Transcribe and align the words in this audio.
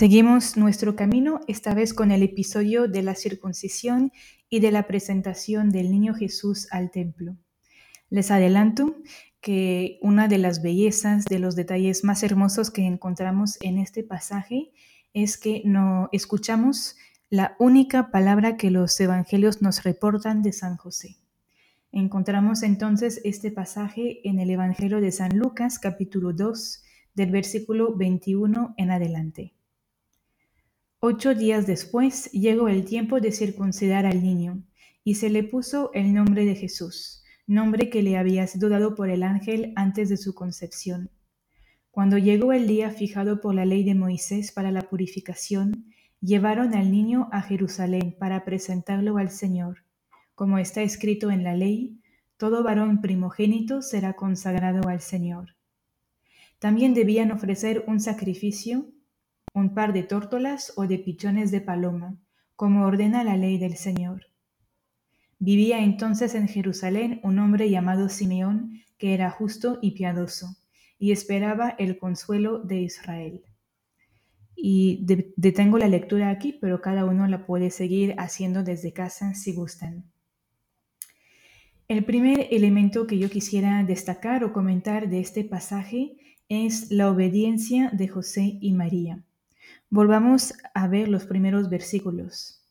Seguimos 0.00 0.56
nuestro 0.56 0.96
camino, 0.96 1.40
esta 1.46 1.74
vez 1.74 1.92
con 1.92 2.10
el 2.10 2.22
episodio 2.22 2.88
de 2.88 3.02
la 3.02 3.14
circuncisión 3.14 4.12
y 4.48 4.60
de 4.60 4.70
la 4.70 4.86
presentación 4.86 5.68
del 5.68 5.90
niño 5.90 6.14
Jesús 6.14 6.68
al 6.70 6.90
templo. 6.90 7.36
Les 8.08 8.30
adelanto 8.30 8.96
que 9.42 9.98
una 10.00 10.26
de 10.26 10.38
las 10.38 10.62
bellezas, 10.62 11.26
de 11.26 11.38
los 11.38 11.54
detalles 11.54 12.02
más 12.02 12.22
hermosos 12.22 12.70
que 12.70 12.86
encontramos 12.86 13.58
en 13.60 13.76
este 13.76 14.02
pasaje 14.02 14.72
es 15.12 15.36
que 15.36 15.60
no 15.66 16.08
escuchamos 16.12 16.96
la 17.28 17.54
única 17.58 18.10
palabra 18.10 18.56
que 18.56 18.70
los 18.70 18.98
evangelios 19.00 19.60
nos 19.60 19.82
reportan 19.82 20.40
de 20.40 20.54
San 20.54 20.78
José. 20.78 21.18
Encontramos 21.92 22.62
entonces 22.62 23.20
este 23.22 23.50
pasaje 23.50 24.26
en 24.26 24.38
el 24.38 24.48
Evangelio 24.48 25.02
de 25.02 25.12
San 25.12 25.36
Lucas 25.36 25.78
capítulo 25.78 26.32
2 26.32 26.84
del 27.12 27.30
versículo 27.30 27.94
21 27.94 28.72
en 28.78 28.90
adelante. 28.92 29.52
Ocho 31.02 31.34
días 31.34 31.66
después 31.66 32.30
llegó 32.30 32.68
el 32.68 32.84
tiempo 32.84 33.20
de 33.20 33.32
circuncidar 33.32 34.04
al 34.04 34.22
niño, 34.22 34.62
y 35.02 35.14
se 35.14 35.30
le 35.30 35.42
puso 35.42 35.90
el 35.94 36.12
nombre 36.12 36.44
de 36.44 36.54
Jesús, 36.54 37.24
nombre 37.46 37.88
que 37.88 38.02
le 38.02 38.18
había 38.18 38.46
sido 38.46 38.68
dado 38.68 38.94
por 38.94 39.08
el 39.08 39.22
ángel 39.22 39.72
antes 39.76 40.10
de 40.10 40.18
su 40.18 40.34
concepción. 40.34 41.08
Cuando 41.90 42.18
llegó 42.18 42.52
el 42.52 42.66
día 42.66 42.90
fijado 42.90 43.40
por 43.40 43.54
la 43.54 43.64
ley 43.64 43.82
de 43.82 43.94
Moisés 43.94 44.52
para 44.52 44.70
la 44.70 44.82
purificación, 44.82 45.86
llevaron 46.20 46.74
al 46.74 46.92
niño 46.92 47.30
a 47.32 47.40
Jerusalén 47.40 48.14
para 48.18 48.44
presentarlo 48.44 49.16
al 49.16 49.30
Señor. 49.30 49.86
Como 50.34 50.58
está 50.58 50.82
escrito 50.82 51.30
en 51.30 51.44
la 51.44 51.56
ley, 51.56 51.98
todo 52.36 52.62
varón 52.62 53.00
primogénito 53.00 53.80
será 53.80 54.12
consagrado 54.12 54.86
al 54.86 55.00
Señor. 55.00 55.56
También 56.58 56.92
debían 56.92 57.32
ofrecer 57.32 57.84
un 57.86 58.00
sacrificio 58.00 58.92
un 59.52 59.74
par 59.74 59.92
de 59.92 60.02
tórtolas 60.02 60.72
o 60.76 60.86
de 60.86 60.98
pichones 60.98 61.50
de 61.50 61.60
paloma, 61.60 62.16
como 62.56 62.84
ordena 62.84 63.24
la 63.24 63.36
ley 63.36 63.58
del 63.58 63.76
Señor. 63.76 64.26
Vivía 65.38 65.82
entonces 65.82 66.34
en 66.34 66.48
Jerusalén 66.48 67.20
un 67.22 67.38
hombre 67.38 67.70
llamado 67.70 68.08
Simeón, 68.08 68.82
que 68.98 69.14
era 69.14 69.30
justo 69.30 69.78
y 69.80 69.92
piadoso, 69.92 70.56
y 70.98 71.12
esperaba 71.12 71.70
el 71.70 71.96
consuelo 71.96 72.58
de 72.58 72.82
Israel. 72.82 73.42
Y 74.54 75.06
detengo 75.36 75.78
la 75.78 75.88
lectura 75.88 76.28
aquí, 76.28 76.52
pero 76.60 76.82
cada 76.82 77.06
uno 77.06 77.26
la 77.26 77.46
puede 77.46 77.70
seguir 77.70 78.14
haciendo 78.18 78.62
desde 78.62 78.92
casa 78.92 79.32
si 79.32 79.54
gustan. 79.54 80.04
El 81.88 82.04
primer 82.04 82.46
elemento 82.50 83.06
que 83.06 83.18
yo 83.18 83.30
quisiera 83.30 83.82
destacar 83.82 84.44
o 84.44 84.52
comentar 84.52 85.08
de 85.08 85.20
este 85.20 85.42
pasaje 85.42 86.18
es 86.50 86.90
la 86.90 87.10
obediencia 87.10 87.90
de 87.94 88.06
José 88.06 88.58
y 88.60 88.74
María. 88.74 89.24
Volvamos 89.92 90.54
a 90.72 90.86
ver 90.86 91.08
los 91.08 91.26
primeros 91.26 91.68
versículos. 91.68 92.64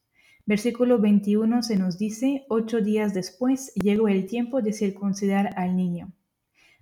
Versículo 0.45 1.00
21 1.00 1.64
se 1.64 1.76
nos 1.76 1.98
dice, 1.98 2.45
ocho 2.48 2.80
días 2.80 3.14
después 3.14 3.73
llegó 3.76 4.08
el 4.08 4.26
tiempo 4.26 4.61
de 4.61 4.72
circuncidar 4.72 5.53
al 5.58 5.76
niño. 5.76 6.14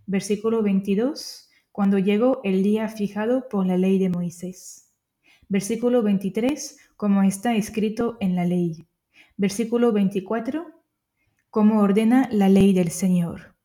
Versículo 0.06 0.62
22, 0.62 1.50
cuando 1.72 1.98
llegó 1.98 2.42
el 2.44 2.62
día 2.62 2.88
fijado 2.88 3.50
por 3.50 3.66
la 3.66 3.78
ley 3.78 3.98
de 3.98 4.10
Moisés. 4.10 4.94
Versículo 5.50 6.04
23, 6.04 6.78
como 6.98 7.24
está 7.24 7.56
escrito 7.56 8.18
en 8.20 8.36
la 8.36 8.46
ley. 8.46 8.86
Versículo 9.38 9.92
24, 9.92 10.68
como 11.50 11.82
ordena 11.82 12.30
la 12.32 12.48
ley 12.48 12.74
del 12.74 12.90
Señor. 12.90 13.56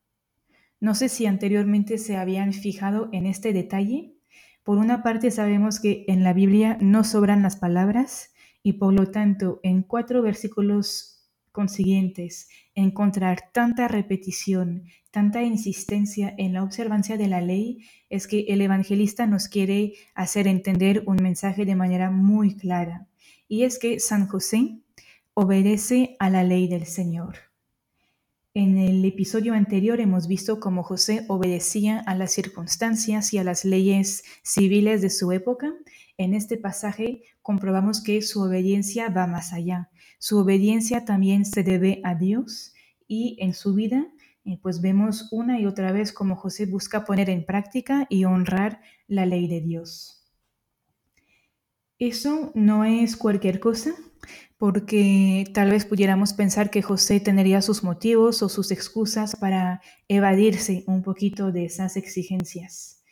No 0.81 0.95
sé 0.95 1.11
si 1.11 1.27
anteriormente 1.27 1.99
se 1.99 2.17
habían 2.17 2.55
fijado 2.55 3.11
en 3.13 3.27
este 3.27 3.53
detalle, 3.53 4.17
por 4.65 4.79
una 4.79 5.03
parte 5.03 5.31
sabemos 5.31 5.81
que 5.81 6.05
en 6.09 6.23
la 6.25 6.33
Biblia 6.33 6.79
no 6.81 7.05
sobran 7.05 7.43
las 7.43 7.57
palabras 7.57 8.33
y 8.63 8.75
por 8.75 8.95
lo 8.95 9.11
tanto 9.11 9.61
en 9.63 9.83
cuatro 9.83 10.23
versículos 10.23 11.13
consiguientes 11.51 12.49
encontrar 12.75 13.51
tanta 13.53 13.89
repetición, 13.89 14.85
tanta 15.11 15.43
insistencia 15.43 16.35
en 16.39 16.55
la 16.55 16.63
observancia 16.63 17.17
de 17.17 17.29
la 17.29 17.41
ley 17.41 17.87
es 18.09 18.27
que 18.27 18.47
el 18.49 18.63
evangelista 18.63 19.27
nos 19.27 19.49
quiere 19.49 19.95
hacer 20.15 20.47
entender 20.47 21.03
un 21.07 21.17
mensaje 21.17 21.65
de 21.65 21.77
manera 21.77 22.11
muy 22.11 22.57
clara 22.57 23.09
y 23.49 23.65
es 23.65 23.79
que 23.79 24.01
San 24.01 24.27
José 24.29 24.79
obedece 25.35 26.17
a 26.19 26.31
la 26.31 26.45
ley 26.45 26.69
del 26.69 26.87
Señor. 26.87 27.52
En 28.55 28.77
el 28.77 29.03
episodio 29.07 29.55
anterior 29.55 29.99
hemos 29.99 30.29
visto 30.29 30.61
cómo 30.61 30.83
José 30.83 31.25
obedecía 31.29 32.01
a 32.01 32.15
las 32.15 32.33
circunstancias 32.33 33.33
y 33.33 33.39
a 33.39 33.45
las 33.45 33.65
leyes 33.65 34.25
civiles 34.43 35.01
de 35.01 35.09
su 35.09 35.33
época. 35.33 35.73
En 36.19 36.35
este 36.35 36.59
pasaje 36.59 37.23
comprobamos 37.41 38.03
que 38.03 38.21
su 38.21 38.43
obediencia 38.43 39.09
va 39.09 39.27
más 39.27 39.55
allá. 39.55 39.89
Su 40.19 40.37
obediencia 40.37 41.07
también 41.07 41.47
se 41.47 41.63
debe 41.63 42.03
a 42.05 42.15
Dios 42.15 42.75
y 43.09 43.39
en 43.41 43.55
su 43.55 43.73
vida 43.73 44.07
eh, 44.45 44.59
pues 44.61 44.83
vemos 44.83 45.29
una 45.33 45.59
y 45.59 45.65
otra 45.65 45.91
vez 45.91 46.13
cómo 46.13 46.37
José 46.37 46.67
busca 46.67 47.07
poner 47.07 47.31
en 47.31 47.47
práctica 47.47 48.07
y 48.11 48.27
honrar 48.27 48.83
la 49.09 49.25
ley 49.25 49.49
de 49.49 49.63
Dios. 49.63 50.22
Eso 52.05 52.51
no 52.57 52.85
es 52.85 53.17
cualquier 53.17 53.61
cosa, 53.61 53.95
porque 54.59 55.45
tal 55.55 55.71
vez 55.71 55.85
pudiéramos 55.85 56.33
pensar 56.33 56.69
que 56.69 56.83
José 56.83 57.21
tendría 57.21 57.63
sus 57.63 57.85
motivos 57.85 58.43
o 58.43 58.49
sus 58.49 58.73
excusas 58.73 59.37
para 59.37 59.81
evadirse 60.09 60.83
un 60.89 61.05
poquito 61.05 61.53
de 61.53 61.67
esas 61.67 61.97
exigencias. 61.97 63.05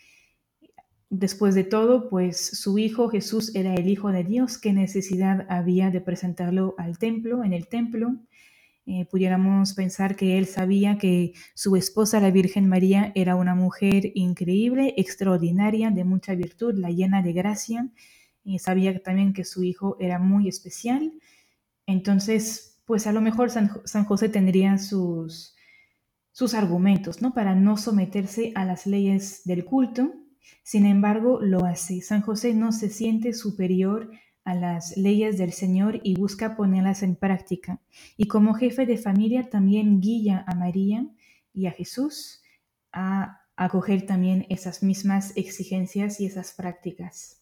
Después 1.08 1.54
de 1.54 1.62
todo, 1.62 2.08
pues 2.08 2.40
su 2.40 2.78
hijo 2.78 3.08
Jesús 3.08 3.54
era 3.54 3.74
el 3.74 3.88
Hijo 3.88 4.10
de 4.10 4.24
Dios, 4.24 4.58
¿qué 4.58 4.72
necesidad 4.72 5.46
había 5.48 5.92
de 5.92 6.00
presentarlo 6.00 6.74
al 6.76 6.98
templo, 6.98 7.44
en 7.44 7.52
el 7.52 7.68
templo? 7.68 8.16
Eh, 8.86 9.06
pudiéramos 9.08 9.72
pensar 9.74 10.16
que 10.16 10.36
él 10.36 10.46
sabía 10.46 10.98
que 10.98 11.34
su 11.54 11.76
esposa, 11.76 12.18
la 12.18 12.32
Virgen 12.32 12.68
María, 12.68 13.12
era 13.14 13.36
una 13.36 13.54
mujer 13.54 14.10
increíble, 14.16 14.94
extraordinaria, 14.96 15.92
de 15.92 16.02
mucha 16.02 16.34
virtud, 16.34 16.74
la 16.74 16.90
llena 16.90 17.22
de 17.22 17.32
gracia, 17.32 17.88
y 18.42 18.58
sabía 18.58 18.98
también 19.02 19.32
que 19.32 19.44
su 19.44 19.62
hijo 19.62 19.96
era 20.00 20.18
muy 20.18 20.48
especial 20.48 21.12
entonces, 21.90 22.80
pues 22.84 23.08
a 23.08 23.12
lo 23.12 23.20
mejor 23.20 23.50
San, 23.50 24.04
José 24.04 24.28
tendría 24.28 24.78
sus, 24.78 25.56
sus 26.30 26.54
argumentos, 26.54 27.20
¿no? 27.20 27.34
Para 27.34 27.56
no 27.56 27.76
someterse 27.76 28.52
a 28.54 28.64
las 28.64 28.86
leyes 28.86 29.42
del 29.44 29.64
culto. 29.64 30.12
Sin 30.62 30.86
embargo, 30.86 31.40
lo 31.40 31.64
hace. 31.64 32.00
San 32.00 32.22
José 32.22 32.54
no 32.54 32.70
se 32.70 32.90
siente 32.90 33.32
superior 33.32 34.08
a 34.44 34.54
las 34.54 34.96
leyes 34.96 35.36
del 35.36 35.52
Señor 35.52 36.00
y 36.04 36.14
busca 36.14 36.54
ponerlas 36.54 37.02
en 37.02 37.16
práctica. 37.16 37.80
Y 38.16 38.28
como 38.28 38.54
jefe 38.54 38.86
de 38.86 38.96
familia 38.96 39.50
también 39.50 40.00
guía 40.00 40.44
a 40.46 40.54
María 40.54 41.08
y 41.52 41.66
a 41.66 41.72
Jesús 41.72 42.40
a 42.92 43.40
acoger 43.56 44.06
también 44.06 44.46
esas 44.48 44.84
mismas 44.84 45.32
exigencias 45.36 46.20
y 46.20 46.26
esas 46.26 46.52
prácticas. 46.52 47.39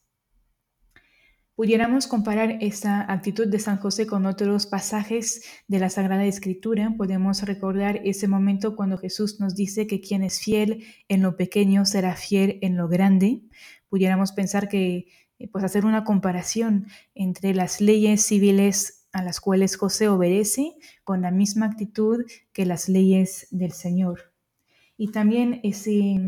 Pudiéramos 1.58 2.06
comparar 2.06 2.58
esta 2.60 3.12
actitud 3.12 3.48
de 3.48 3.58
San 3.58 3.78
José 3.78 4.06
con 4.06 4.26
otros 4.26 4.66
pasajes 4.66 5.42
de 5.66 5.80
la 5.80 5.90
Sagrada 5.90 6.24
Escritura. 6.24 6.94
Podemos 6.96 7.42
recordar 7.42 8.00
ese 8.04 8.28
momento 8.28 8.76
cuando 8.76 8.96
Jesús 8.96 9.40
nos 9.40 9.56
dice 9.56 9.88
que 9.88 10.00
quien 10.00 10.22
es 10.22 10.38
fiel 10.38 10.84
en 11.08 11.20
lo 11.20 11.36
pequeño 11.36 11.84
será 11.84 12.14
fiel 12.14 12.60
en 12.62 12.76
lo 12.76 12.86
grande. 12.86 13.42
Pudiéramos 13.88 14.30
pensar 14.30 14.68
que, 14.68 15.08
eh, 15.40 15.48
pues 15.50 15.64
hacer 15.64 15.84
una 15.84 16.04
comparación 16.04 16.86
entre 17.16 17.52
las 17.54 17.80
leyes 17.80 18.22
civiles 18.24 19.08
a 19.10 19.24
las 19.24 19.40
cuales 19.40 19.76
José 19.76 20.06
obedece 20.06 20.76
con 21.02 21.22
la 21.22 21.32
misma 21.32 21.66
actitud 21.66 22.24
que 22.52 22.66
las 22.66 22.88
leyes 22.88 23.48
del 23.50 23.72
Señor. 23.72 24.32
Y 24.96 25.10
también 25.10 25.58
ese, 25.64 26.20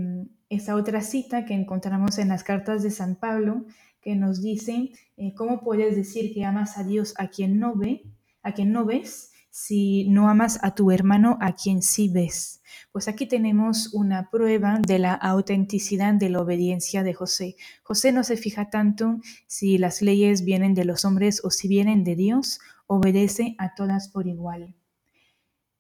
esa 0.48 0.74
otra 0.74 1.02
cita 1.02 1.44
que 1.44 1.54
encontramos 1.54 2.18
en 2.18 2.26
las 2.26 2.42
cartas 2.42 2.82
de 2.82 2.90
San 2.90 3.14
Pablo, 3.14 3.64
que 4.00 4.16
nos 4.16 4.40
dice 4.42 4.90
eh, 5.16 5.34
cómo 5.34 5.60
puedes 5.60 5.96
decir 5.96 6.32
que 6.32 6.44
amas 6.44 6.78
a 6.78 6.84
Dios 6.84 7.14
a 7.18 7.28
quien 7.28 7.58
no 7.58 7.76
ve, 7.76 8.04
a 8.42 8.52
quien 8.52 8.72
no 8.72 8.84
ves, 8.84 9.32
si 9.50 10.08
no 10.08 10.28
amas 10.28 10.58
a 10.62 10.74
tu 10.74 10.90
hermano 10.90 11.36
a 11.40 11.54
quien 11.54 11.82
sí 11.82 12.08
ves. 12.08 12.62
Pues 12.92 13.08
aquí 13.08 13.26
tenemos 13.26 13.92
una 13.92 14.30
prueba 14.30 14.78
de 14.78 14.98
la 14.98 15.14
autenticidad 15.14 16.14
de 16.14 16.30
la 16.30 16.40
obediencia 16.40 17.02
de 17.02 17.14
José. 17.14 17.56
José 17.82 18.12
no 18.12 18.22
se 18.24 18.36
fija 18.36 18.70
tanto 18.70 19.20
si 19.46 19.76
las 19.76 20.02
leyes 20.02 20.44
vienen 20.44 20.74
de 20.74 20.84
los 20.84 21.04
hombres 21.04 21.40
o 21.44 21.50
si 21.50 21.68
vienen 21.68 22.04
de 22.04 22.16
Dios, 22.16 22.60
obedece 22.86 23.54
a 23.58 23.74
todas 23.74 24.08
por 24.08 24.26
igual. 24.26 24.74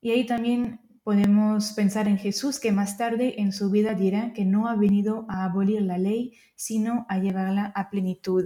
Y 0.00 0.10
ahí 0.10 0.26
también 0.26 0.80
Podemos 1.10 1.72
pensar 1.72 2.06
en 2.06 2.18
Jesús 2.18 2.60
que 2.60 2.70
más 2.70 2.96
tarde 2.96 3.40
en 3.40 3.50
su 3.50 3.68
vida 3.68 3.94
dirá 3.94 4.32
que 4.32 4.44
no 4.44 4.68
ha 4.68 4.76
venido 4.76 5.26
a 5.28 5.42
abolir 5.42 5.82
la 5.82 5.98
ley, 5.98 6.34
sino 6.54 7.04
a 7.08 7.18
llevarla 7.18 7.72
a 7.74 7.90
plenitud. 7.90 8.44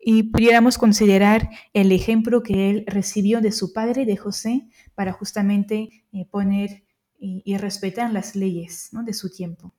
Y 0.00 0.24
pudiéramos 0.24 0.78
considerar 0.78 1.48
el 1.74 1.92
ejemplo 1.92 2.42
que 2.42 2.70
él 2.70 2.84
recibió 2.88 3.40
de 3.40 3.52
su 3.52 3.72
padre, 3.72 4.04
de 4.04 4.16
José, 4.16 4.66
para 4.96 5.12
justamente 5.12 6.04
eh, 6.12 6.26
poner 6.28 6.82
y, 7.20 7.56
respetar 7.56 8.12
las 8.12 8.34
leyes 8.34 8.88
de 8.90 9.12
su 9.12 9.30
tiempo. 9.30 9.72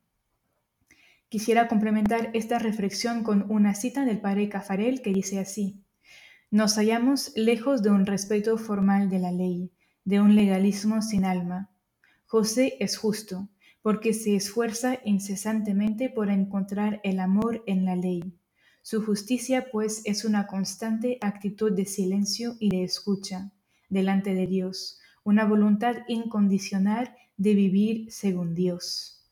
Quisiera 1.28 1.68
complementar 1.68 2.30
esta 2.32 2.58
reflexión 2.58 3.22
con 3.22 3.44
una 3.50 3.74
cita 3.74 4.06
del 4.06 4.18
padre 4.18 4.48
Cafarel 4.48 5.02
que 5.02 5.12
dice 5.12 5.40
así, 5.40 5.82
Nos 6.50 6.76
hallamos 6.76 7.32
lejos 7.36 7.82
de 7.82 7.90
un 7.90 8.06
respeto 8.06 8.56
formal 8.56 9.10
de 9.10 9.18
la 9.18 9.30
ley, 9.30 9.72
de 10.06 10.22
un 10.22 10.34
legalismo 10.34 11.02
sin 11.02 11.26
alma. 11.26 11.68
José 12.30 12.76
es 12.78 12.98
justo, 12.98 13.48
porque 13.80 14.12
se 14.12 14.36
esfuerza 14.36 14.98
incesantemente 15.02 16.10
por 16.10 16.28
encontrar 16.28 17.00
el 17.02 17.20
amor 17.20 17.62
en 17.66 17.86
la 17.86 17.96
ley. 17.96 18.34
Su 18.82 19.02
justicia, 19.02 19.68
pues, 19.72 20.02
es 20.04 20.26
una 20.26 20.46
constante 20.46 21.16
actitud 21.22 21.72
de 21.72 21.86
silencio 21.86 22.56
y 22.60 22.68
de 22.68 22.84
escucha 22.84 23.50
delante 23.88 24.34
de 24.34 24.46
Dios, 24.46 25.00
una 25.24 25.46
voluntad 25.46 25.96
incondicional 26.06 27.16
de 27.38 27.54
vivir 27.54 28.12
según 28.12 28.54
Dios. 28.54 29.24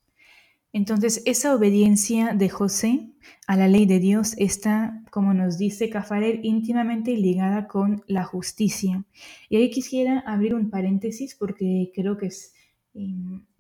Entonces, 0.73 1.21
esa 1.27 1.55
obediencia 1.55 2.33
de 2.33 2.49
José 2.49 3.11
a 3.47 3.59
la 3.59 3.69
ley 3.69 3.85
de 3.85 3.99
Dios 3.99 4.33
está, 4.39 5.03
como 5.11 5.35
nos 5.35 5.59
dice 5.59 5.91
Cafarer, 5.91 6.41
íntimamente 6.45 7.15
ligada 7.15 7.69
con 7.69 8.05
la 8.07 8.25
justicia. 8.25 9.05
Y 9.51 9.57
ahí 9.57 9.71
quisiera 9.71 10.21
abrir 10.21 10.55
un 10.55 10.71
paréntesis 10.71 11.35
porque 11.35 11.93
creo 11.95 12.17
que 12.17 12.29
es 12.29 12.56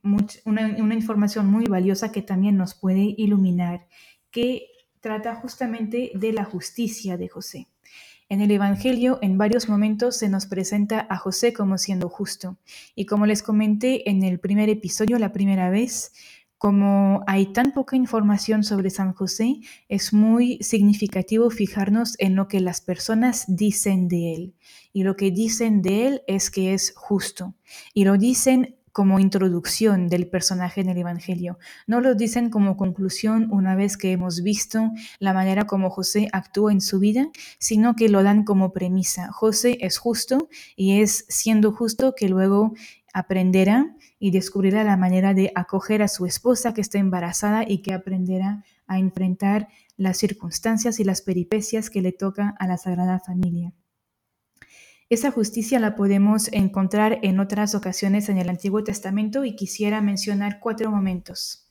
una, 0.02 0.76
una 0.78 0.94
información 0.94 1.46
muy 1.46 1.66
valiosa 1.66 2.12
que 2.12 2.22
también 2.22 2.56
nos 2.56 2.74
puede 2.74 3.14
iluminar, 3.16 3.86
que 4.30 4.66
trata 5.00 5.34
justamente 5.36 6.10
de 6.14 6.32
la 6.32 6.44
justicia 6.44 7.16
de 7.16 7.28
José. 7.28 7.68
En 8.28 8.40
el 8.40 8.50
Evangelio, 8.50 9.20
en 9.22 9.38
varios 9.38 9.68
momentos 9.68 10.16
se 10.16 10.28
nos 10.28 10.46
presenta 10.46 11.06
a 11.08 11.16
José 11.16 11.52
como 11.52 11.78
siendo 11.78 12.08
justo. 12.08 12.58
Y 12.96 13.06
como 13.06 13.24
les 13.24 13.40
comenté 13.40 14.10
en 14.10 14.24
el 14.24 14.40
primer 14.40 14.68
episodio, 14.68 15.20
la 15.20 15.32
primera 15.32 15.70
vez, 15.70 16.12
como 16.58 17.22
hay 17.28 17.52
tan 17.52 17.72
poca 17.72 17.94
información 17.94 18.64
sobre 18.64 18.90
San 18.90 19.12
José, 19.12 19.60
es 19.88 20.12
muy 20.12 20.58
significativo 20.60 21.50
fijarnos 21.50 22.16
en 22.18 22.34
lo 22.34 22.48
que 22.48 22.58
las 22.58 22.80
personas 22.80 23.44
dicen 23.46 24.08
de 24.08 24.34
él. 24.34 24.54
Y 24.92 25.04
lo 25.04 25.14
que 25.14 25.30
dicen 25.30 25.80
de 25.80 26.08
él 26.08 26.22
es 26.26 26.50
que 26.50 26.74
es 26.74 26.94
justo. 26.96 27.54
Y 27.94 28.04
lo 28.04 28.16
dicen 28.16 28.75
como 28.96 29.20
introducción 29.20 30.08
del 30.08 30.26
personaje 30.26 30.80
en 30.80 30.88
el 30.88 30.96
Evangelio. 30.96 31.58
No 31.86 32.00
lo 32.00 32.14
dicen 32.14 32.48
como 32.48 32.78
conclusión 32.78 33.46
una 33.50 33.74
vez 33.74 33.98
que 33.98 34.10
hemos 34.10 34.42
visto 34.42 34.90
la 35.18 35.34
manera 35.34 35.66
como 35.66 35.90
José 35.90 36.30
actúa 36.32 36.72
en 36.72 36.80
su 36.80 36.98
vida, 36.98 37.28
sino 37.58 37.94
que 37.94 38.08
lo 38.08 38.22
dan 38.22 38.42
como 38.42 38.72
premisa. 38.72 39.30
José 39.32 39.76
es 39.82 39.98
justo 39.98 40.48
y 40.76 41.02
es 41.02 41.26
siendo 41.28 41.72
justo 41.72 42.14
que 42.16 42.30
luego 42.30 42.72
aprenderá 43.12 43.94
y 44.18 44.30
descubrirá 44.30 44.82
la 44.82 44.96
manera 44.96 45.34
de 45.34 45.52
acoger 45.54 46.00
a 46.00 46.08
su 46.08 46.24
esposa 46.24 46.72
que 46.72 46.80
está 46.80 46.96
embarazada 46.96 47.66
y 47.68 47.82
que 47.82 47.92
aprenderá 47.92 48.64
a 48.86 48.98
enfrentar 48.98 49.68
las 49.98 50.16
circunstancias 50.16 51.00
y 51.00 51.04
las 51.04 51.20
peripecias 51.20 51.90
que 51.90 52.00
le 52.00 52.12
toca 52.12 52.54
a 52.58 52.66
la 52.66 52.78
Sagrada 52.78 53.20
Familia. 53.20 53.74
Esa 55.08 55.30
justicia 55.30 55.78
la 55.78 55.94
podemos 55.94 56.48
encontrar 56.52 57.20
en 57.22 57.38
otras 57.38 57.76
ocasiones 57.76 58.28
en 58.28 58.38
el 58.38 58.48
Antiguo 58.48 58.82
Testamento 58.82 59.44
y 59.44 59.54
quisiera 59.54 60.00
mencionar 60.00 60.58
cuatro 60.58 60.90
momentos. 60.90 61.68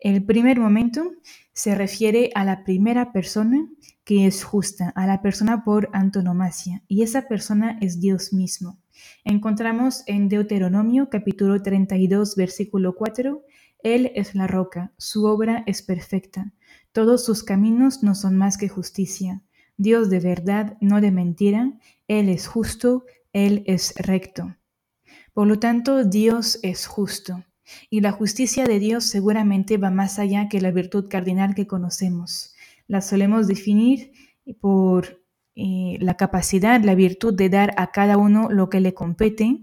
El 0.00 0.24
primer 0.24 0.58
momento 0.58 1.12
se 1.52 1.76
refiere 1.76 2.30
a 2.34 2.44
la 2.44 2.64
primera 2.64 3.12
persona 3.12 3.68
que 4.02 4.26
es 4.26 4.42
justa, 4.42 4.92
a 4.96 5.06
la 5.06 5.22
persona 5.22 5.62
por 5.62 5.88
antonomasia, 5.92 6.82
y 6.88 7.02
esa 7.02 7.28
persona 7.28 7.78
es 7.80 8.00
Dios 8.00 8.32
mismo. 8.32 8.80
Encontramos 9.24 10.02
en 10.06 10.28
Deuteronomio 10.28 11.08
capítulo 11.10 11.62
32 11.62 12.34
versículo 12.34 12.96
4, 12.96 13.44
Él 13.84 14.10
es 14.16 14.34
la 14.34 14.48
roca, 14.48 14.92
su 14.98 15.26
obra 15.26 15.62
es 15.66 15.80
perfecta, 15.82 16.52
todos 16.90 17.24
sus 17.24 17.44
caminos 17.44 18.02
no 18.02 18.16
son 18.16 18.36
más 18.36 18.58
que 18.58 18.68
justicia. 18.68 19.42
Dios 19.76 20.10
de 20.10 20.20
verdad, 20.20 20.76
no 20.80 21.00
de 21.00 21.10
mentira, 21.10 21.72
Él 22.08 22.28
es 22.28 22.46
justo, 22.46 23.04
Él 23.32 23.64
es 23.66 23.94
recto. 23.96 24.56
Por 25.32 25.48
lo 25.48 25.58
tanto, 25.58 26.04
Dios 26.04 26.60
es 26.62 26.86
justo, 26.86 27.44
y 27.90 28.00
la 28.00 28.12
justicia 28.12 28.64
de 28.64 28.78
Dios 28.78 29.04
seguramente 29.04 29.78
va 29.78 29.90
más 29.90 30.18
allá 30.18 30.48
que 30.48 30.60
la 30.60 30.70
virtud 30.70 31.08
cardinal 31.08 31.54
que 31.54 31.66
conocemos. 31.66 32.54
La 32.86 33.00
solemos 33.00 33.48
definir 33.48 34.12
por 34.60 35.22
eh, 35.56 35.98
la 36.00 36.16
capacidad, 36.16 36.82
la 36.82 36.94
virtud 36.94 37.34
de 37.34 37.48
dar 37.48 37.74
a 37.76 37.90
cada 37.92 38.16
uno 38.16 38.48
lo 38.50 38.68
que 38.68 38.80
le 38.80 38.94
compete, 38.94 39.60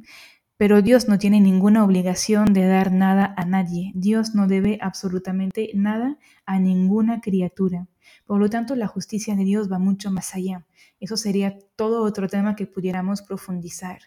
pero 0.57 0.81
Dios 0.81 1.07
no 1.07 1.17
tiene 1.17 1.41
ninguna 1.41 1.83
obligación 1.83 2.53
de 2.53 2.67
dar 2.67 2.91
nada 2.91 3.33
a 3.35 3.45
nadie. 3.45 3.91
Dios 3.95 4.35
no 4.35 4.47
debe 4.47 4.77
absolutamente 4.81 5.71
nada 5.73 6.17
a 6.45 6.59
ninguna 6.59 7.19
criatura. 7.19 7.87
Por 8.31 8.39
lo 8.39 8.49
tanto, 8.49 8.77
la 8.77 8.87
justicia 8.87 9.35
de 9.35 9.43
Dios 9.43 9.69
va 9.69 9.77
mucho 9.77 10.09
más 10.09 10.35
allá. 10.35 10.65
Eso 11.01 11.17
sería 11.17 11.57
todo 11.75 12.01
otro 12.01 12.29
tema 12.29 12.55
que 12.55 12.65
pudiéramos 12.65 13.21
profundizar. 13.21 13.99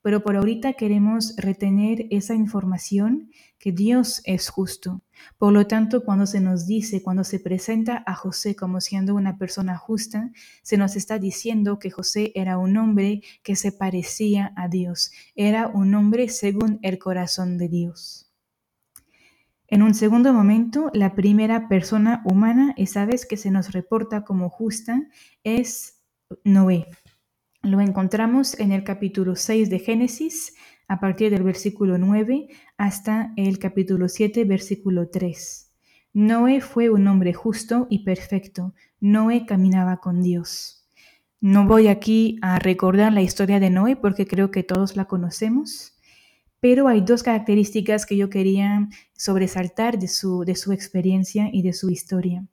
Pero 0.00 0.22
por 0.22 0.34
ahorita 0.34 0.72
queremos 0.72 1.34
retener 1.36 2.06
esa 2.10 2.34
información 2.34 3.30
que 3.58 3.72
Dios 3.72 4.22
es 4.24 4.48
justo. 4.48 5.02
Por 5.36 5.52
lo 5.52 5.66
tanto, 5.66 6.04
cuando 6.06 6.24
se 6.24 6.40
nos 6.40 6.66
dice, 6.66 7.02
cuando 7.02 7.22
se 7.22 7.38
presenta 7.38 8.02
a 8.06 8.14
José 8.14 8.56
como 8.56 8.80
siendo 8.80 9.14
una 9.14 9.36
persona 9.36 9.76
justa, 9.76 10.30
se 10.62 10.78
nos 10.78 10.96
está 10.96 11.18
diciendo 11.18 11.78
que 11.78 11.90
José 11.90 12.32
era 12.34 12.56
un 12.56 12.78
hombre 12.78 13.20
que 13.42 13.56
se 13.56 13.72
parecía 13.72 14.54
a 14.56 14.68
Dios, 14.68 15.12
era 15.34 15.68
un 15.68 15.94
hombre 15.94 16.30
según 16.30 16.78
el 16.80 16.98
corazón 16.98 17.58
de 17.58 17.68
Dios. 17.68 18.25
En 19.68 19.82
un 19.82 19.94
segundo 19.94 20.32
momento, 20.32 20.90
la 20.94 21.16
primera 21.16 21.68
persona 21.68 22.22
humana, 22.24 22.72
esa 22.76 23.04
vez 23.04 23.26
que 23.26 23.36
se 23.36 23.50
nos 23.50 23.72
reporta 23.72 24.22
como 24.22 24.48
justa, 24.48 25.08
es 25.42 26.00
Noé. 26.44 26.86
Lo 27.62 27.80
encontramos 27.80 28.58
en 28.60 28.70
el 28.70 28.84
capítulo 28.84 29.34
6 29.34 29.68
de 29.68 29.80
Génesis, 29.80 30.54
a 30.86 31.00
partir 31.00 31.32
del 31.32 31.42
versículo 31.42 31.98
9 31.98 32.46
hasta 32.76 33.32
el 33.36 33.58
capítulo 33.58 34.08
7, 34.08 34.44
versículo 34.44 35.08
3. 35.08 35.72
Noé 36.12 36.60
fue 36.60 36.88
un 36.88 37.08
hombre 37.08 37.32
justo 37.34 37.88
y 37.90 38.04
perfecto. 38.04 38.72
Noé 39.00 39.46
caminaba 39.46 39.96
con 39.96 40.22
Dios. 40.22 40.88
No 41.40 41.66
voy 41.66 41.88
aquí 41.88 42.38
a 42.40 42.60
recordar 42.60 43.12
la 43.12 43.22
historia 43.22 43.58
de 43.58 43.70
Noé 43.70 43.96
porque 43.96 44.28
creo 44.28 44.52
que 44.52 44.62
todos 44.62 44.94
la 44.94 45.06
conocemos 45.06 45.95
pero 46.68 46.88
hay 46.88 47.00
dos 47.00 47.22
características 47.22 48.06
que 48.06 48.16
yo 48.16 48.28
quería 48.28 48.88
sobresaltar 49.12 50.00
de 50.00 50.08
su, 50.08 50.44
de 50.44 50.56
su 50.56 50.72
experiencia 50.72 51.48
y 51.52 51.62
de 51.62 51.72
su 51.72 51.90
historia. 51.90 52.44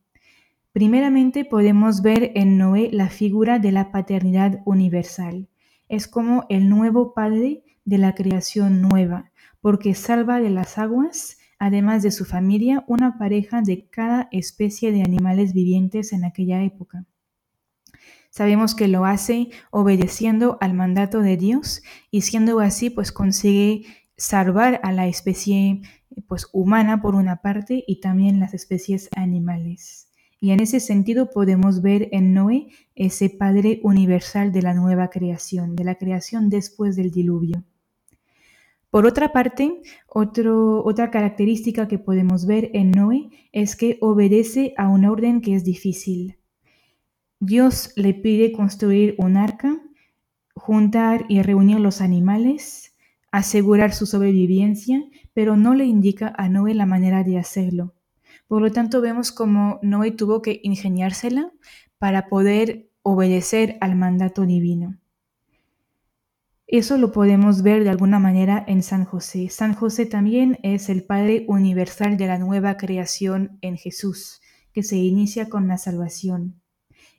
Primeramente 0.71 1.45
podemos 1.45 2.03
ver 2.03 2.31
en 2.35 2.59
Noé 2.59 2.91
la 2.91 3.09
figura 3.09 3.57
de 3.57 3.71
la 3.71 3.91
paternidad 3.91 4.59
universal. 4.65 5.47
Es 5.89 6.07
como 6.07 6.45
el 6.49 6.69
nuevo 6.69 7.15
padre 7.15 7.63
de 7.85 7.97
la 7.97 8.13
creación 8.13 8.83
nueva, 8.83 9.31
porque 9.61 9.95
salva 9.95 10.39
de 10.39 10.51
las 10.51 10.77
aguas, 10.77 11.39
además 11.57 12.03
de 12.03 12.11
su 12.11 12.23
familia, 12.23 12.85
una 12.87 13.17
pareja 13.17 13.63
de 13.63 13.87
cada 13.87 14.29
especie 14.31 14.91
de 14.91 15.01
animales 15.01 15.53
vivientes 15.53 16.13
en 16.13 16.23
aquella 16.23 16.61
época. 16.61 17.07
Sabemos 18.29 18.73
que 18.73 18.87
lo 18.87 19.05
hace 19.05 19.49
obedeciendo 19.69 20.57
al 20.59 20.73
mandato 20.73 21.21
de 21.21 21.37
Dios 21.37 21.83
y 22.09 22.21
siendo 22.21 22.59
así 22.61 22.89
pues 22.89 23.11
consigue 23.11 23.85
salvar 24.17 24.79
a 24.83 24.91
la 24.91 25.07
especie 25.07 25.81
pues 26.27 26.47
humana 26.53 27.01
por 27.01 27.15
una 27.15 27.41
parte 27.41 27.83
y 27.87 27.99
también 27.99 28.39
las 28.39 28.53
especies 28.53 29.09
animales. 29.15 30.09
Y 30.39 30.51
en 30.51 30.59
ese 30.59 30.79
sentido 30.79 31.29
podemos 31.29 31.81
ver 31.81 32.09
en 32.11 32.33
Noé 32.33 32.67
ese 32.95 33.29
Padre 33.29 33.79
universal 33.83 34.51
de 34.51 34.61
la 34.61 34.73
nueva 34.73 35.09
creación, 35.09 35.75
de 35.75 35.85
la 35.85 35.95
creación 35.95 36.49
después 36.49 36.95
del 36.95 37.11
diluvio. 37.11 37.63
Por 38.89 39.07
otra 39.07 39.31
parte, 39.31 39.81
otra 40.05 41.09
característica 41.09 41.87
que 41.87 41.97
podemos 41.97 42.45
ver 42.45 42.69
en 42.73 42.91
Noé 42.91 43.29
es 43.51 43.75
que 43.75 43.97
obedece 44.01 44.73
a 44.77 44.87
un 44.87 45.05
orden 45.05 45.41
que 45.41 45.55
es 45.55 45.63
difícil. 45.63 46.37
Dios 47.39 47.91
le 47.95 48.13
pide 48.13 48.51
construir 48.51 49.15
un 49.17 49.35
arca, 49.35 49.81
juntar 50.53 51.25
y 51.27 51.41
reunir 51.41 51.79
los 51.79 52.01
animales, 52.01 52.92
asegurar 53.33 53.93
su 53.93 54.05
sobrevivencia, 54.05 55.03
pero 55.33 55.57
no 55.57 55.73
le 55.73 55.85
indica 55.85 56.31
a 56.37 56.49
Noé 56.49 56.75
la 56.75 56.85
manera 56.85 57.23
de 57.23 57.39
hacerlo. 57.39 57.95
Por 58.47 58.61
lo 58.61 58.71
tanto, 58.71 59.01
vemos 59.01 59.31
como 59.31 59.79
Noé 59.81 60.11
tuvo 60.11 60.43
que 60.43 60.59
ingeniársela 60.61 61.51
para 61.97 62.27
poder 62.29 62.91
obedecer 63.01 63.79
al 63.81 63.95
mandato 63.95 64.45
divino. 64.45 64.99
Eso 66.67 66.99
lo 66.99 67.11
podemos 67.11 67.63
ver 67.63 67.83
de 67.83 67.89
alguna 67.89 68.19
manera 68.19 68.63
en 68.67 68.83
San 68.83 69.03
José. 69.03 69.49
San 69.49 69.73
José 69.73 70.05
también 70.05 70.59
es 70.61 70.87
el 70.89 71.03
Padre 71.03 71.45
universal 71.47 72.17
de 72.17 72.27
la 72.27 72.37
nueva 72.37 72.77
creación 72.77 73.57
en 73.61 73.77
Jesús, 73.77 74.41
que 74.73 74.83
se 74.83 74.97
inicia 74.97 75.49
con 75.49 75.67
la 75.67 75.79
salvación. 75.79 76.61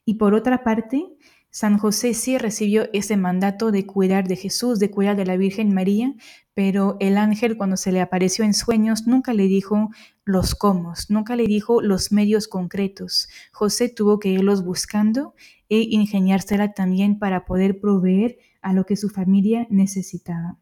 Y 0.05 0.15
por 0.15 0.35
otra 0.35 0.63
parte, 0.63 1.14
San 1.55 1.79
José 1.79 2.15
sí 2.15 2.37
recibió 2.37 2.89
ese 2.93 3.17
mandato 3.17 3.71
de 3.71 3.87
cuidar 3.87 4.27
de 4.27 4.35
Jesús, 4.35 4.81
de 4.81 4.91
cuidar 4.91 5.15
de 5.15 5.25
la 5.25 5.37
Virgen 5.37 5.73
María, 5.73 6.13
pero 6.53 6.97
el 6.99 7.17
ángel 7.17 7.57
cuando 7.57 7.77
se 7.77 7.93
le 7.93 8.01
apareció 8.01 8.45
en 8.45 8.55
sueños 8.55 9.07
nunca 9.07 9.33
le 9.35 9.45
dijo 9.45 9.91
los 10.25 10.57
cómo, 10.57 10.95
nunca 11.09 11.37
le 11.37 11.47
dijo 11.47 11.81
los 11.81 12.11
medios 12.11 12.49
concretos. 12.49 13.29
José 13.53 13.89
tuvo 13.89 14.19
que 14.19 14.31
irlos 14.31 14.65
buscando 14.65 15.37
e 15.69 15.87
ingeniársela 15.91 16.73
también 16.73 17.21
para 17.21 17.45
poder 17.45 17.79
proveer 17.79 18.37
a 18.61 18.73
lo 18.73 18.85
que 18.85 18.97
su 18.97 19.09
familia 19.09 19.69
necesitaba. 19.71 20.59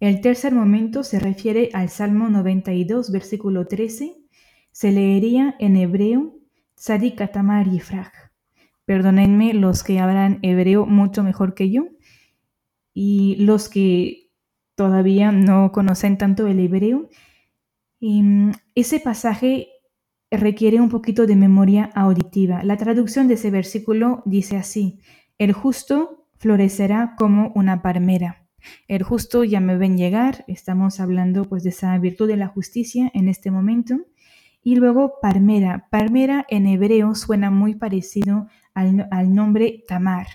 El 0.00 0.20
tercer 0.20 0.52
momento 0.52 1.02
se 1.02 1.18
refiere 1.18 1.70
al 1.72 1.88
Salmo 1.88 2.28
92, 2.28 3.10
versículo 3.10 3.66
13. 3.66 4.18
Se 4.70 4.92
leería 4.92 5.56
en 5.60 5.76
hebreo 5.76 6.34
Tzadikatamar 6.74 7.70
Yifraj. 7.70 8.23
Perdónenme 8.84 9.54
los 9.54 9.82
que 9.82 9.98
hablan 9.98 10.38
hebreo 10.42 10.86
mucho 10.86 11.22
mejor 11.22 11.54
que 11.54 11.70
yo 11.70 11.86
y 12.92 13.36
los 13.40 13.68
que 13.68 14.30
todavía 14.74 15.32
no 15.32 15.72
conocen 15.72 16.18
tanto 16.18 16.46
el 16.46 16.60
hebreo. 16.60 17.08
Mm, 18.00 18.50
ese 18.74 19.00
pasaje 19.00 19.68
requiere 20.30 20.80
un 20.80 20.88
poquito 20.88 21.26
de 21.26 21.36
memoria 21.36 21.90
auditiva. 21.94 22.62
La 22.64 22.76
traducción 22.76 23.28
de 23.28 23.34
ese 23.34 23.50
versículo 23.50 24.22
dice 24.26 24.56
así, 24.56 25.00
el 25.38 25.52
justo 25.52 26.28
florecerá 26.36 27.14
como 27.16 27.52
una 27.54 27.82
palmera. 27.82 28.46
El 28.88 29.02
justo 29.02 29.44
ya 29.44 29.60
me 29.60 29.76
ven 29.76 29.98
llegar, 29.98 30.44
estamos 30.48 31.00
hablando 31.00 31.44
pues 31.44 31.64
de 31.64 31.70
esa 31.70 31.96
virtud 31.98 32.28
de 32.28 32.36
la 32.36 32.48
justicia 32.48 33.10
en 33.14 33.28
este 33.28 33.50
momento. 33.50 34.00
Y 34.62 34.76
luego 34.76 35.14
Parmera. 35.20 35.88
Parmera 35.90 36.46
en 36.48 36.66
hebreo 36.66 37.14
suena 37.14 37.50
muy 37.50 37.74
parecido 37.74 38.48
al, 38.74 39.34
nombre 39.34 39.84
Tamar. 39.86 40.26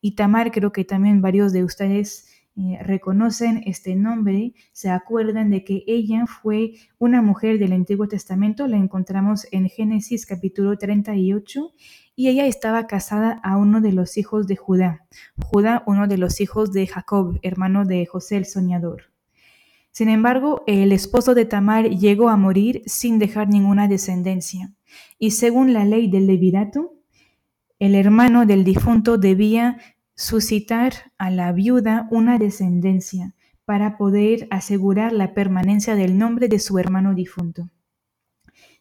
Y 0.00 0.14
Tamar 0.14 0.50
creo 0.52 0.72
que 0.72 0.84
también 0.84 1.20
varios 1.20 1.52
de 1.52 1.64
ustedes 1.64 2.28
eh, 2.56 2.78
reconocen 2.82 3.62
este 3.66 3.94
nombre, 3.96 4.54
se 4.72 4.88
acuerdan 4.88 5.50
de 5.50 5.62
que 5.62 5.84
ella 5.86 6.26
fue 6.26 6.74
una 6.98 7.20
mujer 7.20 7.58
del 7.58 7.72
Antiguo 7.72 8.08
Testamento, 8.08 8.66
la 8.66 8.78
encontramos 8.78 9.46
en 9.50 9.68
Génesis 9.68 10.24
capítulo 10.24 10.78
38, 10.78 11.72
y 12.14 12.28
ella 12.28 12.46
estaba 12.46 12.86
casada 12.86 13.40
a 13.42 13.58
uno 13.58 13.82
de 13.82 13.92
los 13.92 14.16
hijos 14.16 14.46
de 14.46 14.56
Judá. 14.56 15.06
Judá, 15.44 15.82
uno 15.86 16.06
de 16.08 16.16
los 16.16 16.40
hijos 16.40 16.72
de 16.72 16.86
Jacob, 16.86 17.38
hermano 17.42 17.84
de 17.84 18.06
José 18.06 18.38
el 18.38 18.46
soñador. 18.46 19.12
Sin 19.90 20.08
embargo, 20.08 20.62
el 20.66 20.92
esposo 20.92 21.34
de 21.34 21.44
Tamar 21.44 21.90
llegó 21.90 22.30
a 22.30 22.36
morir 22.36 22.82
sin 22.86 23.18
dejar 23.18 23.48
ninguna 23.48 23.86
descendencia, 23.86 24.74
y 25.18 25.32
según 25.32 25.74
la 25.74 25.84
ley 25.84 26.10
del 26.10 26.26
levirato, 26.26 26.95
el 27.78 27.94
hermano 27.94 28.46
del 28.46 28.64
difunto 28.64 29.18
debía 29.18 29.78
suscitar 30.14 31.12
a 31.18 31.30
la 31.30 31.52
viuda 31.52 32.08
una 32.10 32.38
descendencia 32.38 33.34
para 33.66 33.98
poder 33.98 34.48
asegurar 34.50 35.12
la 35.12 35.34
permanencia 35.34 35.94
del 35.94 36.16
nombre 36.16 36.48
de 36.48 36.58
su 36.58 36.78
hermano 36.78 37.14
difunto. 37.14 37.68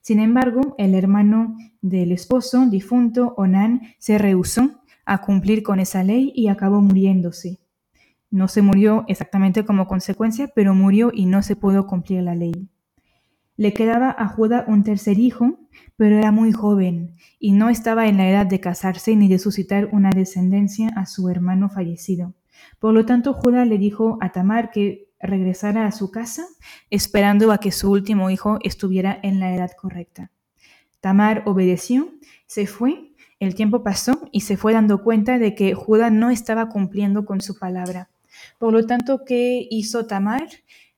Sin 0.01 0.19
embargo, 0.19 0.75
el 0.77 0.93
hermano 0.93 1.57
del 1.81 2.11
esposo 2.11 2.65
difunto, 2.67 3.33
Onán, 3.37 3.81
se 3.97 4.17
rehusó 4.17 4.81
a 5.05 5.21
cumplir 5.21 5.63
con 5.63 5.79
esa 5.79 6.03
ley 6.03 6.31
y 6.35 6.47
acabó 6.47 6.81
muriéndose. 6.81 7.59
No 8.29 8.47
se 8.47 8.61
murió 8.61 9.03
exactamente 9.07 9.65
como 9.65 9.87
consecuencia, 9.87 10.51
pero 10.55 10.73
murió 10.73 11.11
y 11.13 11.25
no 11.25 11.41
se 11.41 11.55
pudo 11.55 11.87
cumplir 11.87 12.21
la 12.21 12.35
ley. 12.35 12.69
Le 13.57 13.73
quedaba 13.73 14.13
a 14.17 14.27
Judá 14.27 14.65
un 14.67 14.83
tercer 14.83 15.17
hijo, 15.17 15.59
pero 15.95 16.17
era 16.17 16.31
muy 16.31 16.51
joven 16.51 17.15
y 17.39 17.53
no 17.53 17.69
estaba 17.69 18.07
en 18.07 18.17
la 18.17 18.29
edad 18.29 18.45
de 18.45 18.59
casarse 18.59 19.15
ni 19.15 19.29
de 19.29 19.39
suscitar 19.39 19.89
una 19.91 20.09
descendencia 20.09 20.89
a 20.95 21.05
su 21.05 21.29
hermano 21.29 21.69
fallecido. 21.69 22.33
Por 22.79 22.93
lo 22.93 23.05
tanto, 23.05 23.33
Judá 23.33 23.65
le 23.65 23.77
dijo 23.77 24.17
a 24.21 24.31
Tamar 24.31 24.71
que 24.71 25.07
regresara 25.19 25.87
a 25.87 25.91
su 25.91 26.11
casa, 26.11 26.45
esperando 26.89 27.51
a 27.51 27.59
que 27.59 27.71
su 27.71 27.91
último 27.91 28.29
hijo 28.29 28.59
estuviera 28.61 29.17
en 29.23 29.39
la 29.39 29.55
edad 29.55 29.71
correcta. 29.79 30.31
Tamar 30.99 31.43
obedeció, 31.45 32.09
se 32.47 32.67
fue, 32.67 33.13
el 33.39 33.55
tiempo 33.55 33.83
pasó 33.83 34.27
y 34.31 34.41
se 34.41 34.57
fue 34.57 34.73
dando 34.73 35.03
cuenta 35.03 35.37
de 35.39 35.55
que 35.55 35.73
Judá 35.73 36.09
no 36.09 36.29
estaba 36.29 36.69
cumpliendo 36.69 37.25
con 37.25 37.41
su 37.41 37.57
palabra. 37.57 38.09
Por 38.57 38.73
lo 38.73 38.85
tanto, 38.85 39.23
¿qué 39.25 39.67
hizo 39.69 40.07
Tamar? 40.07 40.47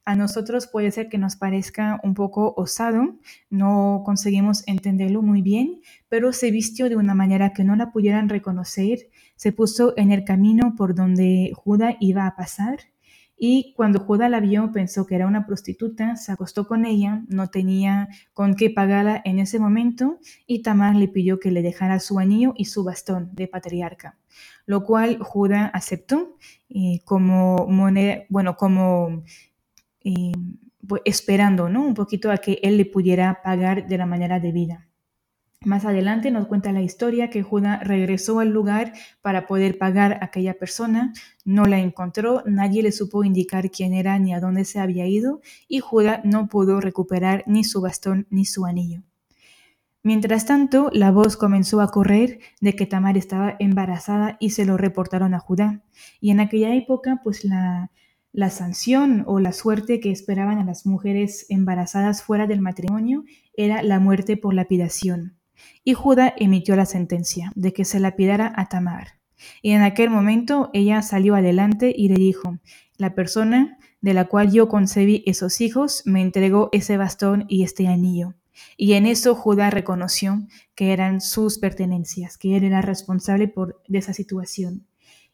A 0.08 0.16
nosotros 0.16 0.68
puede 0.68 0.90
ser 0.92 1.10
que 1.10 1.18
nos 1.18 1.36
parezca 1.36 2.00
un 2.02 2.14
poco 2.14 2.54
osado, 2.56 3.18
no 3.50 4.04
conseguimos 4.06 4.66
entenderlo 4.66 5.22
muy 5.22 5.42
bien, 5.42 5.82
pero 6.08 6.32
se 6.32 6.50
vistió 6.50 6.88
de 6.88 6.96
una 6.96 7.14
manera 7.14 7.52
que 7.52 7.66
no 7.66 7.76
la 7.76 7.92
pudieran 7.92 8.30
reconocer, 8.30 9.00
se 9.36 9.52
puso 9.52 9.94
en 9.98 10.14
el 10.14 10.24
camino 10.24 10.76
por 10.78 10.96
donde 10.96 11.52
Judá 11.54 11.98
iba 12.00 12.26
a 12.26 12.38
pasar 12.38 12.80
y 13.38 13.74
cuando 13.76 14.00
Judá 14.00 14.30
la 14.30 14.40
vio 14.40 14.72
pensó 14.72 15.06
que 15.06 15.16
era 15.16 15.28
una 15.28 15.46
prostituta, 15.46 16.16
se 16.16 16.32
acostó 16.32 16.70
con 16.70 16.86
ella, 16.86 17.26
no 17.28 17.50
tenía 17.50 18.08
con 18.34 18.56
qué 18.56 18.70
pagarla 18.70 19.22
en 19.26 19.40
ese 19.40 19.60
momento 19.60 20.20
y 20.46 20.62
Tamar 20.62 20.96
le 20.96 21.10
pidió 21.10 21.38
que 21.38 21.52
le 21.52 21.62
dejara 21.62 22.00
su 22.00 22.18
anillo 22.18 22.54
y 22.56 22.64
su 22.64 22.86
bastón 22.86 23.32
de 23.34 23.50
patriarca 23.50 24.18
lo 24.68 24.84
cual 24.84 25.18
Judá 25.20 25.66
aceptó 25.68 26.36
eh, 26.70 27.00
como 27.06 27.68
moneda, 27.68 28.24
bueno, 28.30 28.58
como 28.58 29.24
pues, 30.88 31.02
esperando, 31.06 31.70
¿no? 31.70 31.86
Un 31.86 31.94
poquito 31.94 32.32
a 32.32 32.38
que 32.38 32.60
él 32.64 32.78
le 32.78 32.86
pudiera 32.86 33.42
pagar 33.44 33.88
de 33.88 33.98
la 33.98 34.06
manera 34.06 34.40
debida. 34.40 34.88
Más 35.66 35.86
adelante 35.86 36.30
nos 36.30 36.48
cuenta 36.48 36.72
la 36.72 36.82
historia 36.82 37.32
que 37.32 37.42
Judá 37.42 37.80
regresó 37.80 38.40
al 38.40 38.50
lugar 38.50 38.94
para 39.22 39.48
poder 39.48 39.80
pagar 39.80 40.14
a 40.14 40.26
aquella 40.26 40.54
persona, 40.54 41.14
no 41.46 41.66
la 41.66 41.80
encontró, 41.80 42.44
nadie 42.46 42.84
le 42.84 42.92
supo 42.92 43.24
indicar 43.24 43.72
quién 43.72 43.94
era 43.94 44.20
ni 44.20 44.34
a 44.34 44.40
dónde 44.40 44.66
se 44.66 44.80
había 44.80 45.08
ido 45.08 45.42
y 45.68 45.80
Judá 45.80 46.22
no 46.24 46.48
pudo 46.48 46.80
recuperar 46.80 47.44
ni 47.48 47.64
su 47.64 47.82
bastón 47.82 48.28
ni 48.30 48.46
su 48.46 48.66
anillo. 48.66 49.02
Mientras 50.04 50.46
tanto, 50.46 50.90
la 50.94 51.12
voz 51.12 51.36
comenzó 51.36 51.82
a 51.82 51.90
correr 51.90 52.40
de 52.62 52.76
que 52.76 52.86
Tamar 52.86 53.18
estaba 53.18 53.56
embarazada 53.60 54.38
y 54.40 54.52
se 54.52 54.64
lo 54.64 54.78
reportaron 54.78 55.34
a 55.34 55.40
Judá. 55.40 55.82
Y 56.22 56.30
en 56.30 56.40
aquella 56.40 56.74
época, 56.76 57.20
pues 57.24 57.44
la, 57.44 57.92
la 58.32 58.50
sanción 58.50 59.24
o 59.26 59.40
la 59.40 59.52
suerte 59.52 60.00
que 60.00 60.12
esperaban 60.12 60.60
a 60.60 60.64
las 60.64 60.86
mujeres 60.86 61.46
embarazadas 61.50 62.22
fuera 62.22 62.48
del 62.48 62.62
matrimonio 62.62 63.24
era 63.56 63.82
la 63.82 64.00
muerte 64.00 64.38
por 64.38 64.54
lapidación. 64.54 65.38
Y 65.84 65.94
Judá 65.94 66.34
emitió 66.38 66.76
la 66.76 66.86
sentencia 66.86 67.52
de 67.56 67.74
que 67.74 67.86
se 67.86 68.00
lapidara 68.00 68.54
a 68.56 68.70
Tamar. 68.70 69.20
Y 69.62 69.72
en 69.72 69.82
aquel 69.82 70.10
momento 70.10 70.70
ella 70.74 71.02
salió 71.02 71.36
adelante 71.36 71.94
y 71.96 72.10
le 72.10 72.16
dijo, 72.16 72.60
la 72.98 73.16
persona 73.16 73.78
de 74.02 74.14
la 74.14 74.26
cual 74.26 74.52
yo 74.52 74.68
concebí 74.68 75.24
esos 75.26 75.62
hijos 75.62 76.04
me 76.06 76.22
entregó 76.22 76.70
ese 76.72 76.98
bastón 76.98 77.46
y 77.48 77.64
este 77.64 77.88
anillo. 77.88 78.36
Y 78.76 78.94
en 78.94 79.06
eso 79.06 79.36
Judá 79.36 79.70
reconoció 79.70 80.48
que 80.76 80.94
eran 80.94 81.22
sus 81.22 81.60
pertenencias, 81.60 82.38
que 82.38 82.58
él 82.58 82.64
era 82.64 82.82
responsable 82.82 83.48
por, 83.48 83.82
de 83.88 84.00
esa 84.00 84.14
situación. 84.14 84.88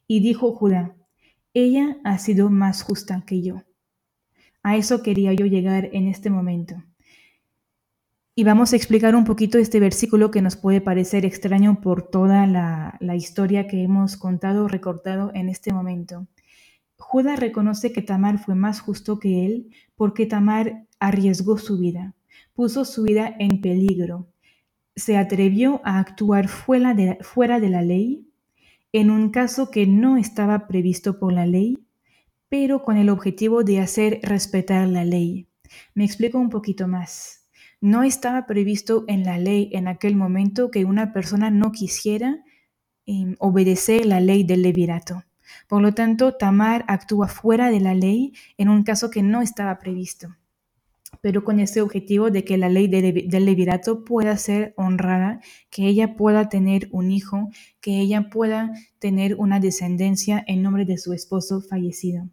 Y 0.08 0.20
dijo 0.20 0.54
Judá, 0.54 0.96
ella 1.54 1.98
ha 2.04 2.18
sido 2.18 2.50
más 2.50 2.82
justa 2.84 3.24
que 3.26 3.42
yo. 3.42 3.64
A 4.62 4.78
eso 4.78 5.02
quería 5.04 5.34
yo 5.34 5.46
llegar 5.46 5.90
en 5.94 6.08
este 6.08 6.30
momento. 6.30 6.84
Y 8.36 8.44
vamos 8.44 8.74
a 8.74 8.76
explicar 8.76 9.16
un 9.16 9.26
poquito 9.26 9.58
este 9.58 9.80
versículo 9.80 10.32
que 10.32 10.42
nos 10.42 10.56
puede 10.56 10.82
parecer 10.82 11.26
extraño 11.26 11.82
por 11.82 12.10
toda 12.10 12.48
la, 12.48 13.16
historia 13.16 13.68
que 13.68 13.84
hemos 13.84 14.18
contado 14.18 14.66
o 14.66 14.68
recortado 14.68 15.32
en 15.36 15.50
este 15.50 15.72
momento. 15.72 16.28
Judá 16.98 17.36
reconoce 17.36 17.92
que 17.92 18.02
Tamar 18.02 18.40
fue 18.40 18.56
más 18.56 18.80
justo 18.80 19.20
que 19.20 19.46
él 19.46 19.70
porque 19.96 20.26
Tamar 20.26 20.88
arriesgó 21.00 21.58
su 21.58 21.78
vida 21.78 22.16
puso 22.54 22.86
su 22.86 23.04
vida 23.04 23.36
en 23.40 23.62
peligro. 23.62 24.28
Se 24.96 25.18
atrevió 25.18 25.82
a 25.84 26.00
actuar 26.00 26.48
fuera 26.48 26.94
de, 26.94 27.18
fuera 27.22 27.60
de 27.60 27.70
la 27.70 27.82
ley 27.82 28.28
en 28.94 29.10
un 29.10 29.32
caso 29.32 29.72
que 29.72 29.88
no 29.88 30.18
estaba 30.18 30.68
previsto 30.68 31.20
por 31.20 31.34
la 31.34 31.48
ley, 31.48 31.80
pero 32.48 32.84
con 32.84 32.98
el 32.98 33.10
objetivo 33.10 33.64
de 33.64 33.80
hacer 33.80 34.20
respetar 34.22 34.88
la 34.88 35.04
ley. 35.04 35.48
Me 35.96 36.06
explico 36.06 36.38
un 36.38 36.50
poquito 36.50 36.88
más. 36.88 37.50
No 37.82 38.04
estaba 38.04 38.46
previsto 38.46 39.04
en 39.08 39.24
la 39.24 39.40
ley 39.40 39.70
en 39.74 39.88
aquel 39.88 40.16
momento 40.16 40.70
que 40.70 40.86
una 40.86 41.12
persona 41.12 41.50
no 41.50 41.72
quisiera 41.72 42.44
em, 43.08 43.36
obedecer 43.40 44.06
la 44.06 44.20
ley 44.20 44.44
del 44.44 44.62
levirato. 44.62 45.24
Por 45.68 45.82
lo 45.82 45.94
tanto, 45.94 46.36
Tamar 46.36 46.86
actúa 46.88 47.28
fuera 47.28 47.72
de 47.72 47.80
la 47.80 47.96
ley 47.96 48.34
en 48.58 48.70
un 48.70 48.84
caso 48.84 49.10
que 49.10 49.24
no 49.24 49.42
estaba 49.42 49.80
previsto 49.80 50.36
pero 51.22 51.44
con 51.44 51.60
ese 51.60 51.82
objetivo 51.82 52.32
de 52.32 52.44
que 52.44 52.58
la 52.58 52.70
ley 52.70 52.88
del 52.88 53.46
levirato 53.46 54.04
pueda 54.04 54.38
ser 54.38 54.74
honrada, 54.78 55.40
que 55.70 55.88
ella 55.88 56.16
pueda 56.16 56.50
tener 56.50 56.90
un 56.92 57.12
hijo, 57.12 57.50
que 57.82 58.00
ella 58.00 58.30
pueda 58.30 58.72
tener 59.00 59.36
una 59.36 59.60
descendencia 59.60 60.44
en 60.48 60.62
nombre 60.62 60.86
de 60.86 60.98
su 60.98 61.14
esposo 61.14 61.62
fallecido. 61.62 62.30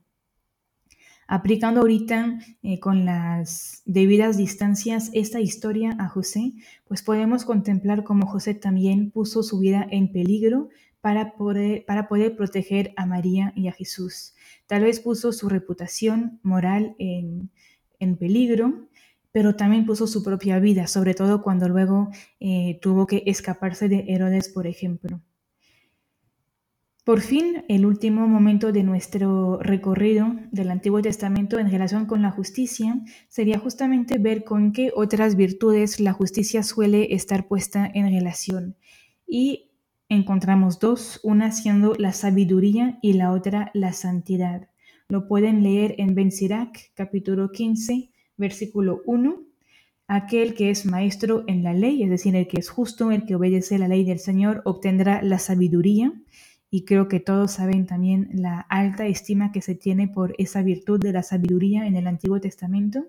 Aplicando 1.32 1.82
ahorita 1.82 2.40
eh, 2.64 2.80
con 2.80 3.04
las 3.04 3.82
debidas 3.84 4.36
distancias 4.36 5.10
esta 5.12 5.40
historia 5.40 5.94
a 6.00 6.08
José, 6.08 6.54
pues 6.88 7.02
podemos 7.02 7.44
contemplar 7.44 8.02
cómo 8.02 8.26
José 8.26 8.54
también 8.54 9.12
puso 9.12 9.44
su 9.44 9.60
vida 9.60 9.86
en 9.92 10.10
peligro 10.10 10.70
para 11.00 11.34
poder, 11.36 11.84
para 11.86 12.08
poder 12.08 12.34
proteger 12.34 12.92
a 12.96 13.06
María 13.06 13.52
y 13.54 13.68
a 13.68 13.72
Jesús. 13.72 14.34
Tal 14.66 14.82
vez 14.82 14.98
puso 14.98 15.32
su 15.32 15.48
reputación 15.48 16.40
moral 16.42 16.96
en, 16.98 17.50
en 18.00 18.16
peligro, 18.16 18.88
pero 19.32 19.54
también 19.54 19.86
puso 19.86 20.06
su 20.06 20.24
propia 20.24 20.58
vida, 20.58 20.86
sobre 20.88 21.14
todo 21.14 21.42
cuando 21.42 21.68
luego 21.68 22.10
eh, 22.40 22.78
tuvo 22.82 23.06
que 23.06 23.22
escaparse 23.26 23.88
de 23.88 24.06
Herodes, 24.08 24.48
por 24.48 24.66
ejemplo. 24.66 25.20
Por 27.04 27.22
fin, 27.22 27.64
el 27.68 27.86
último 27.86 28.28
momento 28.28 28.72
de 28.72 28.82
nuestro 28.82 29.58
recorrido 29.58 30.32
del 30.52 30.70
Antiguo 30.70 31.02
Testamento 31.02 31.58
en 31.58 31.70
relación 31.70 32.06
con 32.06 32.22
la 32.22 32.30
justicia 32.30 33.00
sería 33.28 33.58
justamente 33.58 34.18
ver 34.18 34.44
con 34.44 34.72
qué 34.72 34.92
otras 34.94 35.34
virtudes 35.34 35.98
la 35.98 36.12
justicia 36.12 36.62
suele 36.62 37.14
estar 37.14 37.48
puesta 37.48 37.90
en 37.92 38.10
relación. 38.10 38.76
Y 39.26 39.72
encontramos 40.08 40.78
dos, 40.78 41.20
una 41.22 41.52
siendo 41.52 41.94
la 41.94 42.12
sabiduría 42.12 42.98
y 43.00 43.14
la 43.14 43.32
otra 43.32 43.70
la 43.74 43.92
santidad. 43.92 44.69
Lo 45.10 45.26
pueden 45.26 45.64
leer 45.64 45.96
en 45.98 46.14
Ben 46.14 46.30
Sirac, 46.30 46.92
capítulo 46.94 47.50
15, 47.50 48.10
versículo 48.36 49.02
1. 49.06 49.42
Aquel 50.06 50.54
que 50.54 50.70
es 50.70 50.86
maestro 50.86 51.42
en 51.48 51.64
la 51.64 51.74
ley, 51.74 52.04
es 52.04 52.10
decir, 52.10 52.36
el 52.36 52.46
que 52.46 52.60
es 52.60 52.70
justo, 52.70 53.10
el 53.10 53.24
que 53.24 53.34
obedece 53.34 53.76
la 53.76 53.88
ley 53.88 54.04
del 54.04 54.20
Señor, 54.20 54.62
obtendrá 54.64 55.20
la 55.20 55.40
sabiduría 55.40 56.12
y 56.70 56.84
creo 56.84 57.08
que 57.08 57.18
todos 57.18 57.50
saben 57.50 57.86
también 57.86 58.30
la 58.34 58.60
alta 58.60 59.04
estima 59.04 59.50
que 59.50 59.62
se 59.62 59.74
tiene 59.74 60.06
por 60.06 60.36
esa 60.38 60.62
virtud 60.62 61.00
de 61.00 61.12
la 61.12 61.24
sabiduría 61.24 61.88
en 61.88 61.96
el 61.96 62.06
Antiguo 62.06 62.40
Testamento. 62.40 63.08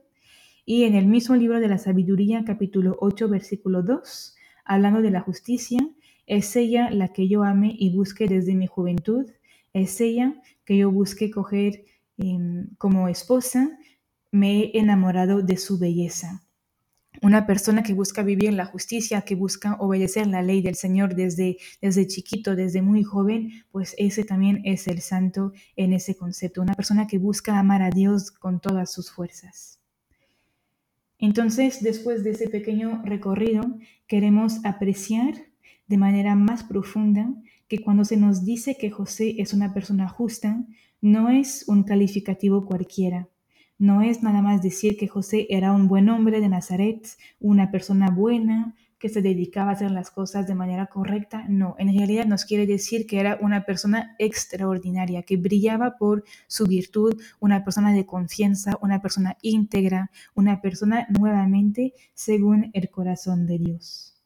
Y 0.66 0.86
en 0.86 0.96
el 0.96 1.06
mismo 1.06 1.36
libro 1.36 1.60
de 1.60 1.68
la 1.68 1.78
sabiduría, 1.78 2.44
capítulo 2.46 2.98
8, 3.00 3.30
versículo 3.30 3.84
2, 3.84 4.36
hablando 4.66 5.04
de 5.04 5.12
la 5.12 5.22
justicia, 5.22 5.88
es 6.26 6.56
ella 6.56 6.90
la 6.90 7.10
que 7.10 7.28
yo 7.28 7.44
ame 7.44 7.76
y 7.78 7.96
busque 7.96 8.28
desde 8.28 8.56
mi 8.56 8.66
juventud, 8.66 9.30
es 9.74 10.02
ella 10.02 10.34
que 10.66 10.78
yo 10.78 10.92
busque 10.92 11.30
coger 11.30 11.84
como 12.78 13.08
esposa, 13.08 13.78
me 14.32 14.62
he 14.62 14.80
enamorado 14.80 15.42
de 15.42 15.58
su 15.58 15.78
belleza. 15.78 16.44
Una 17.22 17.46
persona 17.46 17.84
que 17.84 17.94
busca 17.94 18.24
vivir 18.24 18.54
la 18.54 18.66
justicia, 18.66 19.22
que 19.22 19.36
busca 19.36 19.76
obedecer 19.80 20.28
la 20.28 20.42
ley 20.42 20.62
del 20.62 20.76
Señor 20.76 21.14
desde, 21.14 21.58
desde 21.82 22.08
chiquito, 22.08 22.56
desde 22.56 22.82
muy 22.82 23.04
joven, 23.04 23.52
pues 23.72 23.94
ese 23.98 24.24
también 24.24 24.62
es 24.64 24.88
el 24.88 25.02
santo 25.02 25.52
en 25.76 25.94
ese 25.94 26.16
concepto. 26.16 26.62
Una 26.62 26.74
persona 26.74 27.08
que 27.08 27.18
busca 27.18 27.60
amar 27.60 27.82
a 27.82 27.90
Dios 27.90 28.32
con 28.32 28.62
todas 28.62 28.92
sus 28.92 29.12
fuerzas. 29.12 29.82
Entonces, 31.20 31.84
después 31.84 32.24
de 32.24 32.32
ese 32.32 32.50
pequeño 32.50 33.04
recorrido, 33.06 33.62
queremos 34.08 34.64
apreciar 34.66 35.36
de 35.88 35.98
manera 35.98 36.36
más 36.36 36.64
profunda 36.64 37.30
que 37.68 37.80
cuando 37.80 38.06
se 38.06 38.18
nos 38.18 38.46
dice 38.46 38.78
que 38.80 38.90
José 38.90 39.36
es 39.38 39.54
una 39.54 39.74
persona 39.74 40.08
justa, 40.08 40.66
no 41.02 41.30
es 41.30 41.66
un 41.68 41.84
calificativo 41.84 42.66
cualquiera, 42.66 43.28
no 43.82 44.04
es 44.04 44.22
nada 44.22 44.44
más 44.44 44.62
decir 44.62 44.96
que 44.96 45.08
José 45.08 45.48
era 45.50 45.72
un 45.72 45.88
buen 45.88 46.08
hombre 46.10 46.40
de 46.40 46.50
Nazaret, 46.50 47.18
una 47.40 47.72
persona 47.72 48.12
buena, 48.12 48.76
que 49.00 49.10
se 49.10 49.24
dedicaba 49.24 49.72
a 49.72 49.74
hacer 49.74 49.90
las 49.90 50.12
cosas 50.12 50.46
de 50.48 50.54
manera 50.54 50.86
correcta. 50.86 51.46
No, 51.50 51.76
en 51.80 51.88
realidad 51.98 52.26
nos 52.26 52.46
quiere 52.46 52.68
decir 52.68 53.08
que 53.08 53.20
era 53.20 53.40
una 53.42 53.66
persona 53.66 54.16
extraordinaria, 54.20 55.24
que 55.24 55.38
brillaba 55.38 55.98
por 55.98 56.24
su 56.46 56.68
virtud, 56.68 57.20
una 57.40 57.64
persona 57.64 57.92
de 57.92 58.06
confianza, 58.06 58.78
una 58.84 59.02
persona 59.02 59.36
íntegra, 59.42 60.12
una 60.36 60.62
persona 60.62 61.08
nuevamente 61.10 61.94
según 62.14 62.70
el 62.74 62.92
corazón 62.92 63.48
de 63.48 63.58
Dios. 63.58 64.22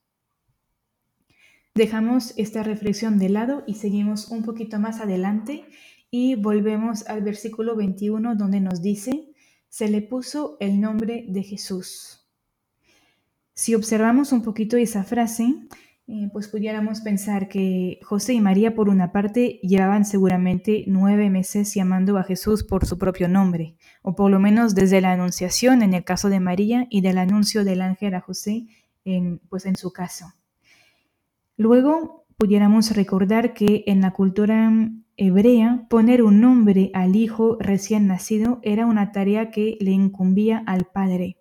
Dejamos 1.76 2.34
esta 2.36 2.62
reflexión 2.62 3.20
de 3.20 3.30
lado 3.30 3.64
y 3.66 3.76
seguimos 3.76 4.28
un 4.28 4.44
poquito 4.44 4.80
más 4.80 5.00
adelante 5.00 5.64
y 6.18 6.36
volvemos 6.36 7.06
al 7.08 7.24
versículo 7.24 7.76
21 7.76 8.36
donde 8.36 8.62
nos 8.62 8.82
dice, 8.82 9.34
se 9.68 9.90
le 9.90 10.02
puso 10.02 10.56
el 10.62 10.80
nombre 10.80 11.26
de 11.28 11.44
Jesús. 11.44 12.26
Si 13.54 13.76
observamos 13.76 14.32
un 14.32 14.42
poquito 14.42 14.78
esa 14.78 15.04
frase, 15.04 15.54
eh, 16.08 16.30
pues 16.32 16.48
pudiéramos 16.48 17.02
pensar 17.02 17.50
que 17.50 18.00
José 18.02 18.32
y 18.32 18.40
María, 18.40 18.76
por 18.76 18.88
una 18.88 19.12
parte, 19.12 19.60
llevaban 19.62 20.06
seguramente 20.06 20.86
nueve 20.88 21.30
meses 21.30 21.74
llamando 21.74 22.18
a 22.18 22.24
Jesús 22.24 22.64
por 22.64 22.86
su 22.86 22.98
propio 22.98 23.28
nombre, 23.28 23.76
o 24.02 24.16
por 24.16 24.32
lo 24.32 24.40
menos 24.40 24.74
desde 24.74 25.02
la 25.02 25.12
anunciación 25.12 25.82
en 25.82 25.94
el 25.94 26.06
caso 26.06 26.30
de 26.30 26.40
María 26.40 26.88
y 26.90 27.02
del 27.02 27.18
anuncio 27.18 27.66
del 27.66 27.82
ángel 27.82 28.14
a 28.14 28.22
José 28.22 28.68
en, 29.04 29.40
pues 29.50 29.66
en 29.66 29.76
su 29.76 29.92
caso. 29.92 30.34
Luego 31.58 32.26
pudiéramos 32.38 32.96
recordar 32.96 33.54
que 33.54 33.84
en 33.88 34.00
la 34.00 34.12
cultura 34.12 34.72
hebrea, 35.18 35.88
poner 35.90 36.24
un 36.24 36.42
nombre 36.42 36.92
al 36.94 37.16
hijo 37.16 37.58
recién 37.60 38.08
nacido 38.08 38.60
era 38.64 38.86
una 38.86 39.12
tarea 39.12 39.52
que 39.52 39.78
le 39.80 39.92
incumbía 39.92 40.64
al 40.66 40.86
padre. 40.86 41.38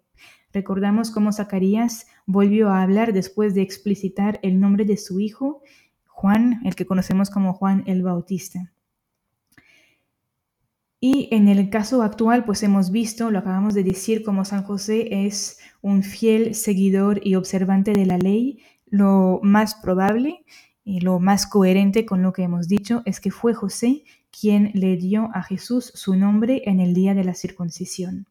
Recordamos 0.53 1.11
cómo 1.11 1.33
Zacarías 1.33 2.07
volvió 2.27 2.71
a 2.71 2.83
hablar 2.83 3.13
después 3.13 3.55
de 3.55 3.63
explicitar 3.63 4.39
el 4.43 4.61
nombre 4.61 4.85
de 4.85 4.97
su 4.97 5.19
hijo, 5.19 5.63
Juan, 6.07 6.61
el 6.65 6.77
que 6.77 6.87
conocemos 6.87 7.29
como 7.31 7.55
Juan 7.55 7.83
el 7.87 8.03
Bautista. 8.03 8.73
Y 11.01 11.29
en 11.33 11.49
el 11.49 11.69
caso 11.69 12.03
actual, 12.03 12.45
pues 12.45 12.63
hemos 12.63 12.91
visto, 12.91 13.31
lo 13.31 13.41
acabamos 13.41 13.75
de 13.75 13.83
decir, 13.83 14.23
como 14.23 14.45
San 14.45 14.63
José 14.63 15.27
es 15.27 15.59
un 15.83 16.03
fiel 16.03 16.55
seguidor 16.55 17.21
y 17.27 17.35
observante 17.35 17.93
de 17.93 18.07
la 18.07 18.17
ley, 18.17 18.61
lo 18.87 19.41
más 19.43 19.75
probable 19.75 20.45
lo 20.85 21.18
más 21.18 21.47
coherente 21.47 22.05
con 22.05 22.23
lo 22.23 22.33
que 22.33 22.42
hemos 22.42 22.68
dicho 22.68 23.03
es 23.07 23.20
que 23.20 23.31
fue 23.31 23.55
José 23.55 24.05
quien 24.31 24.70
le 24.75 24.97
dio 24.97 25.31
a 25.35 25.42
Jesús 25.42 25.92
su 25.94 26.16
nombre 26.16 26.62
en 26.66 26.81
el 26.81 26.92
día 26.92 27.14
de 27.14 27.25
la 27.25 27.35
circuncisión. 27.35 28.27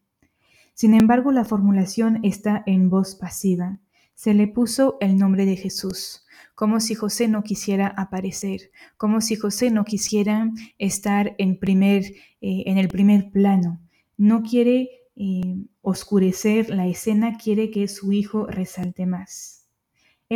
Sin 0.74 0.94
embargo, 0.94 1.32
la 1.32 1.44
formulación 1.44 2.20
está 2.24 2.62
en 2.66 2.90
voz 2.90 3.14
pasiva. 3.14 3.80
Se 4.14 4.34
le 4.34 4.48
puso 4.48 4.96
el 5.00 5.16
nombre 5.16 5.46
de 5.46 5.56
Jesús, 5.56 6.26
como 6.54 6.80
si 6.80 6.94
José 6.94 7.28
no 7.28 7.42
quisiera 7.42 7.88
aparecer, 7.88 8.70
como 8.96 9.20
si 9.20 9.36
José 9.36 9.70
no 9.70 9.84
quisiera 9.84 10.50
estar 10.78 11.34
en, 11.38 11.58
primer, 11.58 12.04
eh, 12.40 12.64
en 12.66 12.78
el 12.78 12.88
primer 12.88 13.30
plano. 13.30 13.80
No 14.16 14.42
quiere 14.42 14.90
eh, 15.16 15.64
oscurecer 15.80 16.70
la 16.70 16.86
escena, 16.86 17.36
quiere 17.38 17.70
que 17.70 17.88
su 17.88 18.12
hijo 18.12 18.46
resalte 18.46 19.06
más. 19.06 19.63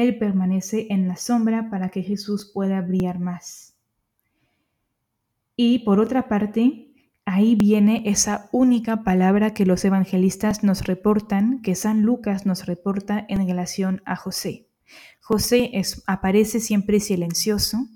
Él 0.03 0.19
permanece 0.19 0.87
en 0.91 1.09
la 1.09 1.17
sombra 1.17 1.69
para 1.71 1.89
que 1.89 2.03
Jesús 2.03 2.51
pueda 2.53 2.81
brillar 2.81 3.19
más. 3.19 3.75
Y 5.57 5.81
por 5.81 5.99
otra 6.01 6.29
parte, 6.29 6.89
ahí 7.25 7.57
viene 7.57 8.03
esa 8.07 8.49
única 8.53 9.03
palabra 9.03 9.53
que 9.53 9.67
los 9.67 9.85
evangelistas 9.85 10.63
nos 10.63 10.85
reportan, 10.85 11.61
que 11.63 11.75
San 11.75 12.03
Lucas 12.03 12.47
nos 12.47 12.67
reporta 12.67 13.27
en 13.29 13.47
relación 13.47 14.03
a 14.05 14.17
José. 14.17 14.69
José 15.21 15.71
aparece 16.07 16.61
siempre 16.61 17.01
silencioso, 17.01 17.87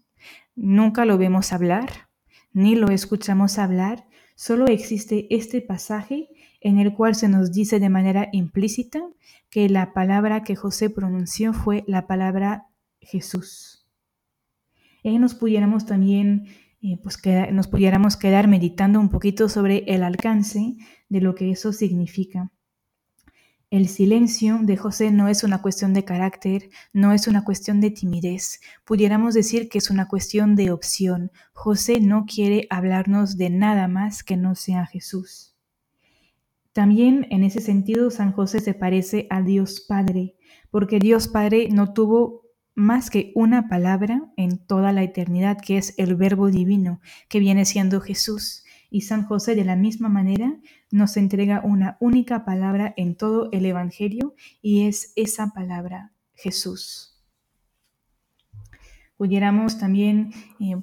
nunca 0.55 1.05
lo 1.05 1.17
vemos 1.17 1.53
hablar, 1.53 2.09
ni 2.53 2.75
lo 2.75 2.91
escuchamos 2.91 3.59
hablar, 3.59 4.07
solo 4.35 4.67
existe 4.67 5.29
este 5.35 5.63
pasaje 5.63 6.29
en 6.63 6.79
el 6.79 6.95
cual 6.95 7.15
se 7.15 7.29
nos 7.29 7.53
dice 7.53 7.81
de 7.81 7.91
manera 7.91 8.29
implícita 8.33 9.01
que 9.51 9.69
la 9.69 9.93
palabra 9.93 10.45
que 10.45 10.57
José 10.57 10.91
pronunció 10.91 11.53
fue 11.53 11.85
la 11.87 12.07
palabra 12.07 12.69
Jesús. 13.01 13.87
Nos 15.05 15.35
pudiéramos 15.35 15.85
también, 15.85 16.47
eh, 16.81 16.97
pues 17.03 17.21
nos 17.53 17.67
pudiéramos 17.67 18.17
quedar 18.17 18.47
meditando 18.47 19.01
un 19.01 19.09
poquito 19.09 19.49
sobre 19.49 19.85
el 19.89 20.05
alcance 20.05 20.77
de 21.09 21.21
lo 21.21 21.35
que 21.35 21.51
eso 21.51 21.73
significa. 21.73 22.53
El 23.71 23.89
silencio 23.89 24.59
de 24.63 24.77
José 24.77 25.11
no 25.11 25.29
es 25.29 25.45
una 25.45 25.63
cuestión 25.63 25.95
de 25.95 26.05
carácter, 26.05 26.69
no 26.93 27.13
es 27.13 27.27
una 27.27 27.43
cuestión 27.43 27.81
de 27.81 27.91
timidez. 27.91 28.61
Pudiéramos 28.85 29.35
decir 29.35 29.69
que 29.69 29.79
es 29.79 29.91
una 29.91 30.09
cuestión 30.09 30.57
de 30.57 30.71
opción. 30.71 31.33
José 31.55 31.99
no 32.01 32.27
quiere 32.27 32.67
hablarnos 32.69 33.39
de 33.39 33.49
nada 33.49 33.89
más 33.89 34.23
que 34.23 34.37
no 34.37 34.55
sea 34.55 34.85
Jesús. 34.87 35.52
También 36.73 37.27
en 37.31 37.45
ese 37.45 37.61
sentido 37.61 38.11
San 38.11 38.33
José 38.33 38.61
se 38.61 38.75
parece 38.75 39.27
a 39.31 39.43
Dios 39.43 39.85
Padre, 39.87 40.37
porque 40.71 40.99
Dios 40.99 41.29
Padre 41.29 41.69
no 41.71 41.93
tuvo 41.93 42.43
más 42.75 43.11
que 43.11 43.33
una 43.35 43.69
palabra 43.69 44.33
en 44.37 44.59
toda 44.59 44.93
la 44.93 45.03
eternidad, 45.03 45.59
que 45.61 45.77
es 45.77 45.95
el 45.99 46.17
Verbo 46.17 46.51
Divino, 46.51 47.01
que 47.29 47.41
viene 47.41 47.67
siendo 47.67 48.01
Jesús. 48.01 48.65
Y 48.89 49.03
San 49.03 49.25
José 49.25 49.55
de 49.55 49.65
la 49.65 49.77
misma 49.77 50.09
manera 50.09 50.59
nos 50.91 51.17
entrega 51.17 51.63
una 51.65 51.97
única 52.01 52.45
palabra 52.45 52.95
en 52.97 53.17
todo 53.17 53.51
el 53.53 53.67
Evangelio 53.67 54.35
y 54.61 54.87
es 54.87 55.13
esa 55.17 55.53
palabra, 55.55 56.13
Jesús. 56.35 57.23
Pudiéramos 59.17 59.79
también 59.79 60.33
eh, 60.61 60.77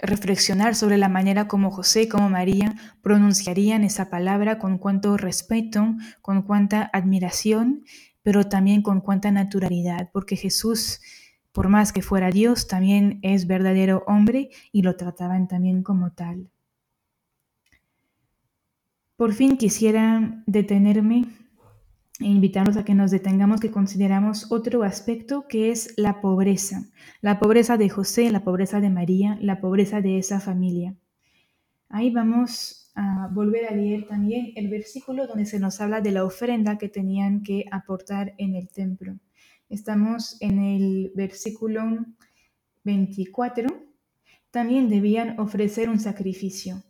reflexionar 0.00 0.74
sobre 0.74 0.98
la 0.98 1.08
manera 1.08 1.48
como 1.48 1.70
José, 1.70 2.08
como 2.08 2.30
María 2.30 2.74
pronunciarían 3.02 3.84
esa 3.84 4.10
palabra 4.10 4.58
con 4.58 4.78
cuánto 4.78 5.16
respeto, 5.16 5.94
con 6.22 6.42
cuánta 6.42 6.90
admiración, 6.92 7.84
pero 8.22 8.48
también 8.48 8.82
con 8.82 9.00
cuánta 9.00 9.30
naturalidad, 9.30 10.10
porque 10.12 10.36
Jesús 10.36 11.00
por 11.52 11.68
más 11.68 11.92
que 11.92 12.02
fuera 12.02 12.30
Dios, 12.30 12.68
también 12.68 13.18
es 13.22 13.46
verdadero 13.46 14.04
hombre 14.06 14.50
y 14.72 14.82
lo 14.82 14.96
trataban 14.96 15.48
también 15.48 15.82
como 15.82 16.12
tal. 16.12 16.50
Por 19.16 19.34
fin 19.34 19.56
quisiera 19.56 20.42
detenerme 20.46 21.26
e 22.20 22.78
a 22.78 22.84
que 22.84 22.94
nos 22.94 23.10
detengamos, 23.10 23.60
que 23.60 23.70
consideramos 23.70 24.52
otro 24.52 24.82
aspecto 24.82 25.48
que 25.48 25.70
es 25.70 25.94
la 25.96 26.20
pobreza. 26.20 26.84
La 27.22 27.40
pobreza 27.40 27.78
de 27.78 27.88
José, 27.88 28.30
la 28.30 28.44
pobreza 28.44 28.78
de 28.80 28.90
María, 28.90 29.38
la 29.40 29.58
pobreza 29.58 30.02
de 30.02 30.18
esa 30.18 30.38
familia. 30.38 30.94
Ahí 31.88 32.10
vamos 32.10 32.92
a 32.94 33.28
volver 33.32 33.66
a 33.66 33.74
leer 33.74 34.06
también 34.06 34.52
el 34.54 34.68
versículo 34.68 35.26
donde 35.26 35.46
se 35.46 35.58
nos 35.58 35.80
habla 35.80 36.02
de 36.02 36.12
la 36.12 36.24
ofrenda 36.24 36.76
que 36.76 36.90
tenían 36.90 37.42
que 37.42 37.64
aportar 37.70 38.34
en 38.36 38.54
el 38.54 38.68
templo. 38.68 39.16
Estamos 39.70 40.36
en 40.40 40.58
el 40.58 41.12
versículo 41.14 42.04
24. 42.84 43.68
También 44.50 44.90
debían 44.90 45.40
ofrecer 45.40 45.88
un 45.88 46.00
sacrificio, 46.00 46.82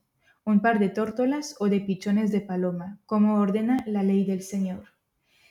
un 0.44 0.60
par 0.60 0.80
de 0.80 0.88
tórtolas 0.88 1.54
o 1.60 1.68
de 1.68 1.80
pichones 1.80 2.32
de 2.32 2.40
paloma, 2.40 2.98
como 3.06 3.34
ordena 3.34 3.76
la 3.86 4.02
ley 4.02 4.24
del 4.24 4.42
Señor. 4.42 4.89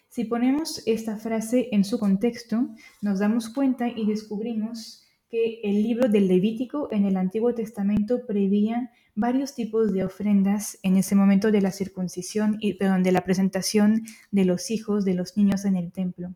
Si 0.10 0.26
ponemos 0.26 0.82
esta 0.88 1.18
frase 1.18 1.70
en 1.72 1.84
su 1.86 2.00
contexto, 2.00 2.70
nos 3.02 3.20
damos 3.20 3.48
cuenta 3.50 3.88
y 3.88 4.08
descubrimos 4.08 5.06
que 5.30 5.62
el 5.64 5.84
libro 5.84 6.10
del 6.10 6.28
Levítico 6.28 6.90
en 6.92 7.06
el 7.06 7.16
Antiguo 7.16 7.54
Testamento 7.54 8.26
prevía 8.26 8.92
varios 9.14 9.54
tipos 9.54 9.94
de 9.94 10.04
ofrendas 10.04 10.80
en 10.82 10.98
ese 10.98 11.14
momento 11.14 11.52
de 11.52 11.62
la 11.62 11.72
circuncisión 11.72 12.58
y 12.60 12.80
de 12.80 13.12
la 13.12 13.22
presentación 13.22 14.04
de 14.32 14.46
los 14.46 14.72
hijos 14.72 15.06
de 15.06 15.14
los 15.14 15.38
niños 15.38 15.64
en 15.66 15.76
el 15.76 15.92
templo. 15.92 16.34